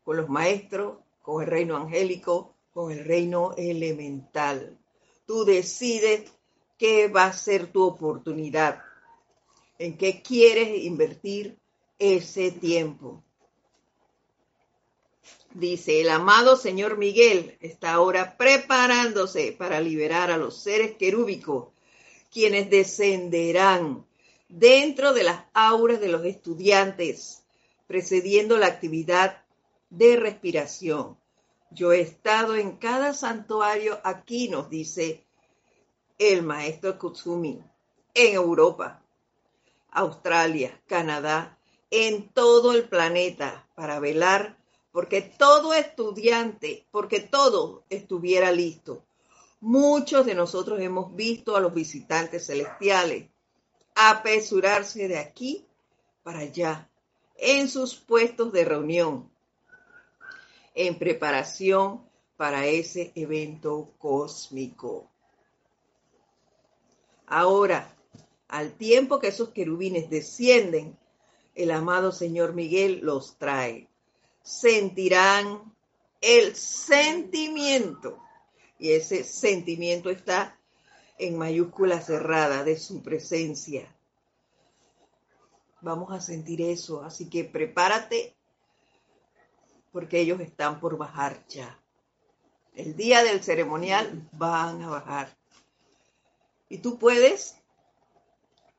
¿Con 0.03 0.17
los 0.17 0.29
maestros? 0.29 0.97
¿Con 1.21 1.43
el 1.43 1.49
reino 1.49 1.77
angélico? 1.77 2.55
¿Con 2.73 2.91
el 2.91 3.05
reino 3.05 3.53
elemental? 3.55 4.77
Tú 5.25 5.45
decides 5.45 6.31
qué 6.77 7.07
va 7.07 7.25
a 7.25 7.33
ser 7.33 7.71
tu 7.71 7.83
oportunidad 7.83 8.83
en 9.77 9.97
qué 9.97 10.21
quieres 10.21 10.83
invertir 10.83 11.57
ese 11.99 12.51
tiempo. 12.51 13.23
Dice, 15.53 16.01
el 16.01 16.09
amado 16.09 16.57
Señor 16.57 16.97
Miguel 16.97 17.57
está 17.61 17.93
ahora 17.93 18.35
preparándose 18.37 19.53
para 19.53 19.79
liberar 19.79 20.29
a 20.29 20.37
los 20.37 20.61
seres 20.61 20.97
querúbicos, 20.97 21.69
quienes 22.29 22.69
descenderán 22.69 24.05
dentro 24.49 25.13
de 25.13 25.23
las 25.23 25.45
auras 25.53 26.01
de 26.01 26.09
los 26.09 26.25
estudiantes, 26.25 27.43
precediendo 27.87 28.57
la 28.57 28.67
actividad 28.67 29.43
de 29.89 30.17
respiración. 30.17 31.17
Yo 31.71 31.93
he 31.93 32.01
estado 32.01 32.55
en 32.55 32.75
cada 32.77 33.13
santuario 33.13 33.99
aquí, 34.03 34.49
nos 34.49 34.69
dice 34.69 35.23
el 36.17 36.43
maestro 36.43 36.97
Kutsumi, 36.99 37.61
en 38.13 38.33
Europa, 38.33 39.01
Australia, 39.91 40.81
Canadá, 40.87 41.57
en 41.89 42.29
todo 42.29 42.73
el 42.73 42.87
planeta 42.89 43.67
para 43.75 43.99
velar 43.99 44.57
porque 44.91 45.21
todo 45.21 45.73
estudiante, 45.73 46.87
porque 46.89 47.19
todo 47.19 47.83
estuviera 47.89 48.51
listo. 48.51 49.05
Muchos 49.59 50.25
de 50.25 50.35
nosotros 50.35 50.79
hemos 50.79 51.13
visto 51.15 51.55
a 51.55 51.59
los 51.59 51.73
visitantes 51.73 52.45
celestiales 52.45 53.29
apresurarse 53.95 55.07
de 55.07 55.17
aquí 55.17 55.65
para 56.23 56.39
allá 56.39 56.89
en 57.37 57.67
sus 57.67 57.95
puestos 57.95 58.51
de 58.53 58.63
reunión 58.63 59.29
en 60.75 60.99
preparación 60.99 62.07
para 62.35 62.67
ese 62.67 63.11
evento 63.15 63.93
cósmico. 63.97 65.09
Ahora, 67.25 67.97
al 68.49 68.73
tiempo 68.73 69.19
que 69.19 69.29
esos 69.29 69.49
querubines 69.49 70.09
descienden, 70.09 70.97
el 71.55 71.71
amado 71.71 72.11
Señor 72.11 72.53
Miguel 72.53 72.99
los 73.01 73.37
trae. 73.37 73.87
Sentirán 74.43 75.73
el 76.21 76.55
sentimiento. 76.55 78.21
Y 78.77 78.91
ese 78.91 79.23
sentimiento 79.23 80.09
está 80.09 80.59
en 81.17 81.37
mayúscula 81.37 82.01
cerrada 82.01 82.63
de 82.65 82.77
su 82.77 83.01
presencia. 83.01 83.89
Vamos 85.81 86.11
a 86.11 86.19
sentir 86.19 86.61
eso, 86.61 87.03
así 87.03 87.29
que 87.29 87.45
prepárate 87.45 88.35
porque 89.93 90.19
ellos 90.19 90.41
están 90.41 90.81
por 90.81 90.97
bajar 90.97 91.45
ya. 91.47 91.79
El 92.73 92.97
día 92.97 93.23
del 93.23 93.41
ceremonial 93.41 94.27
van 94.33 94.81
a 94.81 94.89
bajar. 94.89 95.37
Y 96.67 96.79
tú 96.79 96.99
puedes 96.99 97.55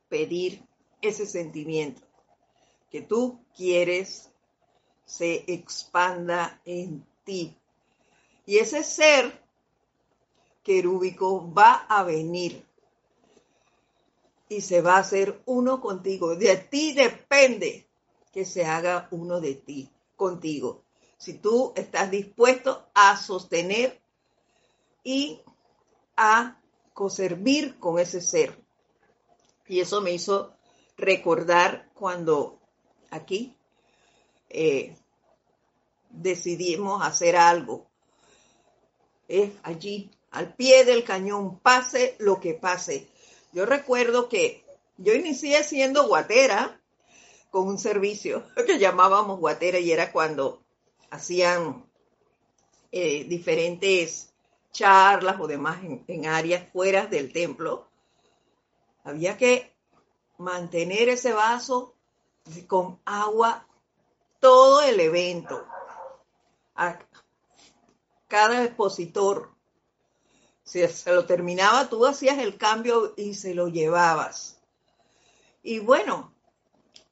pedir 0.09 0.63
ese 1.01 1.25
sentimiento 1.25 2.06
que 2.89 3.01
tú 3.01 3.39
quieres 3.55 4.31
se 5.05 5.43
expanda 5.47 6.61
en 6.65 7.05
ti. 7.23 7.57
Y 8.45 8.57
ese 8.57 8.83
ser 8.83 9.41
querúbico 10.63 11.53
va 11.53 11.85
a 11.87 12.03
venir 12.03 12.65
y 14.49 14.61
se 14.61 14.81
va 14.81 14.95
a 14.95 14.99
hacer 14.99 15.41
uno 15.45 15.81
contigo. 15.81 16.35
De 16.35 16.55
ti 16.57 16.93
depende 16.93 17.87
que 18.31 18.45
se 18.45 18.65
haga 18.65 19.07
uno 19.11 19.41
de 19.41 19.55
ti, 19.55 19.89
contigo. 20.15 20.83
Si 21.17 21.33
tú 21.33 21.73
estás 21.75 22.11
dispuesto 22.11 22.89
a 22.93 23.17
sostener 23.17 23.99
y 25.03 25.41
a 26.15 26.59
conservar 26.93 27.77
con 27.79 27.99
ese 27.99 28.21
ser. 28.21 28.61
Y 29.67 29.79
eso 29.79 30.01
me 30.01 30.11
hizo 30.11 30.53
recordar 30.97 31.89
cuando 31.93 32.56
aquí 33.09 33.55
eh, 34.49 34.95
decidimos 36.09 37.05
hacer 37.05 37.35
algo. 37.35 37.87
Es 39.27 39.51
allí, 39.63 40.09
al 40.31 40.53
pie 40.55 40.85
del 40.85 41.03
cañón, 41.03 41.59
pase 41.59 42.15
lo 42.19 42.39
que 42.39 42.53
pase. 42.53 43.07
Yo 43.51 43.65
recuerdo 43.65 44.29
que 44.29 44.63
yo 44.97 45.13
inicié 45.13 45.63
siendo 45.63 46.07
guatera 46.07 46.79
con 47.49 47.67
un 47.67 47.77
servicio 47.77 48.43
que 48.65 48.79
llamábamos 48.79 49.39
guatera 49.39 49.79
y 49.79 49.91
era 49.91 50.11
cuando 50.11 50.63
hacían 51.09 51.85
eh, 52.91 53.25
diferentes 53.25 54.33
charlas 54.71 55.39
o 55.39 55.47
demás 55.47 55.79
en 56.07 56.25
áreas 56.25 56.69
fuera 56.71 57.07
del 57.07 57.31
templo 57.31 57.87
había 59.07 59.37
que 59.37 59.73
mantener 60.37 61.07
ese 61.07 61.31
vaso 61.31 61.95
con 62.67 62.99
agua 63.05 63.67
todo 64.39 64.81
el 64.81 64.99
evento. 64.99 65.65
A 66.75 66.99
cada 68.27 68.63
expositor, 68.63 69.51
si 70.63 70.87
se 70.87 71.11
lo 71.11 71.25
terminaba, 71.25 71.89
tú 71.89 72.05
hacías 72.05 72.37
el 72.39 72.57
cambio 72.57 73.13
y 73.17 73.33
se 73.33 73.53
lo 73.53 73.67
llevabas. 73.67 74.59
Y 75.63 75.79
bueno, 75.79 76.33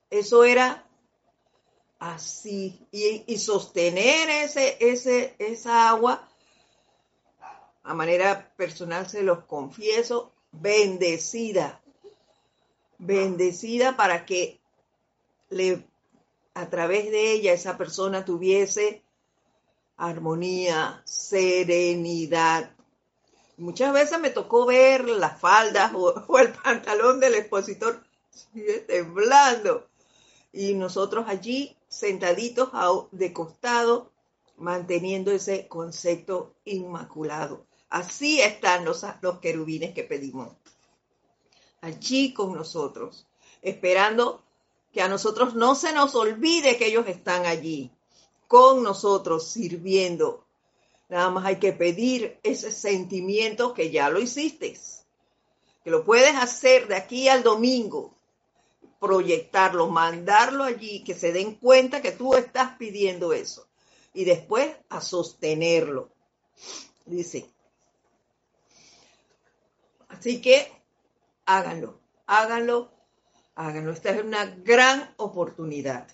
eso 0.10 0.44
era 0.44 0.88
así. 2.00 2.88
Y, 2.92 3.38
sostener 3.38 4.30
ese, 4.30 4.78
ese, 4.80 5.36
esa 5.40 5.90
agua, 5.90 6.28
a 7.84 7.94
manera 7.94 8.54
personal 8.56 9.10
se 9.10 9.24
los 9.24 9.46
confieso, 9.46 10.32
bendecida 10.52 11.82
bendecida 12.98 13.96
para 13.96 14.26
que 14.26 14.60
a 16.54 16.70
través 16.70 17.12
de 17.12 17.32
ella 17.32 17.54
esa 17.54 17.78
persona 17.78 18.26
tuviese 18.26 19.04
armonía, 19.98 21.02
serenidad. 21.06 22.72
Muchas 23.58 23.94
veces 23.94 24.20
me 24.20 24.32
tocó 24.32 24.66
ver 24.66 25.08
las 25.08 25.40
faldas 25.40 25.92
o, 25.96 26.14
el 26.40 26.52
pantalón 26.54 27.20
del 27.20 27.36
expositor 27.36 28.04
temblando 28.88 29.88
y 30.52 30.74
nosotros 30.74 31.26
allí 31.28 31.78
sentaditos 31.88 32.70
de 33.12 33.32
costado 33.32 34.12
manteniendo 34.58 35.32
ese 35.32 35.68
concepto 35.68 36.54
inmaculado. 36.66 37.66
Así 37.90 38.42
están 38.42 38.84
los, 38.84 39.06
los 39.22 39.40
querubines 39.40 39.94
que 39.94 40.04
pedimos 40.04 40.50
allí 41.82 42.34
con 42.34 42.54
nosotros, 42.54 43.28
esperando 43.62 44.45
que 44.96 45.02
a 45.02 45.10
nosotros 45.10 45.56
no 45.56 45.76
se 45.76 45.92
nos 45.92 46.16
olvide 46.16 46.78
que 46.78 46.88
ellos 46.88 47.06
están 47.08 47.46
allí, 47.46 47.92
con 48.48 48.82
nosotros, 48.82 49.46
sirviendo. 49.46 50.46
Nada 51.10 51.30
más 51.32 51.44
hay 51.46 51.58
que 51.58 51.74
pedir 51.74 52.40
ese 52.44 52.72
sentimiento 52.72 53.74
que 53.74 53.92
ya 53.92 54.10
lo 54.10 54.22
hiciste, 54.22 54.80
que 55.84 55.90
lo 55.92 56.06
puedes 56.06 56.34
hacer 56.38 56.88
de 56.88 56.96
aquí 56.96 57.28
al 57.28 57.44
domingo, 57.44 58.16
proyectarlo, 59.02 59.90
mandarlo 59.90 60.64
allí, 60.64 61.04
que 61.04 61.14
se 61.14 61.34
den 61.34 61.56
cuenta 61.56 62.02
que 62.02 62.14
tú 62.14 62.34
estás 62.34 62.78
pidiendo 62.78 63.34
eso. 63.34 63.68
Y 64.14 64.24
después 64.24 64.78
a 64.88 65.02
sostenerlo. 65.02 66.10
Dice. 67.06 67.50
Así 70.08 70.40
que 70.40 70.72
háganlo, 71.46 72.00
háganlo, 72.28 72.95
háganlo. 73.56 73.92
Esta 73.92 74.12
es 74.12 74.24
una 74.24 74.46
gran 74.46 75.14
oportunidad. 75.18 76.08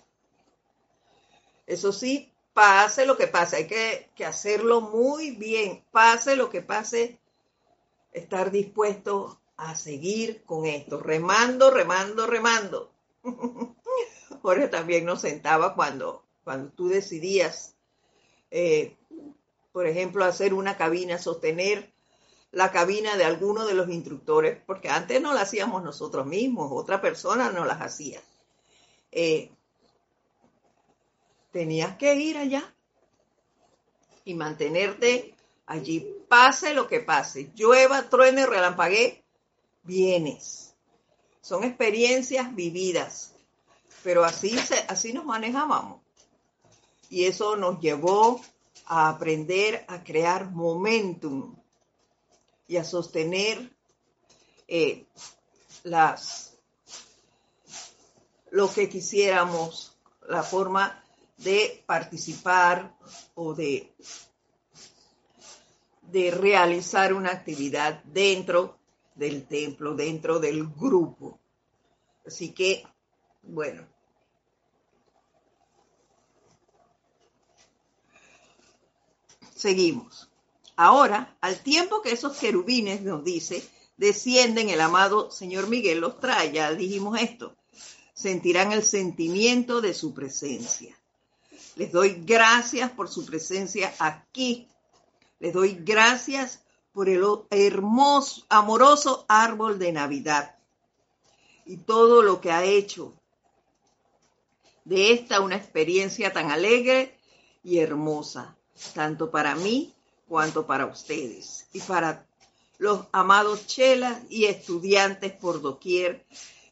Eso 1.66 1.92
sí, 1.92 2.32
pase 2.52 3.06
lo 3.06 3.16
que 3.16 3.26
pase, 3.26 3.56
hay 3.56 3.66
que, 3.66 4.24
hacerlo 4.24 4.80
muy 4.80 5.32
bien. 5.32 5.84
Pase 5.90 6.36
lo 6.36 6.50
que 6.50 6.62
pase, 6.62 7.18
estar 8.12 8.50
dispuesto 8.50 9.40
a 9.56 9.74
seguir 9.74 10.42
con 10.44 10.66
esto, 10.66 11.00
remando, 11.00 11.70
remando, 11.70 12.26
remando. 12.26 12.92
Jorge 14.42 14.68
también 14.68 15.04
nos 15.04 15.20
sentaba 15.20 15.74
cuando, 15.74 16.24
cuando 16.42 16.70
tú 16.72 16.88
decidías, 16.88 17.76
eh, 18.50 18.96
por 19.70 19.86
ejemplo, 19.86 20.24
hacer 20.24 20.52
una 20.52 20.76
cabina, 20.76 21.18
sostener 21.18 21.91
la 22.52 22.70
cabina 22.70 23.16
de 23.16 23.24
alguno 23.24 23.66
de 23.66 23.74
los 23.74 23.88
instructores, 23.88 24.60
porque 24.66 24.90
antes 24.90 25.20
no 25.20 25.32
la 25.32 25.40
hacíamos 25.40 25.82
nosotros 25.82 26.26
mismos, 26.26 26.70
otra 26.70 27.00
persona 27.00 27.50
no 27.50 27.64
las 27.64 27.80
hacía. 27.80 28.20
Eh, 29.10 29.50
tenías 31.50 31.96
que 31.96 32.14
ir 32.14 32.36
allá 32.36 32.62
y 34.24 34.34
mantenerte 34.34 35.34
allí, 35.66 36.06
pase 36.28 36.74
lo 36.74 36.86
que 36.86 37.00
pase, 37.00 37.50
llueva, 37.54 38.08
truene, 38.10 38.44
relampaguee, 38.46 39.24
vienes. 39.82 40.74
Son 41.40 41.64
experiencias 41.64 42.54
vividas, 42.54 43.34
pero 44.04 44.24
así, 44.24 44.56
así 44.88 45.14
nos 45.14 45.24
manejábamos. 45.24 46.02
Y 47.08 47.24
eso 47.24 47.56
nos 47.56 47.80
llevó 47.80 48.42
a 48.86 49.08
aprender 49.08 49.86
a 49.88 50.04
crear 50.04 50.50
momentum 50.50 51.56
y 52.72 52.78
a 52.78 52.84
sostener 52.84 53.70
eh, 54.66 55.04
las 55.82 56.56
lo 58.50 58.72
que 58.72 58.88
quisiéramos, 58.88 59.94
la 60.26 60.42
forma 60.42 61.04
de 61.36 61.82
participar 61.84 62.96
o 63.34 63.52
de, 63.52 63.94
de 66.00 66.30
realizar 66.30 67.12
una 67.12 67.32
actividad 67.32 68.02
dentro 68.04 68.78
del 69.16 69.46
templo, 69.46 69.94
dentro 69.94 70.38
del 70.38 70.66
grupo. 70.66 71.38
Así 72.26 72.52
que, 72.52 72.86
bueno. 73.42 73.86
Seguimos. 79.54 80.31
Ahora, 80.82 81.36
al 81.40 81.60
tiempo 81.62 82.02
que 82.02 82.10
esos 82.10 82.36
querubines, 82.38 83.02
nos 83.02 83.22
dice, 83.22 83.64
descienden, 83.96 84.68
el 84.68 84.80
amado 84.80 85.30
Señor 85.30 85.68
Miguel 85.68 86.00
los 86.00 86.18
trae, 86.18 86.50
ya 86.50 86.72
dijimos 86.72 87.20
esto, 87.20 87.54
sentirán 88.14 88.72
el 88.72 88.82
sentimiento 88.82 89.80
de 89.80 89.94
su 89.94 90.12
presencia. 90.12 90.98
Les 91.76 91.92
doy 91.92 92.24
gracias 92.26 92.90
por 92.90 93.08
su 93.08 93.24
presencia 93.24 93.94
aquí. 94.00 94.66
Les 95.38 95.52
doy 95.52 95.78
gracias 95.80 96.64
por 96.92 97.08
el 97.08 97.24
hermoso, 97.50 98.44
amoroso 98.48 99.24
árbol 99.28 99.78
de 99.78 99.92
Navidad 99.92 100.56
y 101.64 101.76
todo 101.76 102.22
lo 102.22 102.40
que 102.40 102.50
ha 102.50 102.64
hecho 102.64 103.14
de 104.84 105.12
esta 105.12 105.42
una 105.42 105.54
experiencia 105.54 106.32
tan 106.32 106.50
alegre 106.50 107.16
y 107.62 107.78
hermosa, 107.78 108.56
tanto 108.94 109.30
para 109.30 109.54
mí 109.54 109.94
cuanto 110.32 110.64
para 110.66 110.86
ustedes 110.86 111.66
y 111.74 111.80
para 111.80 112.26
los 112.78 113.04
amados 113.12 113.66
chelas 113.66 114.18
y 114.30 114.46
estudiantes 114.46 115.34
por 115.34 115.60
doquier 115.60 116.24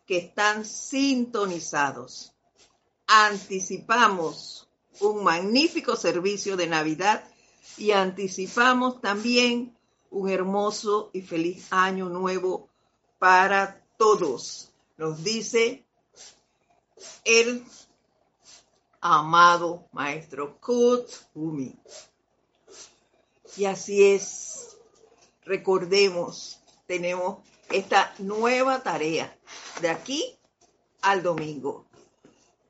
que 0.07 0.17
están 0.17 0.65
sintonizados. 0.65 2.33
Anticipamos 3.07 4.67
un 5.01 5.23
magnífico 5.23 5.95
servicio 5.95 6.57
de 6.57 6.69
Navidad 6.69 7.23
y 7.77 7.91
anticipamos 7.91 9.03
también 9.03 9.77
un 10.09 10.31
hermoso 10.31 11.11
y 11.13 11.21
feliz 11.21 11.67
año 11.71 12.09
nuevo 12.09 12.71
para 13.19 13.85
todos. 13.99 14.73
Nos 14.97 15.23
dice 15.23 15.85
el 17.27 17.63
amado 19.03 19.87
maestro 19.93 20.59
Kut 20.59 21.11
Umi. 21.35 21.79
Y 23.57 23.64
así 23.64 24.05
es, 24.05 24.76
recordemos, 25.44 26.61
tenemos 26.86 27.38
esta 27.68 28.14
nueva 28.18 28.82
tarea 28.82 29.36
de 29.80 29.88
aquí 29.88 30.38
al 31.03 31.22
domingo 31.22 31.86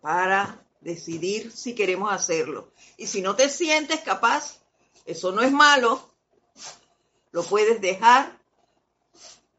para 0.01 0.65
decidir 0.81 1.53
si 1.53 1.75
queremos 1.75 2.13
hacerlo. 2.13 2.73
Y 2.97 3.07
si 3.07 3.21
no 3.23 3.37
te 3.37 3.49
sientes 3.49 4.01
capaz, 4.01 4.61
eso 5.05 5.33
no 5.33 5.43
es 5.43 5.53
malo, 5.53 6.03
lo 7.33 7.43
puedes 7.45 7.81
dejar 7.81 8.39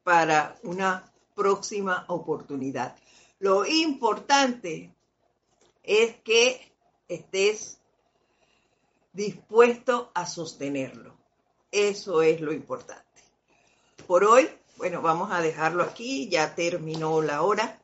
para 0.04 0.58
una 0.64 1.12
próxima 1.36 2.06
oportunidad. 2.08 2.96
Lo 3.40 3.66
importante 3.66 4.94
es 5.84 6.16
que 6.22 6.72
estés 7.08 7.81
dispuesto 9.14 10.12
a 10.14 10.26
sostenerlo. 10.26 11.16
Eso 11.72 12.22
es 12.22 12.42
lo 12.42 12.52
importante. 12.54 13.06
Por 14.08 14.24
hoy, 14.24 14.50
bueno, 14.78 15.02
vamos 15.02 15.32
a 15.32 15.42
dejarlo 15.42 15.84
aquí, 15.84 16.28
ya 16.30 16.56
terminó 16.56 17.22
la 17.22 17.44
hora. 17.44 17.80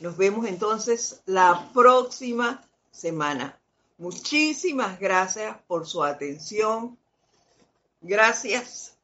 Nos 0.00 0.16
vemos 0.16 0.46
entonces 0.46 1.22
la 1.26 1.70
próxima 1.72 2.62
semana. 2.90 3.58
Muchísimas 3.98 5.00
gracias 5.00 5.56
por 5.66 5.86
su 5.86 6.04
atención. 6.04 6.98
Gracias 8.00 8.96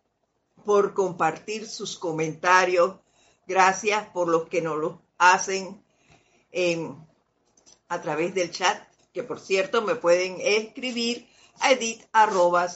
por 0.65 0.95
compartir 0.95 1.67
sus 1.67 1.99
comentarios. 1.99 2.97
Gracias 3.47 4.07
por 4.11 4.29
los 4.29 4.49
que 4.49 4.63
nos 4.63 4.77
lo 4.77 5.03
hacen 5.19 5.83
a 7.89 8.01
través 8.01 8.35
del 8.35 8.51
chat, 8.51 8.83
que 9.13 9.23
por 9.23 9.41
cierto 9.41 9.83
me 9.83 9.95
pueden 9.95 10.39
escribir 10.41 11.29
a 11.61 11.73
edit.com. 11.73 12.71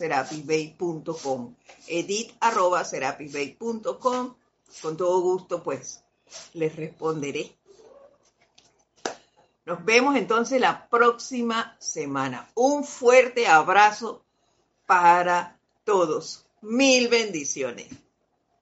Edit.com. 1.88 4.34
Con 4.82 4.96
todo 4.96 5.20
gusto, 5.20 5.62
pues, 5.62 6.02
les 6.52 6.74
responderé. 6.76 7.56
Nos 9.64 9.84
vemos 9.84 10.16
entonces 10.16 10.60
la 10.60 10.88
próxima 10.88 11.76
semana. 11.80 12.50
Un 12.54 12.84
fuerte 12.84 13.48
abrazo 13.48 14.24
para 14.86 15.58
todos. 15.84 16.46
Mil 16.60 17.08
bendiciones. 17.08 17.88